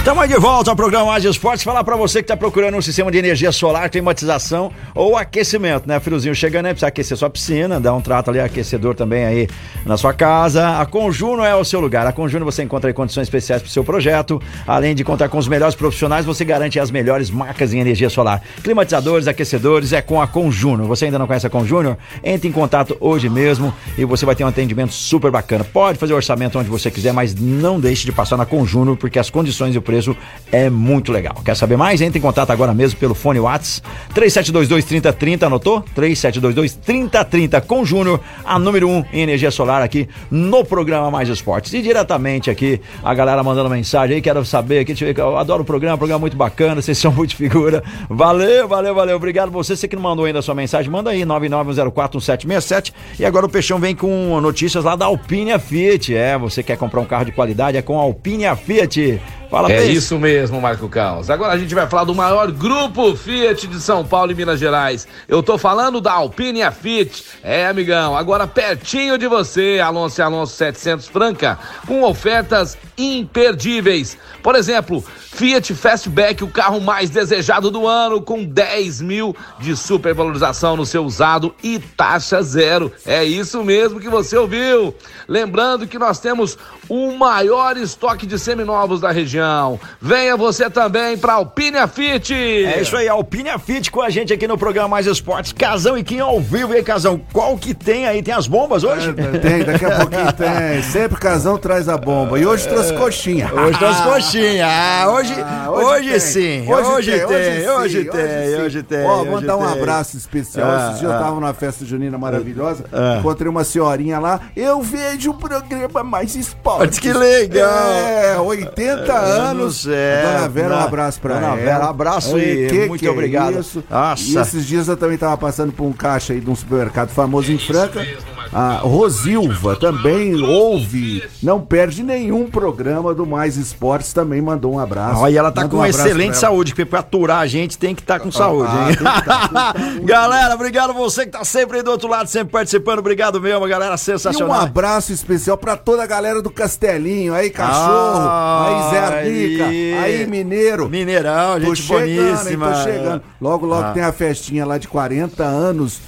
Estamos 0.00 0.26
de 0.26 0.34
volta 0.38 0.70
ao 0.70 0.76
programa 0.76 1.04
Mais 1.04 1.22
Esportes. 1.26 1.62
Falar 1.62 1.84
pra 1.84 1.94
você 1.94 2.22
que 2.22 2.28
tá 2.28 2.34
procurando 2.34 2.74
um 2.74 2.80
sistema 2.80 3.12
de 3.12 3.18
energia 3.18 3.52
solar, 3.52 3.90
climatização 3.90 4.72
ou 4.94 5.14
aquecimento, 5.14 5.86
né? 5.86 6.00
Friozinho 6.00 6.34
chegando 6.34 6.64
aí, 6.64 6.72
precisa 6.72 6.86
aquecer 6.88 7.18
sua 7.18 7.28
piscina, 7.28 7.78
dar 7.78 7.92
um 7.92 8.00
trato 8.00 8.30
ali, 8.30 8.40
aquecedor 8.40 8.94
também 8.94 9.26
aí 9.26 9.46
na 9.84 9.98
sua 9.98 10.14
casa. 10.14 10.78
A 10.80 10.86
Conjuno 10.86 11.44
é 11.44 11.54
o 11.54 11.62
seu 11.66 11.80
lugar. 11.80 12.06
A 12.06 12.12
Conjuno 12.12 12.46
você 12.46 12.62
encontra 12.62 12.88
aí 12.88 12.94
condições 12.94 13.24
especiais 13.24 13.60
pro 13.60 13.70
seu 13.70 13.84
projeto. 13.84 14.40
Além 14.66 14.94
de 14.94 15.04
contar 15.04 15.28
com 15.28 15.36
os 15.36 15.46
melhores 15.46 15.74
profissionais, 15.74 16.24
você 16.24 16.46
garante 16.46 16.80
as 16.80 16.90
melhores 16.90 17.30
marcas 17.30 17.74
em 17.74 17.78
energia 17.78 18.08
solar. 18.08 18.42
Climatizadores, 18.64 19.28
aquecedores, 19.28 19.92
é 19.92 20.00
com 20.00 20.18
a 20.18 20.26
Conjuno. 20.26 20.86
Você 20.86 21.04
ainda 21.04 21.18
não 21.18 21.26
conhece 21.26 21.46
a 21.46 21.50
Conjuno? 21.50 21.98
Entre 22.24 22.48
em 22.48 22.52
contato 22.52 22.96
hoje 23.00 23.28
mesmo 23.28 23.70
e 23.98 24.06
você 24.06 24.24
vai 24.24 24.34
ter 24.34 24.44
um 24.44 24.48
atendimento 24.48 24.94
super 24.94 25.30
bacana. 25.30 25.62
Pode 25.62 25.98
fazer 25.98 26.14
o 26.14 26.16
orçamento 26.16 26.58
onde 26.58 26.70
você 26.70 26.90
quiser, 26.90 27.12
mas 27.12 27.34
não 27.34 27.78
deixe 27.78 28.06
de 28.06 28.12
passar 28.12 28.38
na 28.38 28.46
Conjuno, 28.46 28.96
porque 28.96 29.18
as 29.18 29.28
condições 29.28 29.74
e 29.74 29.78
o 29.78 29.89
preço 29.90 30.16
é 30.52 30.70
muito 30.70 31.10
legal. 31.10 31.34
Quer 31.44 31.56
saber 31.56 31.76
mais? 31.76 32.00
Entre 32.00 32.18
em 32.18 32.22
contato 32.22 32.50
agora 32.50 32.72
mesmo 32.72 32.98
pelo 32.98 33.14
fone 33.14 33.40
Whats 33.40 33.82
3722-3030, 34.14 35.44
anotou? 35.44 35.84
3722-3030 35.96 37.60
com 37.62 37.84
Júnior, 37.84 38.20
a 38.44 38.58
número 38.58 38.88
1 38.88 38.96
um 38.96 39.04
em 39.12 39.22
energia 39.22 39.50
solar 39.50 39.82
aqui 39.82 40.08
no 40.30 40.64
programa 40.64 41.10
Mais 41.10 41.28
Esportes. 41.28 41.72
E 41.72 41.82
diretamente 41.82 42.50
aqui, 42.50 42.80
a 43.02 43.12
galera 43.12 43.42
mandando 43.42 43.68
mensagem 43.68 44.16
aí, 44.16 44.22
quero 44.22 44.44
saber 44.44 44.80
aqui, 44.80 44.94
eu 45.16 45.36
adoro 45.36 45.62
o 45.62 45.66
programa, 45.66 45.98
programa 45.98 46.20
muito 46.20 46.36
bacana, 46.36 46.80
vocês 46.82 46.98
são 46.98 47.12
muito 47.12 47.34
figura. 47.34 47.82
Valeu, 48.08 48.68
valeu, 48.68 48.94
valeu, 48.94 49.16
obrigado 49.16 49.50
você, 49.50 49.76
você 49.76 49.88
que 49.88 49.96
não 49.96 50.02
mandou 50.02 50.24
ainda 50.24 50.38
a 50.38 50.42
sua 50.42 50.54
mensagem, 50.54 50.90
manda 50.90 51.10
aí, 51.10 51.22
99041767. 51.22 52.92
E 53.18 53.24
agora 53.24 53.46
o 53.46 53.48
Peixão 53.48 53.78
vem 53.78 53.94
com 53.94 54.40
notícias 54.40 54.84
lá 54.84 54.94
da 54.94 55.06
Alpine 55.06 55.58
Fiat. 55.58 56.14
É, 56.14 56.38
você 56.38 56.62
quer 56.62 56.76
comprar 56.76 57.00
um 57.00 57.06
carro 57.06 57.24
de 57.24 57.32
qualidade, 57.32 57.76
é 57.76 57.82
com 57.82 57.98
a 57.98 58.02
Alpine 58.02 58.44
Fiat. 58.56 59.20
Fala, 59.50 59.70
É 59.72 59.78
Peixe. 59.78 59.94
isso 59.94 60.18
mesmo, 60.18 60.60
Marco 60.60 60.88
Caos. 60.88 61.28
Agora 61.28 61.52
a 61.52 61.58
gente 61.58 61.74
vai 61.74 61.86
falar 61.88 62.04
do 62.04 62.14
maior 62.14 62.52
grupo 62.52 63.16
Fiat 63.16 63.66
de 63.66 63.80
São 63.80 64.04
Paulo 64.04 64.30
e 64.30 64.34
Minas 64.34 64.60
Gerais. 64.60 65.08
Eu 65.26 65.42
tô 65.42 65.58
falando 65.58 66.00
da 66.00 66.12
Alpine 66.12 66.60
Fiat. 66.70 67.24
É, 67.42 67.66
amigão, 67.66 68.16
agora 68.16 68.46
pertinho 68.46 69.18
de 69.18 69.26
você, 69.26 69.80
Alonso 69.82 70.20
e 70.20 70.22
Alonso 70.22 70.54
700 70.54 71.08
Franca, 71.08 71.58
com 71.86 72.04
ofertas 72.04 72.78
imperdíveis. 73.00 74.16
Por 74.42 74.54
exemplo, 74.54 75.04
Fiat 75.32 75.74
Fastback, 75.74 76.42
o 76.42 76.48
carro 76.48 76.80
mais 76.80 77.08
desejado 77.10 77.70
do 77.70 77.86
ano, 77.86 78.20
com 78.20 78.44
10 78.44 79.00
mil 79.00 79.34
de 79.58 79.76
supervalorização 79.76 80.76
no 80.76 80.84
seu 80.84 81.04
usado 81.04 81.54
e 81.62 81.78
taxa 81.78 82.42
zero. 82.42 82.92
É 83.06 83.24
isso 83.24 83.62
mesmo 83.64 84.00
que 84.00 84.08
você 84.08 84.36
ouviu. 84.36 84.94
Lembrando 85.28 85.86
que 85.86 85.98
nós 85.98 86.18
temos 86.18 86.58
o 86.88 87.12
maior 87.12 87.76
estoque 87.76 88.26
de 88.26 88.38
seminovos 88.38 89.00
da 89.00 89.10
região. 89.10 89.78
Venha 90.00 90.36
você 90.36 90.68
também 90.68 91.16
para 91.16 91.34
Alpine 91.34 91.86
Fit. 91.88 92.34
É 92.34 92.80
isso 92.80 92.96
aí, 92.96 93.08
Alpine 93.08 93.50
Fit 93.64 93.90
com 93.90 94.02
a 94.02 94.10
gente 94.10 94.32
aqui 94.32 94.48
no 94.48 94.58
programa 94.58 94.88
Mais 94.88 95.06
Esportes. 95.06 95.52
Casão 95.52 95.96
e 95.96 96.02
Quinho 96.02 96.24
ao 96.24 96.40
vivo, 96.40 96.72
aí, 96.72 96.82
Casão? 96.82 97.20
Qual 97.32 97.56
que 97.56 97.72
tem 97.72 98.06
aí? 98.06 98.22
Tem 98.22 98.34
as 98.34 98.46
bombas 98.46 98.82
hoje? 98.82 99.12
Tem, 99.12 99.64
daqui 99.64 99.84
a 99.84 99.96
pouquinho 99.98 100.32
tem. 100.34 100.82
Sempre 100.82 101.18
casão 101.20 101.56
traz 101.56 101.88
a 101.88 101.96
bomba. 101.96 102.38
E 102.38 102.44
hoje 102.46 102.68
trouxe 102.68 102.89
as 102.92 102.98
coxinhas. 102.98 103.52
Hoje 103.52 103.78
tem 103.78 103.88
as 103.88 104.00
coxinhas. 104.00 104.68
Ah, 104.68 105.06
hoje, 105.10 105.34
Ah, 105.42 105.70
hoje, 105.70 106.10
tem. 106.10 106.20
sim. 106.20 106.66
Hoje, 106.72 107.10
tem, 107.12 107.24
hoje 107.68 107.98
sim, 108.04 108.10
tem, 108.10 108.60
hoje 108.60 108.78
sim. 108.78 108.84
tem. 108.84 109.04
Ó, 109.04 109.20
hoje 109.22 109.30
mandar 109.30 109.56
um 109.56 109.66
tem. 109.66 109.72
abraço 109.80 110.16
especial. 110.16 110.68
Ah, 110.70 110.90
Esse 110.90 111.00
dia 111.00 111.08
eu 111.08 111.12
ah. 111.12 111.18
tava 111.18 111.34
numa 111.34 111.54
festa 111.54 111.84
junina 111.84 112.16
maravilhosa. 112.18 112.84
Ah. 112.92 113.16
Encontrei 113.18 113.48
uma 113.48 113.64
senhorinha 113.64 114.18
lá. 114.18 114.40
Eu 114.56 114.80
vejo 114.82 115.30
o 115.30 115.34
programa 115.34 116.02
mais 116.04 116.34
esporte. 116.36 117.00
Que 117.00 117.12
legal. 117.12 117.68
É, 117.92 118.38
80 118.38 119.12
anos. 119.12 119.86
é, 119.88 120.22
Dona 120.22 120.48
Vera, 120.48 120.74
um 120.76 120.80
abraço 120.80 121.20
pra 121.20 121.34
Dona 121.34 121.46
ela. 121.48 121.56
Vera, 121.56 121.84
abraço 121.88 122.38
e 122.38 122.86
muito 122.88 123.04
é 123.06 123.10
obrigado. 123.10 123.58
isso? 123.60 123.82
Nossa. 123.88 124.22
E 124.22 124.36
esses 124.36 124.66
dias 124.66 124.88
eu 124.88 124.96
também 124.96 125.18
tava 125.18 125.36
passando 125.36 125.72
por 125.72 125.84
um 125.84 125.92
caixa 125.92 126.32
aí 126.32 126.40
de 126.40 126.50
um 126.50 126.54
supermercado 126.56 127.10
famoso 127.10 127.52
em 127.52 127.58
Franca. 127.58 128.06
A 128.52 128.78
Rosilva 128.78 129.76
também 129.76 130.34
ouve, 130.42 131.22
não 131.40 131.60
perde 131.60 132.02
nenhum 132.02 132.46
programa 132.50 133.14
do 133.14 133.24
Mais 133.24 133.56
Esportes, 133.56 134.12
também 134.12 134.42
mandou 134.42 134.74
um 134.74 134.78
abraço. 134.80 135.20
Olha, 135.20 135.38
ela 135.38 135.52
tá 135.52 135.60
Manda 135.62 135.70
com 135.76 135.80
um 135.82 135.86
excelente 135.86 136.36
saúde, 136.36 136.72
porque 136.72 136.84
pra 136.84 136.98
aturar 136.98 137.38
a 137.38 137.46
gente 137.46 137.78
tem 137.78 137.94
que 137.94 138.00
estar 138.02 138.18
com 138.18 138.30
saúde, 138.32 138.72
ah, 138.74 138.88
hein? 138.90 138.96
tem 138.96 139.06
que 139.06 139.24
tá 139.24 139.48
com 139.48 139.54
saúde. 139.84 140.00
galera, 140.04 140.54
obrigado 140.54 140.92
você 140.92 141.24
que 141.26 141.30
tá 141.32 141.44
sempre 141.44 141.76
aí 141.78 141.82
do 141.84 141.92
outro 141.92 142.08
lado, 142.08 142.28
sempre 142.28 142.50
participando. 142.52 142.98
Obrigado 142.98 143.40
mesmo, 143.40 143.66
galera, 143.68 143.92
E 143.92 143.94
um 143.94 143.98
sensacional. 143.98 144.60
abraço 144.60 145.12
especial 145.12 145.56
pra 145.56 145.76
toda 145.76 146.02
a 146.02 146.06
galera 146.06 146.42
do 146.42 146.50
Castelinho, 146.50 147.32
aí 147.34 147.50
cachorro, 147.50 148.18
Ah, 148.28 148.66
aí 148.66 148.90
Zé 148.90 148.98
Arnica, 148.98 149.66
aí. 149.66 149.94
aí 149.94 150.26
Mineiro. 150.26 150.88
Mineirão, 150.88 151.60
Tô 151.60 151.66
gente 151.74 151.82
chegando, 151.82 152.08
hein, 152.08 152.16
boníssima. 152.34 152.72
tô 152.72 152.82
chegando. 152.82 153.22
Logo, 153.40 153.64
logo 153.64 153.82
Ah. 153.84 153.92
tem 153.92 154.02
a 154.02 154.12
festinha 154.12 154.66
lá 154.66 154.76
de 154.76 154.88
40 154.88 155.44
anos 155.44 156.00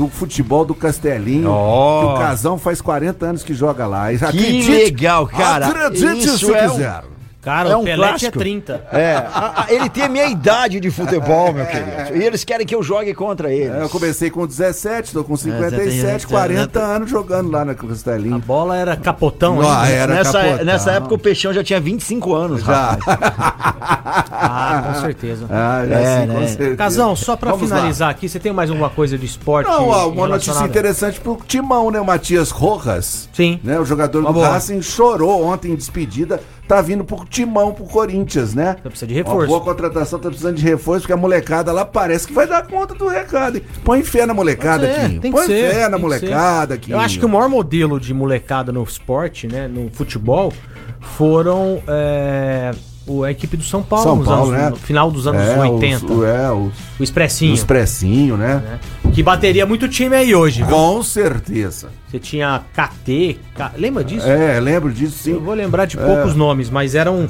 do 0.00 0.08
futebol 0.08 0.64
do 0.64 0.74
Castelinho. 0.74 1.50
Que 1.50 2.06
o 2.06 2.14
Casão 2.18 2.56
faz 2.58 2.80
40 2.80 3.26
anos 3.26 3.42
que 3.42 3.52
joga 3.52 3.86
lá. 3.86 4.10
E 4.10 4.18
Que 4.18 4.62
legal, 4.62 5.26
cara. 5.26 5.66
Acredite 5.66 6.26
Isso 6.26 6.46
se 6.46 6.52
é 6.54 6.66
um- 6.66 6.70
quiser. 6.70 7.02
Cara, 7.42 7.70
É 7.70 7.76
o 7.76 7.78
um 7.80 7.84
Pelé 7.84 7.96
clássico. 7.96 8.18
tinha 8.18 8.32
30. 8.32 8.84
É, 8.92 9.16
a- 9.16 9.64
a- 9.66 9.72
ele 9.72 9.88
tem 9.88 10.02
a 10.04 10.08
minha 10.10 10.26
idade 10.26 10.78
de 10.78 10.90
futebol, 10.90 11.52
meu 11.54 11.64
querido. 11.64 11.90
E 12.16 12.22
eles 12.22 12.44
querem 12.44 12.66
que 12.66 12.74
eu 12.74 12.82
jogue 12.82 13.14
contra 13.14 13.50
eles. 13.50 13.74
É, 13.74 13.82
eu 13.82 13.88
comecei 13.88 14.28
com 14.30 14.46
17, 14.46 15.12
tô 15.12 15.24
com 15.24 15.34
já 15.36 15.44
tem- 15.44 15.54
57, 15.70 16.22
já- 16.24 16.28
40 16.28 16.80
já- 16.80 16.86
anos 16.86 17.08
jogando 17.10 17.50
lá 17.50 17.64
na 17.64 17.72
A 17.72 17.74
Castelinho. 17.74 18.38
bola 18.40 18.76
era 18.76 18.94
capotão 18.94 19.58
ainda. 19.62 19.88
era 19.88 20.14
nessa, 20.16 20.38
capotão. 20.42 20.64
nessa 20.66 20.90
época 20.92 21.14
o 21.14 21.18
Peixão 21.18 21.52
já 21.54 21.64
tinha 21.64 21.80
25 21.80 22.34
anos, 22.34 22.62
Já. 22.62 22.98
rapaz. 22.98 23.00
Ah, 24.32 24.82
com 24.94 25.00
certeza. 25.00 25.46
Ah, 25.50 25.84
já 25.88 25.94
É, 26.00 26.20
sim, 26.22 26.26
com 26.32 26.40
né? 26.40 26.46
certeza. 26.48 26.76
Casão, 26.76 27.16
só 27.16 27.36
pra 27.36 27.52
Vamos 27.52 27.70
lá. 27.70 27.76
finalizar 27.76 28.10
aqui, 28.10 28.28
você 28.28 28.38
tem 28.38 28.52
mais 28.52 28.68
alguma 28.70 28.90
coisa 28.90 29.16
de 29.16 29.24
esporte? 29.26 29.68
Não, 29.68 29.88
ó, 29.88 30.08
uma 30.08 30.26
notícia 30.28 30.64
interessante 30.64 31.20
pro 31.20 31.38
Timão, 31.46 31.90
né? 31.90 32.00
O 32.00 32.04
Matias 32.04 32.50
Rojas. 32.50 33.28
Sim. 33.32 33.60
Né? 33.62 33.78
O 33.78 33.84
jogador 33.84 34.20
Uma 34.20 34.28
do 34.28 34.34
boa. 34.34 34.48
Racing 34.48 34.82
chorou 34.82 35.44
ontem 35.44 35.72
em 35.72 35.76
despedida. 35.76 36.40
Tá 36.70 36.80
vindo 36.80 37.02
pro 37.02 37.24
Timão, 37.24 37.72
pro 37.74 37.82
Corinthians, 37.84 38.54
né? 38.54 38.76
Então 38.78 38.92
precisa 38.92 39.08
de 39.08 39.14
Uma 39.14 39.24
reforço. 39.24 39.48
boa 39.48 39.60
contratação, 39.60 40.20
tá 40.20 40.28
precisando 40.28 40.54
de 40.54 40.62
reforço, 40.62 41.00
porque 41.00 41.12
a 41.12 41.16
molecada 41.16 41.72
lá 41.72 41.84
parece 41.84 42.28
que 42.28 42.32
vai 42.32 42.46
dar 42.46 42.64
conta 42.64 42.94
do 42.94 43.08
recado. 43.08 43.56
hein? 43.56 43.64
Põe 43.84 44.04
fé 44.04 44.24
na 44.24 44.32
molecada 44.32 44.86
É, 44.86 45.06
aqui. 45.06 45.30
Põe 45.32 45.46
ser, 45.46 45.74
fé 45.74 45.88
na 45.88 45.98
molecada 45.98 46.74
aqui. 46.74 46.92
Eu 46.92 47.00
acho 47.00 47.18
que 47.18 47.26
o 47.26 47.28
maior 47.28 47.48
modelo 47.48 47.98
de 47.98 48.14
molecada 48.14 48.70
no 48.70 48.84
esporte, 48.84 49.48
né, 49.48 49.66
no 49.66 49.90
futebol, 49.90 50.52
foram 51.00 51.82
é, 51.88 52.70
o- 53.06 53.24
a 53.24 53.30
equipe 53.30 53.56
do 53.56 53.64
São 53.64 53.82
Paulo, 53.82 54.04
São 54.04 54.22
Paulo, 54.24 54.50
anos- 54.52 54.62
né? 54.62 54.70
no 54.70 54.76
final 54.76 55.10
dos 55.10 55.26
anos 55.26 55.42
é, 55.42 55.58
80. 55.58 56.04
Os, 56.06 56.10
o- 56.18 56.24
é, 56.24 56.52
os, 56.52 56.72
o 56.98 57.02
Expressinho, 57.02 57.52
o 57.52 57.54
expressinho, 57.54 58.36
né? 58.36 58.56
né, 58.64 58.78
que 59.12 59.22
bateria 59.22 59.66
muito 59.66 59.88
time 59.88 60.14
aí 60.14 60.34
hoje. 60.34 60.62
viu? 60.62 60.74
Com 60.74 61.02
certeza. 61.02 61.88
Você 62.10 62.18
tinha 62.18 62.62
KT, 62.72 63.38
K- 63.54 63.72
lembra 63.76 64.04
disso? 64.04 64.26
É, 64.28 64.58
lembro 64.60 64.92
disso 64.92 65.18
sim. 65.24 65.32
Eu 65.32 65.40
vou 65.40 65.54
lembrar 65.54 65.86
de 65.86 65.96
poucos 65.96 66.34
nomes, 66.36 66.68
mas 66.70 66.94
era 66.94 67.10
um, 67.10 67.26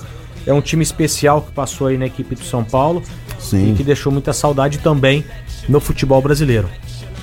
é 0.47 0.53
um 0.53 0.61
time 0.61 0.83
especial 0.83 1.43
que 1.43 1.53
passou 1.53 1.87
aí 1.87 1.97
na 1.99 2.07
equipe 2.07 2.35
do 2.35 2.45
São 2.45 2.65
Paulo 2.65 3.03
Sim. 3.39 3.73
e 3.73 3.75
que 3.77 3.83
deixou 3.85 4.11
muita 4.13 4.33
saudade 4.33 4.79
também 4.79 5.25
no 5.69 5.81
futebol 5.81 6.21
brasileiro. 6.23 6.69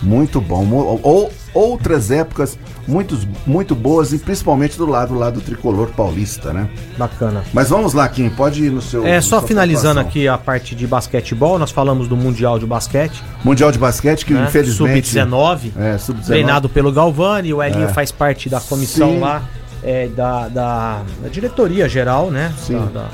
Muito 0.02 0.40
bom. 0.40 0.68
Ou, 1.02 1.32
outras 1.58 2.12
épocas 2.12 2.58
muito, 2.88 3.18
muito 3.46 3.74
boas, 3.76 4.14
e 4.14 4.18
principalmente 4.20 4.78
do 4.78 4.86
lado, 4.86 5.14
do 5.14 5.20
lado 5.20 5.42
tricolor 5.42 5.88
paulista, 5.90 6.54
né? 6.54 6.70
Bacana. 6.98 7.44
Mas 7.54 7.70
vamos 7.70 7.94
lá, 7.94 8.08
Kim, 8.08 8.30
pode 8.30 8.64
ir 8.64 8.70
no 8.72 8.82
seu. 8.82 9.06
É, 9.06 9.20
só 9.22 9.42
finalizando 9.42 10.00
aqui 10.00 10.28
a 10.28 10.38
parte 10.38 10.76
de 10.76 10.86
basquetebol, 10.86 11.58
nós 11.60 11.72
falamos 11.72 12.08
do 12.08 12.16
Mundial 12.16 12.60
de 12.60 12.66
Basquete, 12.66 13.22
Mundial 13.44 13.72
de 13.72 13.80
basquete, 13.80 14.26
que 14.26 14.34
né? 14.34 14.46
infelizmente. 14.48 15.08
Sub-19, 15.10 15.72
É, 15.78 15.98
sub-19. 15.98 16.26
treinado 16.26 16.70
pelo 16.70 16.92
Galvani, 16.92 17.54
o 17.54 17.62
Elinho 17.64 17.86
É. 17.86 17.94
faz 17.94 18.12
parte 18.12 18.50
da 18.50 18.60
comissão 18.62 19.12
Sim. 19.14 19.20
lá 19.20 19.42
é, 19.84 20.08
da, 20.08 20.48
da, 20.48 21.02
da 21.22 21.30
diretoria 21.30 21.88
geral, 21.90 22.30
né? 22.32 22.54
Sim. 22.58 22.78
Da, 22.78 22.86
da, 23.02 23.08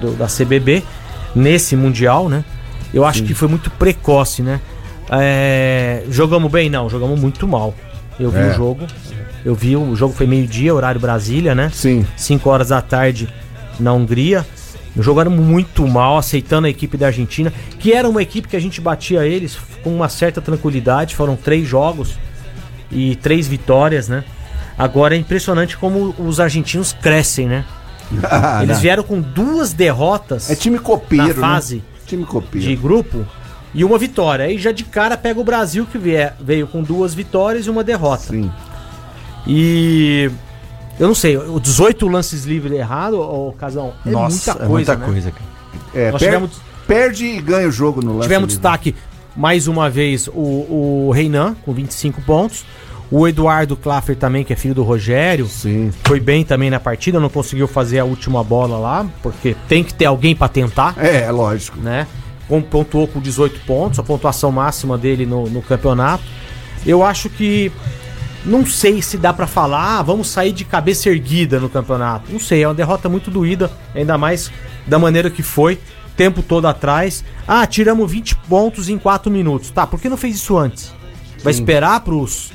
do- 0.00 0.12
da 0.16 0.26
CBB, 0.26 0.82
nesse 1.34 1.76
Mundial, 1.76 2.28
né? 2.28 2.44
Eu 2.92 3.04
acho 3.04 3.24
que 3.24 3.34
foi 3.34 3.48
muito 3.48 3.70
precoce, 3.72 4.40
né? 4.42 4.60
É, 5.20 6.02
jogamos 6.10 6.50
bem? 6.50 6.68
Não, 6.70 6.88
jogamos 6.88 7.20
muito 7.20 7.46
mal. 7.46 7.74
Eu 8.18 8.30
vi 8.30 8.38
É. 8.38 8.50
o 8.50 8.54
jogo, 8.54 8.86
eu 9.44 9.54
vi, 9.54 9.76
o 9.76 9.94
jogo 9.96 10.14
foi 10.14 10.26
meio-dia, 10.26 10.74
horário 10.74 11.00
Brasília, 11.00 11.54
né? 11.54 11.70
Sim. 11.72 12.06
5 12.16 12.48
horas 12.48 12.68
da 12.68 12.80
tarde 12.80 13.28
na 13.78 13.92
Hungria. 13.92 14.46
Jogaram 14.96 15.30
muito 15.32 15.86
mal, 15.88 16.16
aceitando 16.18 16.68
a 16.68 16.70
equipe 16.70 16.96
da 16.96 17.06
Argentina, 17.06 17.52
que 17.80 17.92
era 17.92 18.08
uma 18.08 18.22
equipe 18.22 18.46
que 18.46 18.56
a 18.56 18.60
gente 18.60 18.80
batia 18.80 19.26
eles 19.26 19.58
com 19.82 19.92
uma 19.94 20.08
certa 20.08 20.40
tranquilidade. 20.40 21.16
Foram 21.16 21.34
três 21.34 21.66
jogos 21.66 22.14
e 22.92 23.16
três 23.16 23.48
vitórias, 23.48 24.08
né? 24.08 24.22
Agora 24.78 25.16
é 25.16 25.18
impressionante 25.18 25.76
como 25.76 26.14
os 26.16 26.38
argentinos 26.38 26.92
crescem, 26.92 27.48
né? 27.48 27.64
Eles 28.62 28.78
vieram 28.80 29.02
com 29.02 29.20
duas 29.20 29.72
derrotas 29.72 30.50
É 30.50 30.54
time 30.54 30.78
copeiro. 30.78 31.40
na 31.40 31.48
fase 31.48 31.76
Né? 31.76 31.82
Time 32.06 32.24
copeiro. 32.24 32.66
de 32.68 32.76
grupo 32.76 33.26
e 33.74 33.84
uma 33.84 33.98
vitória. 33.98 34.44
Aí 34.46 34.56
já 34.58 34.70
de 34.72 34.84
cara 34.84 35.16
pega 35.16 35.40
o 35.40 35.44
Brasil, 35.44 35.84
que 35.90 35.98
vier, 35.98 36.36
veio 36.40 36.66
com 36.66 36.82
duas 36.82 37.12
vitórias 37.14 37.66
e 37.66 37.70
uma 37.70 37.82
derrota. 37.84 38.24
Sim. 38.28 38.50
E 39.46 40.30
eu 40.98 41.08
não 41.08 41.14
sei, 41.14 41.36
o 41.36 41.58
18 41.60 42.06
lances 42.08 42.44
livres 42.44 42.72
errado, 42.78 43.20
ô 43.20 43.52
Casão, 43.52 43.92
é 44.06 44.10
muita 44.10 44.54
coisa, 44.54 44.62
é 44.64 44.68
muita 44.68 44.96
né? 44.96 45.06
coisa, 45.06 45.30
cara. 45.30 45.44
É, 45.94 46.10
Nós 46.10 46.20
per- 46.20 46.30
tivemos- 46.30 46.60
Perde 46.86 47.24
e 47.24 47.40
ganha 47.40 47.66
o 47.66 47.72
jogo 47.72 48.02
no 48.02 48.12
lance. 48.12 48.22
Tivemos 48.24 48.48
livre. 48.50 48.60
destaque 48.60 48.94
mais 49.34 49.66
uma 49.66 49.88
vez 49.88 50.28
o, 50.28 51.06
o 51.08 51.10
Reinan 51.14 51.54
com 51.64 51.72
25 51.72 52.20
pontos. 52.22 52.64
O 53.10 53.26
Eduardo 53.28 53.74
Klaffer 53.76 54.16
também, 54.16 54.44
que 54.44 54.52
é 54.52 54.56
filho 54.56 54.74
do 54.74 54.82
Rogério, 54.82 55.46
Sim. 55.46 55.90
foi 56.04 56.18
bem 56.20 56.44
também 56.44 56.68
na 56.68 56.80
partida, 56.80 57.20
não 57.20 57.28
conseguiu 57.30 57.66
fazer 57.68 57.98
a 58.00 58.04
última 58.04 58.42
bola 58.44 58.76
lá, 58.76 59.06
porque 59.22 59.54
tem 59.68 59.82
que 59.84 59.94
ter 59.94 60.04
alguém 60.06 60.34
pra 60.34 60.48
tentar, 60.48 60.94
É, 60.98 61.22
é 61.24 61.30
lógico. 61.30 61.78
né? 61.80 62.06
Com- 62.48 62.60
Pontuou 62.62 63.06
com 63.08 63.20
18 63.20 63.60
pontos, 63.66 63.98
a 63.98 64.02
pontuação 64.02 64.50
máxima 64.52 64.96
dele 64.98 65.24
no, 65.26 65.48
no 65.48 65.62
campeonato. 65.62 66.22
Eu 66.86 67.02
acho 67.02 67.28
que 67.30 67.72
não 68.44 68.66
sei 68.66 69.00
se 69.00 69.16
dá 69.16 69.32
pra 69.32 69.46
falar, 69.46 69.98
ah, 69.98 70.02
vamos 70.02 70.28
sair 70.28 70.52
de 70.52 70.64
cabeça 70.64 71.08
erguida 71.08 71.58
no 71.58 71.68
campeonato. 71.70 72.30
Não 72.30 72.38
sei, 72.38 72.62
é 72.62 72.68
uma 72.68 72.74
derrota 72.74 73.08
muito 73.08 73.30
doída, 73.30 73.70
ainda 73.94 74.18
mais 74.18 74.50
da 74.86 74.98
maneira 74.98 75.30
que 75.30 75.42
foi, 75.42 75.78
tempo 76.14 76.42
todo 76.42 76.66
atrás. 76.66 77.24
Ah, 77.48 77.66
tiramos 77.66 78.10
20 78.10 78.36
pontos 78.48 78.88
em 78.90 78.98
4 78.98 79.30
minutos. 79.32 79.70
Tá, 79.70 79.86
por 79.86 79.98
que 79.98 80.08
não 80.10 80.16
fez 80.18 80.36
isso 80.36 80.58
antes? 80.58 80.92
Vai 81.42 81.52
esperar 81.52 82.00
pros, 82.00 82.52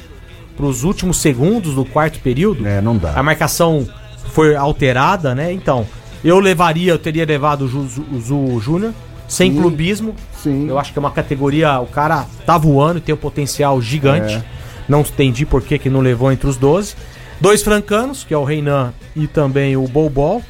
pros 0.56 0.84
últimos 0.84 1.18
segundos 1.18 1.74
do 1.74 1.84
quarto 1.84 2.20
período? 2.20 2.68
É, 2.68 2.80
não 2.82 2.96
dá. 2.96 3.14
A 3.16 3.24
marcação 3.24 3.88
foi 4.32 4.56
alterada, 4.56 5.34
né? 5.34 5.52
Então, 5.52 5.88
eu 6.24 6.40
levaria, 6.40 6.92
eu 6.92 7.00
teria 7.00 7.26
levado 7.26 7.64
o 7.66 8.60
Júnior, 8.60 8.94
sem 9.30 9.54
Sim. 9.54 9.62
clubismo. 9.62 10.14
Sim. 10.44 10.68
Eu 10.68 10.78
acho 10.78 10.92
que 10.92 11.00
é 11.00 11.02
uma 11.02 11.12
categoria, 11.12 11.80
o 11.80 11.86
cara 11.86 12.26
tá 12.46 12.58
voando 12.58 12.98
e 12.98 13.02
tem 13.02 13.16
um 13.16 13.18
potencial 13.18 13.82
gigante. 13.82 14.34
É. 14.36 14.44
Não 14.90 15.02
entendi 15.02 15.46
por 15.46 15.62
que, 15.62 15.78
que 15.80 15.90
não 15.90 16.02
levou 16.02 16.32
entre 16.32 16.50
os 16.50 16.58
12. 16.58 16.96
Dois 17.40 17.62
francanos, 17.64 18.26
que 18.26 18.34
é 18.34 18.38
o 18.38 18.44
Reinan 18.44 18.92
e 19.16 19.28
também 19.28 19.78
o 19.78 19.88
Bobol. 19.88 20.42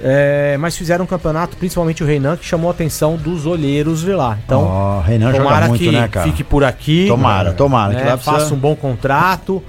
É, 0.00 0.56
mas 0.58 0.76
fizeram 0.76 1.04
um 1.04 1.08
campeonato, 1.08 1.56
principalmente 1.56 2.02
o 2.04 2.06
Reinan, 2.06 2.36
que 2.36 2.44
chamou 2.44 2.68
a 2.68 2.72
atenção 2.72 3.16
dos 3.16 3.46
olheiros 3.46 4.02
de 4.02 4.12
lá. 4.12 4.38
Então, 4.44 5.02
Renan 5.04 5.32
joga 5.32 5.44
tomara 5.44 5.68
muito, 5.68 5.80
que 5.82 5.90
né, 5.90 6.06
cara? 6.06 6.26
fique 6.26 6.44
por 6.44 6.62
aqui. 6.64 7.06
Tomara, 7.08 7.52
tomara, 7.54 7.92
né, 7.94 8.00
que 8.00 8.06
lá 8.06 8.16
precisa- 8.16 8.38
Faça 8.38 8.54
um 8.54 8.58
bom 8.58 8.76
contrato 8.76 9.62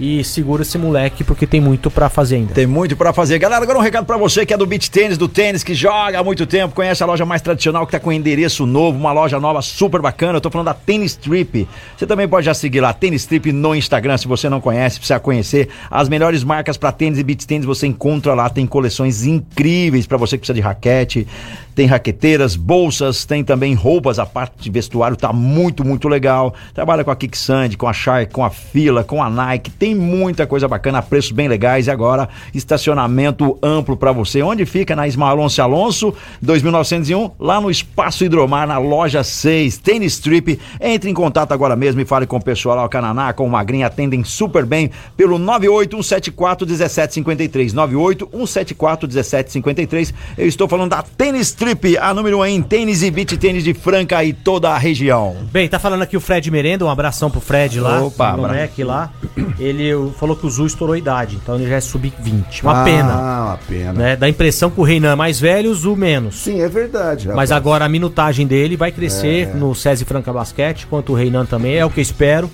e 0.00 0.24
segura 0.24 0.62
esse 0.62 0.78
moleque, 0.78 1.22
porque 1.22 1.46
tem 1.46 1.60
muito 1.60 1.90
pra 1.90 2.08
fazer 2.08 2.36
ainda. 2.36 2.54
Tem 2.54 2.66
muito 2.66 2.96
pra 2.96 3.12
fazer. 3.12 3.38
Galera, 3.38 3.62
agora 3.62 3.78
um 3.78 3.82
recado 3.82 4.06
pra 4.06 4.16
você 4.16 4.46
que 4.46 4.54
é 4.54 4.56
do 4.56 4.66
beach 4.66 4.90
tênis, 4.90 5.18
do 5.18 5.28
tênis, 5.28 5.62
que 5.62 5.74
joga 5.74 6.18
há 6.18 6.24
muito 6.24 6.46
tempo, 6.46 6.74
conhece 6.74 7.02
a 7.02 7.06
loja 7.06 7.26
mais 7.26 7.42
tradicional 7.42 7.84
que 7.84 7.92
tá 7.92 8.00
com 8.00 8.10
endereço 8.10 8.64
novo, 8.64 8.98
uma 8.98 9.12
loja 9.12 9.38
nova 9.38 9.60
super 9.60 10.00
bacana. 10.00 10.38
Eu 10.38 10.40
tô 10.40 10.50
falando 10.50 10.66
da 10.66 10.74
Tênis 10.74 11.14
Trip. 11.14 11.68
Você 11.96 12.06
também 12.06 12.26
pode 12.26 12.46
já 12.46 12.54
seguir 12.54 12.80
lá, 12.80 12.94
Tênis 12.94 13.26
Trip 13.26 13.52
no 13.52 13.74
Instagram, 13.74 14.16
se 14.16 14.26
você 14.26 14.48
não 14.48 14.60
conhece, 14.60 14.96
precisa 14.96 15.20
conhecer. 15.20 15.68
As 15.90 16.08
melhores 16.08 16.42
marcas 16.42 16.78
pra 16.78 16.90
tênis 16.90 17.18
e 17.18 17.22
beach 17.22 17.46
tênis 17.46 17.66
você 17.66 17.86
encontra 17.86 18.32
lá, 18.32 18.48
tem 18.48 18.66
coleções 18.66 19.26
incríveis 19.26 20.06
pra 20.06 20.16
você 20.16 20.38
que 20.38 20.40
precisa 20.40 20.54
de 20.54 20.62
raquete. 20.62 21.26
Tem 21.74 21.86
raqueteiras, 21.86 22.56
bolsas, 22.56 23.24
tem 23.24 23.42
também 23.44 23.74
roupas, 23.74 24.18
a 24.18 24.26
parte 24.26 24.54
de 24.58 24.70
vestuário 24.70 25.16
tá 25.16 25.32
muito, 25.32 25.84
muito 25.84 26.08
legal. 26.08 26.54
Trabalha 26.74 27.04
com 27.04 27.10
a 27.10 27.16
Kicksand, 27.16 27.76
com 27.76 27.88
a 27.88 27.92
Shark, 27.92 28.32
com 28.32 28.44
a 28.44 28.50
Fila, 28.50 29.04
com 29.04 29.22
a 29.22 29.30
Nike, 29.30 29.70
tem 29.70 29.94
muita 29.94 30.46
coisa 30.46 30.66
bacana, 30.66 30.98
a 30.98 31.02
preços 31.02 31.32
bem 31.32 31.48
legais 31.48 31.86
e 31.86 31.90
agora 31.90 32.28
estacionamento 32.54 33.58
amplo 33.62 33.96
para 33.96 34.12
você. 34.12 34.42
Onde 34.42 34.66
fica? 34.66 34.96
Na 34.96 35.06
Ismael 35.06 35.30
Alonso 35.30 35.62
Alonso, 35.62 36.14
2901, 36.42 37.30
lá 37.38 37.60
no 37.60 37.70
Espaço 37.70 38.24
Hidromar, 38.24 38.66
na 38.66 38.78
loja 38.78 39.22
6, 39.22 39.78
Tênis 39.78 40.14
Strip. 40.14 40.58
Entre 40.80 41.10
em 41.10 41.14
contato 41.14 41.52
agora 41.52 41.76
mesmo 41.76 42.00
e 42.00 42.04
fale 42.04 42.26
com 42.26 42.36
o 42.36 42.42
pessoal 42.42 42.76
lá, 42.76 42.84
o 42.84 42.88
Cananá, 42.88 43.32
com 43.32 43.46
o 43.46 43.50
Magrinho, 43.50 43.86
atendem 43.86 44.24
super 44.24 44.64
bem 44.64 44.90
pelo 45.16 45.38
98174 45.38 46.66
1753. 46.66 47.72
98174 47.72 49.08
1753. 49.08 50.14
Eu 50.36 50.46
estou 50.46 50.68
falando 50.68 50.90
da 50.90 51.02
Tênis 51.02 51.52
Strip, 51.60 51.98
a 51.98 52.14
número 52.14 52.38
1 52.38 52.46
em 52.46 52.62
tênis 52.62 53.02
e 53.02 53.10
beach 53.10 53.36
tênis 53.36 53.62
de 53.62 53.74
Franca 53.74 54.24
e 54.24 54.32
toda 54.32 54.70
a 54.70 54.78
região. 54.78 55.36
Bem, 55.52 55.68
tá 55.68 55.78
falando 55.78 56.00
aqui 56.00 56.16
o 56.16 56.20
Fred 56.20 56.50
Merenda, 56.50 56.86
um 56.86 56.88
abração 56.88 57.30
pro 57.30 57.38
Fred 57.38 57.78
lá, 57.78 58.00
Opa, 58.00 58.30
abra- 58.30 58.48
Mac 58.62 58.78
lá. 58.78 59.12
Ele 59.58 59.92
falou 60.18 60.34
que 60.34 60.46
o 60.46 60.50
Zu 60.50 60.64
estourou 60.64 60.94
a 60.94 60.98
idade, 60.98 61.36
então 61.36 61.56
ele 61.56 61.68
já 61.68 61.76
é 61.76 61.80
sub-20. 61.82 62.62
Uma 62.62 62.80
Ah, 62.80 62.84
pena. 62.84 63.14
uma 63.14 63.58
pena. 63.68 63.92
Né? 63.92 64.16
Dá 64.16 64.24
a 64.24 64.28
impressão 64.30 64.70
que 64.70 64.80
o 64.80 64.82
Reinan 64.82 65.12
é 65.12 65.14
mais 65.14 65.38
velho, 65.38 65.70
o 65.70 65.74
Zu 65.74 65.94
menos. 65.96 66.36
Sim, 66.36 66.62
é 66.62 66.68
verdade. 66.70 67.26
Mas 67.26 67.50
rapaz. 67.50 67.52
agora 67.52 67.84
a 67.84 67.88
minutagem 67.90 68.46
dele 68.46 68.74
vai 68.74 68.90
crescer 68.90 69.48
É. 69.48 69.52
no 69.54 69.74
SESI 69.74 70.06
Franca 70.06 70.32
Basquete, 70.32 70.86
quanto 70.88 71.12
o 71.12 71.14
Reinan 71.14 71.44
também, 71.44 71.76
é 71.76 71.84
o 71.84 71.90
que 71.90 72.00
eu 72.00 72.02
espero. 72.02 72.50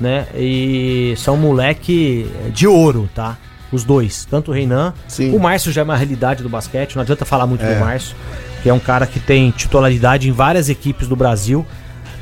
Né? 0.00 0.26
E 0.34 1.14
são 1.18 1.36
moleque 1.36 2.26
de 2.52 2.66
ouro, 2.66 3.08
tá? 3.14 3.38
Os 3.72 3.82
dois, 3.84 4.24
tanto 4.30 4.50
o 4.50 4.54
Reinan, 4.54 4.92
Sim. 5.08 5.34
o 5.34 5.40
Márcio 5.40 5.72
já 5.72 5.80
é 5.80 5.84
uma 5.84 5.96
realidade 5.96 6.42
do 6.42 6.48
basquete, 6.48 6.94
não 6.94 7.02
adianta 7.02 7.24
falar 7.24 7.46
muito 7.46 7.64
É. 7.64 7.74
do 7.74 7.80
Márcio, 7.80 8.14
que 8.62 8.68
é 8.68 8.72
um 8.74 8.78
cara 8.78 9.06
que 9.06 9.18
tem 9.18 9.50
titularidade 9.50 10.28
em 10.28 10.32
várias 10.32 10.68
equipes 10.68 11.08
do 11.08 11.16
Brasil, 11.16 11.66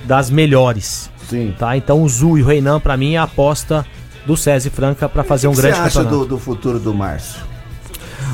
das 0.04 0.30
melhores. 0.30 1.10
Sim. 1.28 1.54
Tá? 1.58 1.76
Então 1.76 2.02
o 2.02 2.08
Zu 2.08 2.38
e 2.38 2.42
o 2.42 2.46
Reinan, 2.46 2.80
pra 2.80 2.96
mim, 2.96 3.14
é 3.14 3.18
a 3.18 3.24
aposta 3.24 3.84
do 4.26 4.36
SESI 4.36 4.70
Franca 4.70 5.08
pra 5.08 5.22
fazer 5.24 5.48
um 5.48 5.50
o 5.52 5.54
que 5.54 5.60
grande 5.60 5.76
você 5.76 5.82
acha 5.82 5.98
campeonato. 6.02 6.24
do, 6.28 6.36
do 6.36 6.38
futuro 6.38 6.78
do 6.78 6.94
Márcio? 6.94 7.40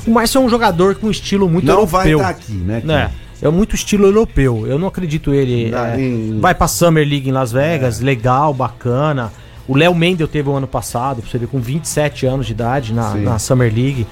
O 0.07 0.11
Márcio 0.11 0.41
é 0.41 0.45
um 0.45 0.49
jogador 0.49 0.95
com 0.95 1.11
estilo 1.11 1.49
muito 1.49 1.67
Não 1.67 1.87
vai 1.87 2.13
europeu. 2.13 2.19
estar 2.19 2.29
aqui, 2.31 2.53
né? 2.53 2.81
Kim? 2.81 2.93
É, 2.93 3.11
é 3.43 3.51
muito 3.51 3.75
estilo 3.75 4.07
europeu. 4.07 4.67
Eu 4.67 4.79
não 4.79 4.87
acredito 4.89 5.35
ele. 5.35 5.73
É, 5.75 6.01
em- 6.01 6.39
Vai 6.41 6.55
pra 6.55 6.69
Summer 6.69 7.07
League 7.09 7.29
em 7.29 7.33
Las 7.33 7.53
Vegas, 7.53 8.01
legal, 8.01 8.53
bacana. 8.55 9.33
O 9.69 9.77
Léo 9.77 9.95
Mendel 9.95 10.27
teve 10.27 10.49
o 10.49 10.55
ano 10.55 10.67
passado, 10.67 11.21
pra 11.21 11.31
você 11.31 11.37
ver, 11.37 11.47
com 11.47 11.61
27 11.61 12.25
anos 12.25 12.47
de 12.47 12.53
idade 12.53 12.95
na, 12.95 13.15
na 13.15 13.39
Summer 13.39 13.73
League. 13.73 14.07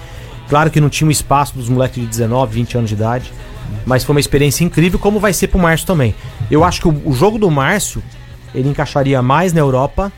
Claro 0.48 0.70
que 0.70 0.80
não 0.80 0.90
tinha 0.90 1.08
o 1.08 1.10
espaço 1.10 1.54
dos 1.54 1.68
moleques 1.68 2.00
de 2.00 2.06
19, 2.06 2.54
20 2.54 2.78
anos 2.78 2.90
de 2.90 2.94
idade. 2.94 3.32
Mas 3.86 4.04
foi 4.04 4.14
uma 4.14 4.20
experiência 4.20 4.64
incrível, 4.64 4.98
como 4.98 5.18
vai 5.18 5.32
ser 5.32 5.48
pro 5.48 5.58
Márcio 5.58 5.86
também. 5.86 6.14
Eu 6.50 6.62
acho 6.62 6.80
que 6.82 6.88
o, 6.88 7.02
o 7.06 7.12
jogo 7.12 7.38
do 7.38 7.50
Márcio, 7.50 8.02
ele 8.54 8.68
encaixaria 8.68 9.22
mais 9.22 9.52
na 9.52 9.60
Europa 9.60 10.12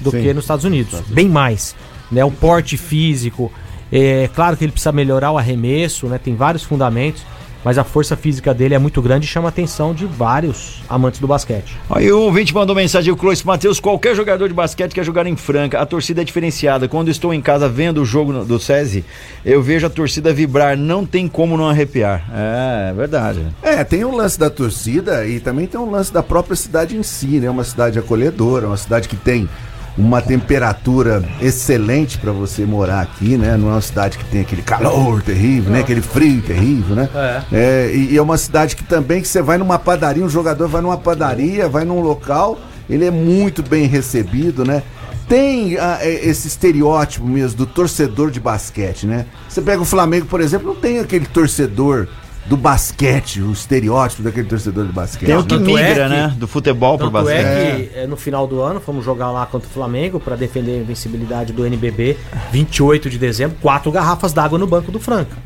do 0.00 0.10
Sim. 0.10 0.22
que 0.22 0.34
nos 0.34 0.44
Estados 0.44 0.64
Unidos. 0.64 1.00
Bem 1.08 1.28
mais. 1.28 1.74
Né? 2.10 2.24
O 2.24 2.30
porte 2.30 2.76
físico. 2.76 3.50
É 3.90 4.28
claro 4.34 4.56
que 4.56 4.64
ele 4.64 4.72
precisa 4.72 4.92
melhorar 4.92 5.30
o 5.30 5.38
arremesso, 5.38 6.08
né? 6.08 6.18
Tem 6.18 6.34
vários 6.34 6.62
fundamentos. 6.64 7.22
Mas 7.64 7.78
a 7.78 7.84
força 7.84 8.16
física 8.16 8.52
dele 8.52 8.74
é 8.74 8.78
muito 8.78 9.00
grande 9.00 9.24
e 9.24 9.28
chama 9.28 9.48
a 9.48 9.50
atenção 9.50 9.94
de 9.94 10.04
vários 10.04 10.82
amantes 10.88 11.18
do 11.18 11.26
basquete. 11.26 11.76
Aí 11.90 12.12
o 12.12 12.20
ouvinte 12.20 12.54
mandou 12.54 12.76
mensagem, 12.76 13.12
o 13.12 13.16
Clois 13.16 13.42
Matheus, 13.42 13.80
qualquer 13.80 14.14
jogador 14.14 14.46
de 14.48 14.54
basquete 14.54 14.92
quer 14.92 15.04
jogar 15.04 15.26
em 15.26 15.36
Franca, 15.36 15.80
a 15.80 15.86
torcida 15.86 16.20
é 16.20 16.24
diferenciada. 16.24 16.86
Quando 16.86 17.10
estou 17.10 17.32
em 17.32 17.40
casa 17.40 17.68
vendo 17.68 18.02
o 18.02 18.04
jogo 18.04 18.44
do 18.44 18.58
SESI, 18.58 19.04
eu 19.44 19.62
vejo 19.62 19.86
a 19.86 19.90
torcida 19.90 20.32
vibrar, 20.32 20.76
não 20.76 21.06
tem 21.06 21.26
como 21.26 21.56
não 21.56 21.68
arrepiar. 21.68 22.24
É, 22.32 22.90
é 22.90 22.92
verdade. 22.92 23.46
É, 23.62 23.82
tem 23.82 24.04
um 24.04 24.14
lance 24.14 24.38
da 24.38 24.50
torcida 24.50 25.26
e 25.26 25.40
também 25.40 25.66
tem 25.66 25.80
um 25.80 25.90
lance 25.90 26.12
da 26.12 26.22
própria 26.22 26.56
cidade 26.56 26.96
em 26.96 27.02
si, 27.02 27.40
né? 27.40 27.48
Uma 27.48 27.64
cidade 27.64 27.98
acolhedora, 27.98 28.66
uma 28.66 28.76
cidade 28.76 29.08
que 29.08 29.16
tem 29.16 29.48
uma 29.96 30.20
temperatura 30.20 31.22
excelente 31.40 32.18
para 32.18 32.32
você 32.32 32.64
morar 32.66 33.00
aqui, 33.00 33.36
né? 33.36 33.56
Não 33.56 33.68
é 33.68 33.72
uma 33.72 33.80
cidade 33.80 34.18
que 34.18 34.24
tem 34.24 34.40
aquele 34.40 34.62
calor 34.62 35.22
terrível, 35.22 35.72
né? 35.72 35.80
Aquele 35.80 36.02
frio 36.02 36.42
terrível, 36.42 36.96
né? 36.96 37.08
É. 37.52 37.92
e, 37.94 38.12
e 38.12 38.16
é 38.16 38.22
uma 38.22 38.36
cidade 38.36 38.74
que 38.74 38.82
também 38.82 39.22
que 39.22 39.28
você 39.28 39.40
vai 39.40 39.56
numa 39.56 39.78
padaria, 39.78 40.24
um 40.24 40.28
jogador 40.28 40.66
vai 40.68 40.82
numa 40.82 40.98
padaria, 40.98 41.68
vai 41.68 41.84
num 41.84 42.00
local, 42.00 42.58
ele 42.90 43.04
é 43.04 43.10
muito 43.10 43.62
bem 43.62 43.86
recebido, 43.86 44.64
né? 44.64 44.82
Tem 45.28 45.78
ah, 45.78 45.98
é, 46.00 46.26
esse 46.26 46.48
estereótipo 46.48 47.26
mesmo 47.26 47.56
do 47.58 47.66
torcedor 47.66 48.30
de 48.30 48.40
basquete, 48.40 49.06
né? 49.06 49.26
Você 49.48 49.62
pega 49.62 49.80
o 49.80 49.84
Flamengo, 49.84 50.26
por 50.26 50.40
exemplo, 50.40 50.66
não 50.66 50.74
tem 50.74 50.98
aquele 50.98 51.24
torcedor 51.24 52.08
do 52.46 52.56
basquete, 52.56 53.40
o 53.40 53.52
estereótipo 53.52 54.22
daquele 54.22 54.46
torcedor 54.48 54.86
de 54.86 54.92
basquete. 54.92 55.26
Tem 55.26 55.36
o 55.36 55.42
que 55.42 55.48
Tanto 55.48 55.64
migra, 55.64 55.82
é 55.82 55.94
que- 55.94 56.08
né? 56.08 56.34
Do 56.36 56.46
futebol 56.46 56.98
pro 56.98 57.10
basquete. 57.10 57.36
é 57.38 57.88
que 57.92 57.98
é, 58.00 58.06
no 58.06 58.16
final 58.16 58.46
do 58.46 58.60
ano 58.60 58.80
fomos 58.80 59.04
jogar 59.04 59.30
lá 59.30 59.46
contra 59.46 59.68
o 59.68 59.70
Flamengo 59.72 60.20
para 60.20 60.36
defender 60.36 60.72
a 60.72 60.82
invencibilidade 60.82 61.52
do 61.52 61.64
NBB, 61.66 62.16
28 62.52 63.08
de 63.08 63.18
dezembro, 63.18 63.56
quatro 63.62 63.90
garrafas 63.90 64.32
d'água 64.32 64.58
no 64.58 64.66
banco 64.66 64.92
do 64.92 65.00
Franca. 65.00 65.36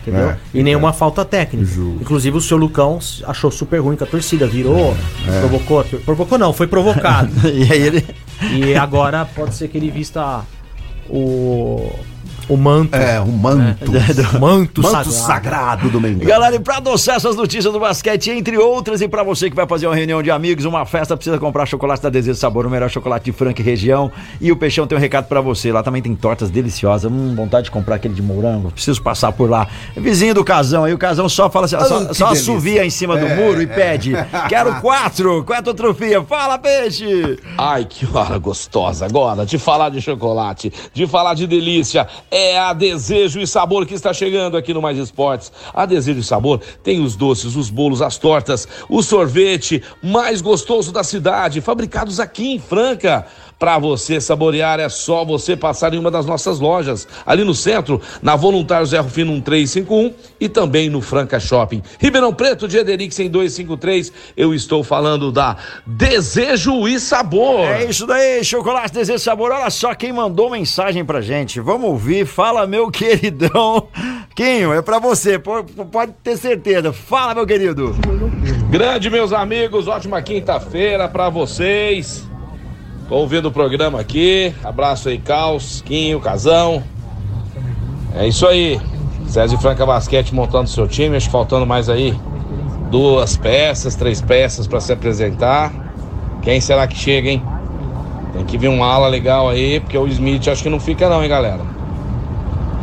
Entendeu? 0.00 0.30
É, 0.30 0.38
e 0.54 0.62
nenhuma 0.62 0.94
falta 0.94 1.26
técnica. 1.26 1.66
Justo. 1.66 1.98
Inclusive 2.00 2.34
o 2.38 2.40
seu 2.40 2.56
Lucão 2.56 2.98
achou 3.26 3.50
super 3.50 3.78
ruim 3.82 3.96
que 3.96 4.02
a 4.02 4.06
torcida 4.06 4.46
virou, 4.46 4.96
provocou, 5.40 5.84
provocou 6.06 6.38
não, 6.38 6.54
foi 6.54 6.66
provocado. 6.66 7.30
E 7.46 7.70
aí 7.70 7.82
ele. 7.82 8.06
e 8.54 8.74
agora 8.74 9.26
pode 9.26 9.54
ser 9.54 9.68
que 9.68 9.76
ele 9.76 9.90
vista 9.90 10.40
o 11.06 11.92
o 12.50 12.56
manto, 12.56 12.94
É, 12.96 13.20
o 13.20 13.26
manto. 13.26 13.90
o 13.90 14.40
manto, 14.40 14.82
manto 14.82 14.82
sagrado. 14.82 15.10
sagrado 15.12 15.88
do 15.90 16.00
Mengão. 16.00 16.26
Galera, 16.26 16.56
e 16.56 16.60
pra 16.60 16.76
adoçar 16.78 17.16
essas 17.16 17.36
notícias 17.36 17.72
do 17.72 17.78
basquete, 17.80 18.30
entre 18.30 18.58
outras, 18.58 19.00
e 19.00 19.08
pra 19.08 19.22
você 19.22 19.48
que 19.48 19.56
vai 19.56 19.66
fazer 19.66 19.86
uma 19.86 19.94
reunião 19.94 20.22
de 20.22 20.30
amigos, 20.30 20.64
uma 20.64 20.84
festa, 20.84 21.16
precisa 21.16 21.38
comprar 21.38 21.66
chocolate 21.66 22.02
da 22.02 22.10
Desejo 22.10 22.38
Sabor, 22.38 22.66
o 22.66 22.70
melhor 22.70 22.90
chocolate 22.90 23.24
de 23.26 23.32
Franca 23.32 23.62
e 23.62 23.64
região. 23.64 24.10
E 24.40 24.50
o 24.50 24.56
Peixão 24.56 24.86
tem 24.86 24.98
um 24.98 25.00
recado 25.00 25.26
pra 25.26 25.40
você. 25.40 25.70
Lá 25.72 25.82
também 25.82 26.02
tem 26.02 26.14
tortas 26.14 26.50
deliciosas. 26.50 27.10
Hum, 27.10 27.34
vontade 27.36 27.64
de 27.66 27.70
comprar 27.70 27.96
aquele 27.96 28.14
de 28.14 28.22
morango. 28.22 28.70
Preciso 28.72 29.00
passar 29.02 29.30
por 29.32 29.48
lá. 29.48 29.68
Vizinho 29.96 30.34
do 30.34 30.44
Casão, 30.44 30.84
aí 30.84 30.92
o 30.92 30.98
Casão 30.98 31.28
só 31.28 31.48
fala 31.48 31.66
assim, 31.66 31.78
só, 31.78 32.04
que 32.06 32.14
só 32.14 32.26
assovia 32.28 32.84
em 32.84 32.90
cima 32.90 33.16
do 33.16 33.26
É, 33.26 33.36
muro 33.36 33.62
e 33.62 33.66
pede. 33.66 34.12
Quero 34.48 34.80
quatro, 34.80 35.44
quatro 35.44 35.72
trofia. 35.74 36.22
Fala, 36.24 36.58
peixe! 36.58 37.38
Ai, 37.56 37.84
que 37.84 38.06
hora 38.12 38.36
gostosa 38.38 39.06
agora 39.06 39.46
de 39.46 39.58
falar 39.58 39.90
de 39.90 40.00
chocolate, 40.00 40.72
de 40.92 41.06
falar 41.06 41.34
de 41.34 41.46
delícia. 41.46 42.06
É 42.30 42.39
a 42.58 42.72
Desejo 42.72 43.40
e 43.40 43.46
Sabor 43.46 43.86
que 43.86 43.94
está 43.94 44.12
chegando 44.12 44.56
aqui 44.56 44.72
no 44.74 44.82
Mais 44.82 44.98
Esportes. 44.98 45.52
A 45.72 45.86
Desejo 45.86 46.20
e 46.20 46.24
Sabor 46.24 46.60
tem 46.82 47.00
os 47.00 47.16
doces, 47.16 47.56
os 47.56 47.70
bolos, 47.70 48.02
as 48.02 48.18
tortas, 48.18 48.66
o 48.88 49.02
sorvete 49.02 49.82
mais 50.02 50.40
gostoso 50.40 50.92
da 50.92 51.04
cidade, 51.04 51.60
fabricados 51.60 52.20
aqui 52.20 52.54
em 52.54 52.58
Franca. 52.58 53.26
Para 53.60 53.76
você 53.78 54.18
saborear 54.22 54.80
é 54.80 54.88
só 54.88 55.22
você 55.22 55.54
passar 55.54 55.92
em 55.92 55.98
uma 55.98 56.10
das 56.10 56.24
nossas 56.24 56.58
lojas, 56.58 57.06
ali 57.26 57.44
no 57.44 57.54
centro, 57.54 58.00
na 58.22 58.34
Voluntário 58.34 58.86
Zé 58.86 58.98
Rufino 59.00 59.32
1351 59.32 60.14
e 60.40 60.48
também 60.48 60.88
no 60.88 61.02
Franca 61.02 61.38
Shopping. 61.38 61.82
Ribeirão 61.98 62.32
Preto 62.32 62.66
de 62.66 62.78
Ederix 62.78 63.18
em 63.20 63.28
253, 63.28 64.12
eu 64.34 64.54
estou 64.54 64.82
falando 64.82 65.30
da 65.30 65.58
Desejo 65.86 66.88
e 66.88 66.98
Sabor. 66.98 67.60
É 67.66 67.84
isso 67.84 68.06
daí, 68.06 68.42
chocolate 68.42 68.94
Desejo 68.94 69.18
Sabor. 69.18 69.50
Olha 69.52 69.68
só 69.68 69.94
quem 69.94 70.10
mandou 70.10 70.48
mensagem 70.48 71.04
pra 71.04 71.20
gente. 71.20 71.60
Vamos 71.60 71.90
ouvir. 71.90 72.24
Fala, 72.24 72.66
meu 72.66 72.88
queridão. 72.90 73.88
Quinho, 74.34 74.72
é 74.72 74.80
pra 74.80 74.98
você, 74.98 75.38
po- 75.38 75.64
pode 75.92 76.12
ter 76.24 76.38
certeza. 76.38 76.94
Fala, 76.94 77.34
meu 77.34 77.46
querido. 77.46 77.94
Grande, 78.70 79.10
meus 79.10 79.34
amigos, 79.34 79.86
ótima 79.86 80.22
quinta-feira 80.22 81.06
pra 81.08 81.28
vocês. 81.28 82.29
Tô 83.10 83.16
ouvindo 83.16 83.46
o 83.48 83.50
programa 83.50 84.00
aqui. 84.00 84.54
Abraço 84.62 85.08
aí, 85.08 85.18
Caos, 85.18 85.82
Quinho, 85.84 86.20
Casão. 86.20 86.80
É 88.14 88.28
isso 88.28 88.46
aí. 88.46 88.80
César 89.26 89.52
e 89.52 89.58
Franca 89.58 89.84
Basquete 89.84 90.32
montando 90.32 90.70
seu 90.70 90.86
time. 90.86 91.16
Acho 91.16 91.26
que 91.26 91.32
faltando 91.32 91.66
mais 91.66 91.88
aí 91.88 92.16
duas 92.88 93.36
peças, 93.36 93.96
três 93.96 94.20
peças 94.20 94.68
pra 94.68 94.80
se 94.80 94.92
apresentar. 94.92 95.72
Quem 96.40 96.60
será 96.60 96.86
que 96.86 96.96
chega, 96.96 97.30
hein? 97.30 97.42
Tem 98.32 98.44
que 98.44 98.56
vir 98.56 98.68
um 98.68 98.84
ala 98.84 99.08
legal 99.08 99.48
aí, 99.48 99.80
porque 99.80 99.98
o 99.98 100.06
Smith 100.06 100.46
acho 100.46 100.62
que 100.62 100.70
não 100.70 100.78
fica 100.78 101.08
não, 101.08 101.20
hein, 101.20 101.28
galera. 101.28 101.62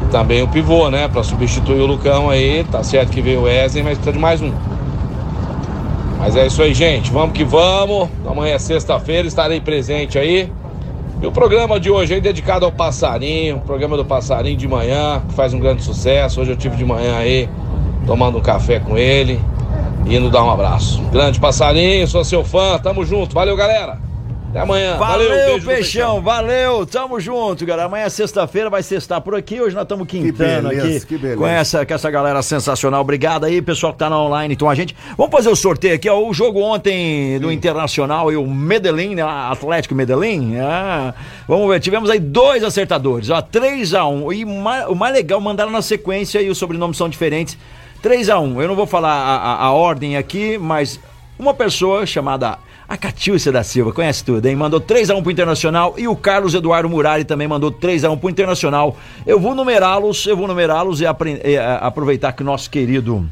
E 0.06 0.12
também 0.12 0.44
o 0.44 0.48
pivô, 0.50 0.90
né? 0.90 1.08
Pra 1.08 1.24
substituir 1.24 1.80
o 1.80 1.86
Lucão 1.86 2.30
aí. 2.30 2.66
Tá 2.70 2.84
certo 2.84 3.12
que 3.12 3.22
veio 3.22 3.40
o 3.40 3.44
Wesley, 3.44 3.82
mas 3.82 3.94
precisa 3.94 4.12
de 4.12 4.20
mais 4.20 4.42
um. 4.42 4.52
Mas 6.18 6.36
é 6.36 6.48
isso 6.48 6.62
aí, 6.62 6.74
gente. 6.74 7.12
Vamos 7.12 7.36
que 7.36 7.44
vamos. 7.44 8.10
Amanhã 8.28 8.56
é 8.56 8.60
sexta-feira, 8.60 9.28
estarei 9.28 9.62
presente 9.62 10.18
aí. 10.18 10.52
E 11.22 11.26
o 11.26 11.32
programa 11.32 11.80
de 11.80 11.90
hoje 11.90 12.14
aí 12.14 12.22
dedicado 12.22 12.66
ao 12.66 12.72
passarinho, 12.72 13.58
o 13.58 13.62
programa 13.62 13.98
do 13.98 14.06
passarinho 14.06 14.58
de 14.58 14.68
manhã, 14.68 15.22
que 15.28 15.34
faz 15.34 15.54
um 15.54 15.60
grande 15.60 15.84
sucesso. 15.84 16.42
Hoje 16.42 16.52
eu 16.52 16.58
tive 16.58 16.76
de 16.76 16.86
manhã 16.86 17.18
aí, 17.18 17.50
tomando 18.06 18.38
um 18.38 18.42
café 18.42 18.80
com 18.80 18.98
ele, 18.98 19.40
e 20.06 20.16
indo 20.16 20.30
dar 20.30 20.44
um 20.44 20.52
abraço. 20.52 21.02
Grande 21.12 21.40
passarinho, 21.40 22.08
sou 22.08 22.24
seu 22.24 22.44
fã, 22.44 22.78
tamo 22.78 23.04
junto. 23.04 23.34
Valeu, 23.34 23.56
galera. 23.56 24.07
Até 24.58 24.64
amanhã. 24.64 24.98
Valeu, 24.98 25.30
beijo 25.30 25.60
do 25.60 25.66
Peixão, 25.66 26.22
valeu, 26.22 26.86
tamo 26.86 27.20
junto, 27.20 27.66
galera. 27.66 27.88
Amanhã 27.88 28.06
é 28.06 28.10
sexta-feira, 28.10 28.70
vai 28.70 28.82
sextar 28.82 29.22
por 29.22 29.36
aqui. 29.36 29.62
Hoje 29.62 29.76
nós 29.76 29.84
estamos 29.84 30.08
quintando 30.08 30.70
beleza, 30.70 30.88
aqui 30.98 31.06
que 31.06 31.18
beleza. 31.18 31.38
com 31.38 31.48
essa, 31.48 31.86
com 31.86 31.94
essa 31.94 32.10
galera 32.10 32.42
sensacional. 32.42 33.02
Obrigado 33.02 33.46
aí, 33.46 33.62
pessoal 33.62 33.94
que 33.94 34.00
tá 34.00 34.10
na 34.10 34.20
online 34.20 34.56
com 34.56 34.70
a 34.70 34.74
gente. 34.76 34.96
Vamos 35.16 35.32
fazer 35.32 35.50
o 35.50 35.56
sorteio 35.56 35.96
aqui, 35.96 36.10
ó. 36.10 36.20
O 36.20 36.34
jogo 36.34 36.60
ontem 36.62 37.40
do 37.40 37.52
Internacional 37.52 38.32
e 38.32 38.36
o 38.36 38.48
Medellín, 38.48 39.16
né? 39.16 39.22
Atlético 39.24 39.94
Medellín. 39.94 40.58
Ah, 40.60 41.14
vamos 41.48 41.68
ver, 41.70 41.80
tivemos 41.80 42.10
aí 42.10 42.20
dois 42.20 42.64
acertadores, 42.64 43.30
ó, 43.30 43.42
3x1. 43.42 44.34
E 44.36 44.44
o 44.44 44.96
mais 44.96 45.14
legal, 45.14 45.40
mandaram 45.40 45.72
na 45.72 45.82
sequência 45.84 46.42
e 46.42 46.50
os 46.50 46.58
sobrenomes 46.58 46.98
são 46.98 47.08
diferentes. 47.08 47.58
3x1. 48.04 48.62
Eu 48.62 48.68
não 48.68 48.76
vou 48.76 48.88
falar 48.88 49.14
a, 49.14 49.36
a- 49.38 49.66
a 49.66 49.72
ordem 49.72 50.18
aqui, 50.18 50.58
mas 50.58 51.00
uma 51.38 51.54
pessoa 51.54 52.06
chamada 52.06 52.58
a 52.90 52.96
Catilcia 52.96 53.52
da 53.52 53.64
Silva, 53.64 53.92
conhece 53.92 54.24
tudo, 54.24 54.46
hein? 54.46 54.56
Mandou 54.56 54.80
3x1 54.80 55.22
pro 55.22 55.32
Internacional 55.32 55.96
e 55.98 56.08
o 56.08 56.16
Carlos 56.16 56.54
Eduardo 56.54 56.88
Murari 56.90 57.26
também 57.26 57.48
mandou 57.48 57.72
3x1 57.72 58.18
pro 58.18 58.30
Internacional. 58.30 58.96
Eu 59.26 59.40
vou 59.40 59.54
numerá-los, 59.54 60.26
eu 60.26 60.38
vou 60.38 60.48
numerá-los 60.48 61.02
e, 61.02 61.06
e, 61.44 61.58
a- 61.58 61.78
aproveitar 61.80 62.32
que 62.32 62.42
o 62.42 62.46
nosso 62.46 62.70
querido 62.70 63.28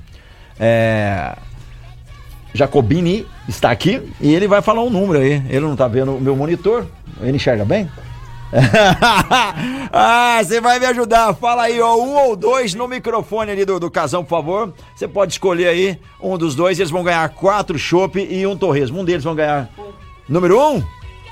é, 0.60 1.36
Jacobini 2.54 3.26
está 3.48 3.72
aqui 3.72 4.02
e 4.20 4.34
ele 4.34 4.48
vai 4.48 4.62
falar 4.62 4.82
um 4.84 4.90
número 4.90 5.20
aí. 5.20 5.42
Ele 5.50 5.62
não 5.62 5.76
tá 5.76 5.88
vendo 5.88 6.16
o 6.16 6.22
meu 6.22 6.36
monitor, 6.36 6.86
ele 7.22 7.36
enxerga 7.38 7.64
bem? 7.66 7.90
ah, 9.92 10.42
você 10.44 10.62
vai 10.62 10.80
me 10.80 10.86
ajudar. 10.86 11.34
Fala 11.36 11.64
aí, 11.64 11.80
ó, 11.82 11.96
um 11.96 12.16
ou 12.16 12.36
dois 12.36 12.74
no 12.74 12.88
microfone 12.88 13.52
ali 13.52 13.66
do, 13.66 13.80
do 13.80 13.92
casão, 13.92 14.24
por 14.24 14.30
favor. 14.30 14.74
Você 14.96 15.08
pode 15.08 15.34
escolher 15.34 15.68
aí 15.68 16.00
um 16.22 16.38
dos 16.38 16.56
dois. 16.56 16.80
Eles 16.80 16.92
vão 16.92 17.04
ganhar 17.04 17.28
quatro 17.30 17.78
chopp 17.78 18.20
e 18.20 18.46
um 18.46 18.58
torresmo. 18.58 19.00
Um 19.00 19.06
deles 19.06 19.24
vão 19.24 19.36
ganhar. 19.36 19.70
Número 20.28 20.60
um? 20.60 20.84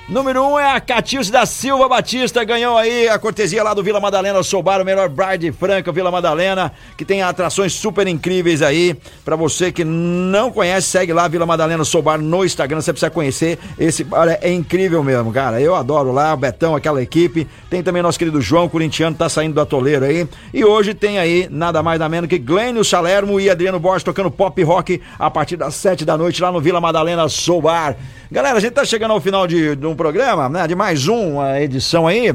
Número 0.09 0.43
um 0.43 0.59
é 0.59 0.69
a 0.69 0.81
Catilce 0.81 1.31
da 1.31 1.45
Silva 1.45 1.87
Batista, 1.87 2.43
ganhou 2.43 2.77
aí 2.77 3.07
a 3.07 3.17
cortesia 3.17 3.63
lá 3.63 3.73
do 3.73 3.81
Vila 3.81 4.01
Madalena 4.01 4.43
Soubar, 4.43 4.81
o 4.81 4.85
melhor 4.85 5.07
bar 5.07 5.37
de 5.37 5.49
Franca, 5.49 5.93
Vila 5.93 6.11
Madalena, 6.11 6.73
que 6.97 7.05
tem 7.05 7.21
atrações 7.21 7.71
super 7.71 8.05
incríveis 8.05 8.61
aí. 8.61 8.97
Pra 9.23 9.37
você 9.37 9.71
que 9.71 9.85
não 9.85 10.51
conhece, 10.51 10.89
segue 10.89 11.13
lá 11.13 11.25
Vila 11.29 11.45
Madalena 11.45 11.85
Soubar 11.85 12.19
no 12.19 12.43
Instagram, 12.43 12.81
você 12.81 12.91
precisa 12.91 13.09
conhecer. 13.09 13.57
Esse 13.79 14.03
bar 14.03 14.27
é, 14.27 14.39
é 14.41 14.51
incrível 14.51 15.01
mesmo, 15.05 15.31
cara. 15.31 15.61
Eu 15.61 15.73
adoro 15.73 16.11
lá, 16.11 16.33
o 16.33 16.37
Betão, 16.37 16.75
aquela 16.75 17.01
equipe. 17.01 17.47
Tem 17.69 17.81
também 17.81 18.03
nosso 18.03 18.19
querido 18.19 18.41
João, 18.41 18.67
corintiano, 18.67 19.15
tá 19.15 19.29
saindo 19.29 19.53
do 19.53 19.61
atoleiro 19.61 20.03
aí. 20.03 20.27
E 20.53 20.65
hoje 20.65 20.93
tem 20.93 21.17
aí 21.17 21.47
nada 21.49 21.81
mais 21.81 21.97
nada 21.97 22.09
menos 22.09 22.29
que 22.29 22.37
Glênio 22.37 22.83
Salermo 22.83 23.39
e 23.39 23.49
Adriano 23.49 23.79
Borges 23.79 24.03
tocando 24.03 24.29
pop 24.29 24.61
rock 24.63 25.01
a 25.17 25.31
partir 25.31 25.55
das 25.55 25.75
sete 25.75 26.03
da 26.03 26.17
noite 26.17 26.41
lá 26.41 26.51
no 26.51 26.59
Vila 26.59 26.81
Madalena 26.81 27.29
Soubar. 27.29 27.95
Galera, 28.29 28.57
a 28.57 28.59
gente 28.59 28.73
tá 28.73 28.83
chegando 28.83 29.11
ao 29.11 29.21
final 29.21 29.45
de, 29.45 29.75
de 29.75 29.92
um 29.93 29.95
programa, 29.95 30.49
né? 30.49 30.67
De 30.67 30.75
mais 30.75 31.07
uma 31.07 31.59
edição 31.59 32.07
aí. 32.07 32.33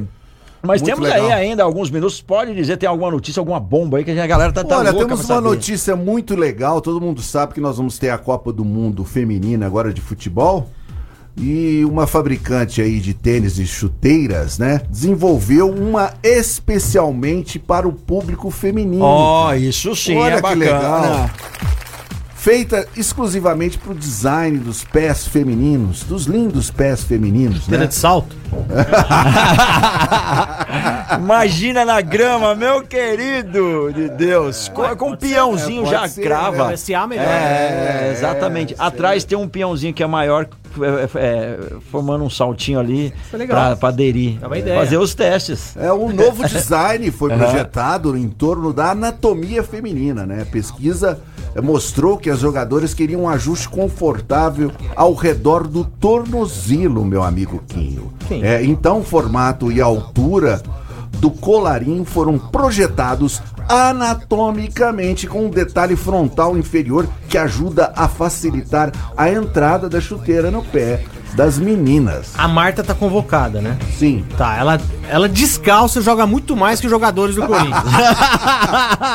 Mas 0.63 0.83
Muito 0.83 0.95
temos 0.95 1.09
legal. 1.09 1.27
aí 1.27 1.33
ainda 1.33 1.63
alguns 1.63 1.91
minutos. 1.91 2.21
Pode 2.21 2.55
dizer, 2.55 2.77
tem 2.77 2.89
alguma 2.89 3.11
notícia, 3.11 3.41
alguma 3.41 3.61
bomba 3.61 3.99
aí 3.99 4.05
que 4.05 4.11
a 4.11 4.27
galera 4.27 4.53
tá, 4.53 4.65
tá 4.65 4.79
Olha, 4.79 4.91
louca 4.91 5.07
temos 5.07 5.29
uma 5.31 5.41
notícia 5.41 5.95
muito 5.95 6.35
legal. 6.35 6.81
Todo 6.81 7.01
mundo 7.01 7.23
sabe 7.23 7.55
que 7.55 7.61
nós 7.61 7.77
vamos 7.77 7.99
ter 7.99 8.11
a 8.11 8.19
Copa 8.19 8.53
do 8.53 8.65
Mundo 8.65 9.05
Feminina 9.05 9.67
agora 9.67 9.93
de 9.93 10.01
futebol. 10.01 10.69
E 11.41 11.85
uma 11.85 12.05
fabricante 12.09 12.83
aí 12.83 12.99
de 12.99 13.15
tênis 13.15 13.61
e 13.61 13.67
chuteiras, 13.67 14.59
né? 14.59 14.81
Desenvolveu 14.91 15.71
uma 15.71 16.13
especialmente 16.21 17.61
para 17.61 17.87
o 17.87 17.93
público 17.93 18.51
feminino. 18.51 19.05
Ó, 19.05 19.55
isso 19.55 19.95
sim, 19.95 20.17
Olha 20.17 20.33
é 20.33 20.37
que 20.37 20.43
bacana. 20.43 20.65
legal. 20.65 21.31
Feita 22.49 22.89
exclusivamente 22.97 23.77
para 23.77 23.93
o 23.93 23.95
design 23.95 24.57
dos 24.57 24.83
pés 24.83 25.27
femininos, 25.27 26.03
dos 26.05 26.25
lindos 26.25 26.71
pés 26.71 27.05
femininos, 27.05 27.69
né? 27.69 27.87
de 27.87 27.95
salto. 27.95 28.35
Imagina 31.21 31.85
na 31.85 32.01
grama, 32.01 32.55
meu 32.55 32.83
querido 32.83 33.93
de 33.93 34.09
Deus. 34.09 34.71
Com, 34.71 34.97
com 34.97 35.11
um 35.11 35.17
peãozinho 35.17 35.87
é, 35.89 35.91
já 35.91 36.01
pode 36.01 36.13
ser, 36.13 36.23
crava. 36.23 36.65
Vai 36.65 36.79
ser 36.79 36.95
a 36.95 37.07
melhor. 37.07 37.27
É, 37.27 38.15
exatamente. 38.17 38.75
Atrás 38.79 39.25
tem 39.25 39.37
um 39.37 39.47
peãozinho 39.47 39.93
que 39.93 40.03
é 40.03 40.07
maior, 40.07 40.49
é, 40.81 41.09
é, 41.17 41.59
formando 41.91 42.25
um 42.25 42.31
saltinho 42.31 42.81
ali 42.81 43.13
Isso 43.27 43.37
é 43.37 43.39
legal. 43.41 43.59
pra, 43.59 43.77
pra 43.77 43.89
aderir. 43.91 44.39
É 44.41 44.47
uma 44.47 44.57
ideia. 44.57 44.81
Fazer 44.81 44.97
os 44.97 45.15
testes. 45.15 45.77
É 45.77 45.93
um 45.93 46.11
novo 46.11 46.43
design 46.49 47.11
foi 47.11 47.29
projetado 47.29 48.17
em 48.17 48.27
torno 48.27 48.73
da 48.73 48.93
anatomia 48.93 49.63
feminina, 49.63 50.25
né? 50.25 50.41
A 50.41 50.47
pesquisa 50.47 51.21
mostrou 51.63 52.17
que 52.17 52.31
as 52.31 52.41
jogadoras 52.41 52.95
queriam 52.95 53.23
um 53.23 53.29
ajuste 53.29 53.69
confortável 53.69 54.71
ao 54.95 55.15
redor 55.15 55.67
do 55.67 55.85
tornozelo, 55.85 57.05
meu 57.05 57.23
amigo 57.23 57.63
Quinho. 57.69 58.13
É, 58.31 58.65
então, 58.65 59.01
o 59.01 59.05
formato 59.05 59.73
e 59.73 59.81
a 59.81 59.85
altura 59.85 60.63
do 61.13 61.31
colarinho 61.31 62.05
foram 62.05 62.39
projetados 62.39 63.43
anatomicamente 63.69 65.27
com 65.27 65.47
um 65.47 65.51
detalhe 65.51 65.97
frontal 65.97 66.57
inferior 66.57 67.07
que 67.29 67.37
ajuda 67.37 67.93
a 67.95 68.09
facilitar 68.09 68.93
a 69.17 69.31
entrada 69.31 69.89
da 69.89 70.01
chuteira 70.01 70.51
no 70.51 70.63
pé 70.63 71.05
das 71.35 71.59
meninas. 71.59 72.33
A 72.37 72.49
Marta 72.49 72.83
tá 72.83 72.95
convocada, 72.95 73.61
né? 73.61 73.79
Sim. 73.97 74.25
Tá, 74.37 74.57
ela, 74.57 74.81
ela 75.09 75.29
descalça 75.29 76.01
joga 76.01 76.27
muito 76.27 76.57
mais 76.57 76.81
que 76.81 76.87
os 76.87 76.91
jogadores 76.91 77.35
do 77.37 77.47
Corinthians. 77.47 77.83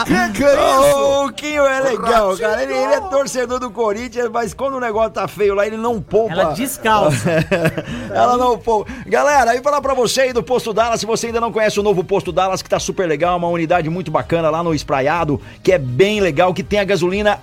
Que 0.06 0.34
que 0.34 0.44
é 0.44 0.54
isso? 0.54 0.98
Ô, 0.98 1.26
O 1.26 1.34
Quinho 1.34 1.66
é 1.66 1.80
legal, 1.82 2.36
cara. 2.38 2.62
Ele, 2.64 2.74
ele 2.74 2.94
é 2.94 3.02
torcedor 3.02 3.60
do 3.60 3.70
Corinthians, 3.72 4.30
mas 4.32 4.54
quando 4.54 4.76
o 4.76 4.80
negócio 4.80 5.12
tá 5.12 5.28
feio 5.28 5.54
lá, 5.56 5.66
ele 5.66 5.78
não 5.78 6.02
poupa. 6.02 6.34
ela 6.34 6.54
descalça. 6.54 7.30
Ela 8.14 8.38
não 8.38 8.58
poupa. 8.58 8.92
Galera, 9.08 9.52
aí 9.52 9.62
falar 9.62 9.82
pra 9.82 9.94
você 9.94 10.22
aí 10.22 10.34
do 10.34 10.44
Posto 10.44 10.74
Dallas, 10.74 11.00
se 11.00 11.06
você 11.06 11.28
ainda 11.28 11.42
não 11.42 11.52
conhece 11.52 11.80
o 11.80 11.84
novo 11.84 12.04
Posto 12.04 12.32
Dallas, 12.32 12.62
que 12.62 12.70
tá 12.70 12.80
super 12.80 13.08
legal, 13.08 13.38
uma 13.38 13.48
unidade 13.48 13.90
muito 13.90 14.12
bacana 14.12 14.50
lá 14.50 14.64
no 14.64 14.74
Espraiado, 14.74 15.40
que 15.64 15.72
é 15.72 15.78
bem 15.78 16.20
legal, 16.22 16.54
que 16.54 16.64
tem 16.64 16.80
a 16.80 16.84
gasolina 16.84 17.40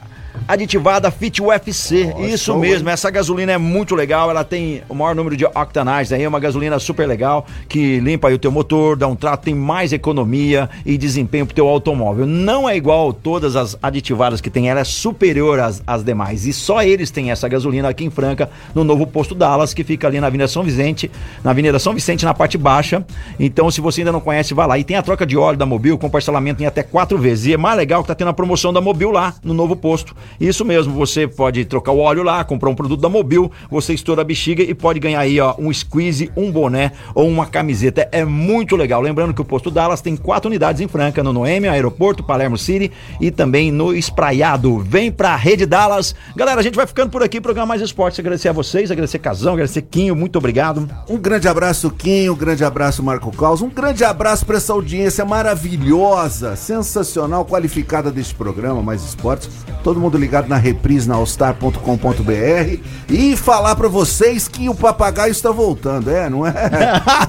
aditivada 0.46 1.10
Fit 1.10 1.40
UFC. 1.42 2.14
Isso 2.20 2.46
show, 2.46 2.58
mesmo, 2.58 2.88
essa 2.88 3.10
gasolina 3.10 3.52
é 3.52 3.58
muito 3.58 3.94
legal, 3.94 4.30
ela 4.30 4.44
tem 4.44 4.82
o 4.88 4.94
maior 4.94 5.14
número 5.14 5.36
de 5.36 5.44
octanagens 5.44 6.12
aí, 6.12 6.22
é 6.22 6.28
uma 6.28 6.40
gasolina 6.40 6.78
super 6.78 7.06
legal, 7.06 7.46
que 7.68 8.00
limpa 8.00 8.28
o 8.28 8.38
teu 8.38 8.50
motor, 8.50 8.96
dá 8.96 9.06
um 9.06 9.14
trato, 9.14 9.44
tem 9.44 9.54
mais 9.54 9.92
economia 9.92 10.68
e 10.84 10.98
desempenho 10.98 11.46
pro 11.46 11.54
teu 11.54 11.68
automóvel. 11.68 12.26
Não 12.26 12.68
é 12.68 12.76
igual 12.76 13.12
todas 13.12 13.56
as 13.56 13.76
aditivadas 13.82 14.40
que 14.40 14.50
tem, 14.50 14.68
ela 14.68 14.80
é 14.80 14.84
superior 14.84 15.60
às, 15.60 15.82
às 15.86 16.02
demais. 16.02 16.46
E 16.46 16.52
só 16.52 16.82
eles 16.82 17.10
têm 17.10 17.30
essa 17.30 17.48
gasolina 17.48 17.88
aqui 17.88 18.04
em 18.04 18.10
Franca, 18.10 18.50
no 18.74 18.84
novo 18.84 19.06
posto 19.06 19.34
Dallas, 19.34 19.72
que 19.72 19.84
fica 19.84 20.06
ali 20.06 20.20
na 20.20 20.26
Avenida 20.26 20.48
São 20.48 20.62
Vicente, 20.62 21.10
na 21.44 21.50
Avenida 21.50 21.78
São 21.78 21.94
Vicente, 21.94 22.24
na 22.24 22.34
parte 22.34 22.58
baixa. 22.58 23.04
Então, 23.38 23.70
se 23.70 23.80
você 23.80 24.00
ainda 24.00 24.12
não 24.12 24.20
conhece, 24.20 24.54
vá 24.54 24.66
lá. 24.66 24.78
E 24.78 24.84
tem 24.84 24.96
a 24.96 25.02
troca 25.02 25.24
de 25.26 25.36
óleo 25.36 25.56
da 25.56 25.66
Mobil 25.66 25.96
com 25.98 26.10
parcelamento 26.10 26.62
em 26.62 26.66
até 26.66 26.82
quatro 26.82 27.18
vezes. 27.18 27.46
E 27.46 27.54
é 27.54 27.56
mais 27.56 27.76
legal 27.76 28.02
que 28.02 28.08
tá 28.08 28.14
tendo 28.14 28.28
a 28.28 28.32
promoção 28.32 28.72
da 28.72 28.80
Mobil 28.80 29.10
lá, 29.10 29.34
no 29.42 29.54
novo 29.54 29.76
posto. 29.76 30.14
Isso 30.40 30.64
mesmo, 30.64 30.94
você 30.94 31.26
pode 31.26 31.64
trocar 31.64 31.92
o 31.92 31.98
óleo 31.98 32.22
lá, 32.22 32.42
comprar 32.44 32.70
um 32.70 32.74
produto 32.74 33.00
da 33.00 33.08
Mobil, 33.08 33.50
você 33.70 33.94
estoura 33.94 34.22
a 34.22 34.24
bexiga 34.24 34.62
e 34.62 34.74
pode 34.74 35.00
ganhar 35.00 35.20
aí, 35.20 35.40
ó, 35.40 35.54
um 35.58 35.72
squeeze, 35.72 36.30
um 36.36 36.50
boné 36.50 36.92
ou 37.14 37.28
uma 37.28 37.46
camiseta. 37.46 38.08
É 38.12 38.24
muito 38.24 38.76
legal. 38.76 39.00
Lembrando 39.00 39.34
que 39.34 39.40
o 39.40 39.44
posto 39.44 39.70
Dallas 39.70 40.00
tem 40.00 40.16
quatro 40.16 40.48
unidades 40.48 40.80
em 40.80 40.88
Franca, 40.88 41.22
no 41.22 41.32
Noêmia, 41.32 41.72
Aeroporto, 41.72 42.22
Palermo 42.22 42.58
City 42.58 42.90
e 43.20 43.30
também 43.30 43.70
no 43.70 43.94
Espraiado. 43.94 44.78
Vem 44.78 45.10
pra 45.10 45.36
Rede 45.36 45.66
Dallas. 45.66 46.14
Galera, 46.36 46.60
a 46.60 46.62
gente 46.62 46.76
vai 46.76 46.86
ficando 46.86 47.10
por 47.10 47.22
aqui, 47.22 47.40
programa 47.40 47.66
Mais 47.66 47.82
Esportes. 47.82 48.18
Agradecer 48.20 48.48
a 48.48 48.52
vocês, 48.52 48.90
agradecer 48.90 49.18
Casão, 49.18 49.52
agradecer 49.52 49.82
Quinho, 49.82 50.16
muito 50.16 50.36
obrigado. 50.36 50.88
Um 51.08 51.16
grande 51.16 51.48
abraço, 51.48 51.90
Quinho. 51.90 52.32
Um 52.32 52.36
grande 52.36 52.64
abraço, 52.64 53.02
Marco 53.02 53.30
Caos. 53.36 53.62
Um 53.62 53.68
grande 53.68 54.04
abraço 54.04 54.44
para 54.46 54.56
essa 54.56 54.72
audiência 54.72 55.24
maravilhosa, 55.24 56.56
sensacional, 56.56 57.44
qualificada 57.44 58.10
deste 58.10 58.34
programa, 58.34 58.82
Mais 58.82 59.04
Esportes. 59.04 59.48
Todo 59.82 60.00
mundo 60.00 60.09
ligado 60.18 60.48
na 60.48 60.56
reprise 60.56 61.08
na 61.08 61.14
allstar.com.br 61.16 62.78
e 63.08 63.36
falar 63.36 63.74
para 63.76 63.88
vocês 63.88 64.48
que 64.48 64.68
o 64.68 64.74
papagaio 64.74 65.30
está 65.32 65.50
voltando, 65.50 66.10
é, 66.10 66.28
não 66.28 66.46
é? 66.46 66.50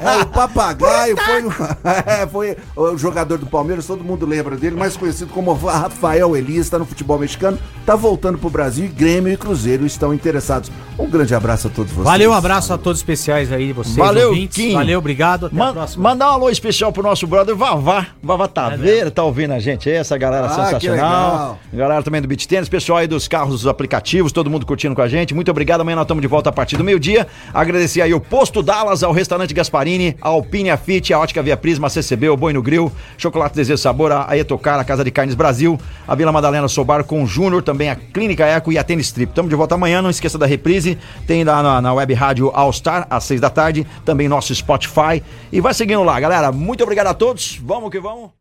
É, 0.01 0.21
o 0.23 0.25
papagaio 0.27 1.15
foi, 1.17 1.43
o- 1.45 1.53
é, 2.09 2.27
foi 2.27 2.57
o 2.75 2.97
jogador 2.97 3.37
do 3.37 3.45
Palmeiras, 3.45 3.85
todo 3.85 4.03
mundo 4.03 4.25
lembra 4.25 4.55
dele, 4.57 4.75
mais 4.75 4.97
conhecido 4.97 5.31
como 5.31 5.53
Rafael 5.53 6.35
Elias, 6.35 6.65
está 6.65 6.79
no 6.79 6.85
futebol 6.85 7.17
mexicano, 7.19 7.57
está 7.79 7.95
voltando 7.95 8.37
pro 8.37 8.49
Brasil 8.49 8.85
e 8.85 8.87
Grêmio 8.87 9.31
e 9.31 9.37
Cruzeiro 9.37 9.85
estão 9.85 10.13
interessados. 10.13 10.71
Um 10.97 11.07
grande 11.09 11.33
abraço 11.35 11.67
a 11.67 11.69
todos 11.69 11.91
vocês. 11.91 12.05
Valeu, 12.05 12.31
um 12.31 12.33
abraço 12.33 12.73
a 12.73 12.77
todos 12.77 12.99
especiais 12.99 13.51
aí 13.51 13.67
de 13.67 13.73
vocês. 13.73 13.95
Valeu, 13.95 14.29
ouvintes. 14.29 14.55
Kim. 14.57 14.73
Valeu, 14.73 14.99
obrigado. 14.99 15.47
Até 15.47 15.55
a 15.55 15.59
Man- 15.59 15.73
próxima. 15.73 16.09
mandar 16.09 16.29
um 16.31 16.33
alô 16.33 16.49
especial 16.49 16.91
pro 16.91 17.01
nosso 17.03 17.25
brother 17.27 17.55
Vavá. 17.55 18.07
Vavá 18.21 18.47
Taveira, 18.47 19.09
tá 19.11 19.23
ouvindo 19.23 19.51
a 19.53 19.59
gente 19.59 19.89
aí, 19.89 19.95
essa 19.95 20.17
galera 20.17 20.47
Ah, 20.47 20.49
que 20.49 20.55
sensacional. 20.55 21.31
legal. 21.31 21.59
Galera 21.73 22.03
também 22.03 22.21
do 22.21 22.27
Beat 22.27 22.45
Tênis. 22.45 22.69
Pessoal 22.71 22.99
aí 22.99 23.07
dos 23.07 23.27
carros, 23.27 23.51
dos 23.51 23.67
aplicativos, 23.67 24.31
todo 24.31 24.49
mundo 24.49 24.65
curtindo 24.65 24.95
com 24.95 25.01
a 25.01 25.07
gente. 25.07 25.35
Muito 25.35 25.51
obrigado. 25.51 25.81
Amanhã 25.81 25.97
nós 25.97 26.05
estamos 26.05 26.21
de 26.21 26.27
volta 26.27 26.49
a 26.49 26.53
partir 26.53 26.77
do 26.77 26.83
meio-dia. 26.85 27.27
Agradecer 27.53 28.01
aí 28.01 28.13
o 28.13 28.21
Posto 28.21 28.63
Dallas, 28.63 29.03
ao 29.03 29.11
Restaurante 29.11 29.53
Gasparini, 29.53 30.15
a 30.21 30.29
Alpine 30.29 30.69
Fit, 30.77 31.13
a 31.13 31.19
Ótica 31.19 31.43
Via 31.43 31.57
Prisma, 31.57 31.87
a 31.87 31.89
CCB, 31.89 32.29
o 32.29 32.37
Boi 32.37 32.53
no 32.53 32.61
Grill, 32.61 32.89
Chocolate 33.17 33.55
Desejo 33.55 33.77
Sabor, 33.77 34.13
a 34.13 34.37
Etocar, 34.37 34.79
a 34.79 34.85
Casa 34.85 35.03
de 35.03 35.11
Carnes 35.11 35.35
Brasil, 35.35 35.77
a 36.07 36.15
Vila 36.15 36.31
Madalena 36.31 36.67
Sobar 36.69 37.03
com 37.03 37.21
o 37.21 37.27
Júnior, 37.27 37.61
também 37.61 37.89
a 37.89 37.95
Clínica 37.95 38.45
Eco 38.45 38.71
e 38.71 38.77
a 38.77 38.83
Tênis 38.83 39.11
Trip. 39.11 39.29
Estamos 39.29 39.49
de 39.49 39.55
volta 39.55 39.75
amanhã. 39.75 40.01
Não 40.01 40.09
esqueça 40.09 40.37
da 40.37 40.45
reprise. 40.45 40.97
Tem 41.27 41.43
lá 41.43 41.61
na, 41.61 41.81
na 41.81 41.93
web 41.93 42.13
rádio 42.13 42.51
All 42.53 42.71
Star, 42.71 43.05
às 43.09 43.25
seis 43.25 43.41
da 43.41 43.49
tarde. 43.49 43.85
Também 44.05 44.29
nosso 44.29 44.55
Spotify. 44.55 45.21
E 45.51 45.59
vai 45.59 45.73
seguindo 45.73 46.03
lá, 46.03 46.17
galera. 46.19 46.53
Muito 46.53 46.81
obrigado 46.83 47.07
a 47.07 47.13
todos. 47.13 47.59
Vamos 47.61 47.91
que 47.91 47.99
vamos. 47.99 48.31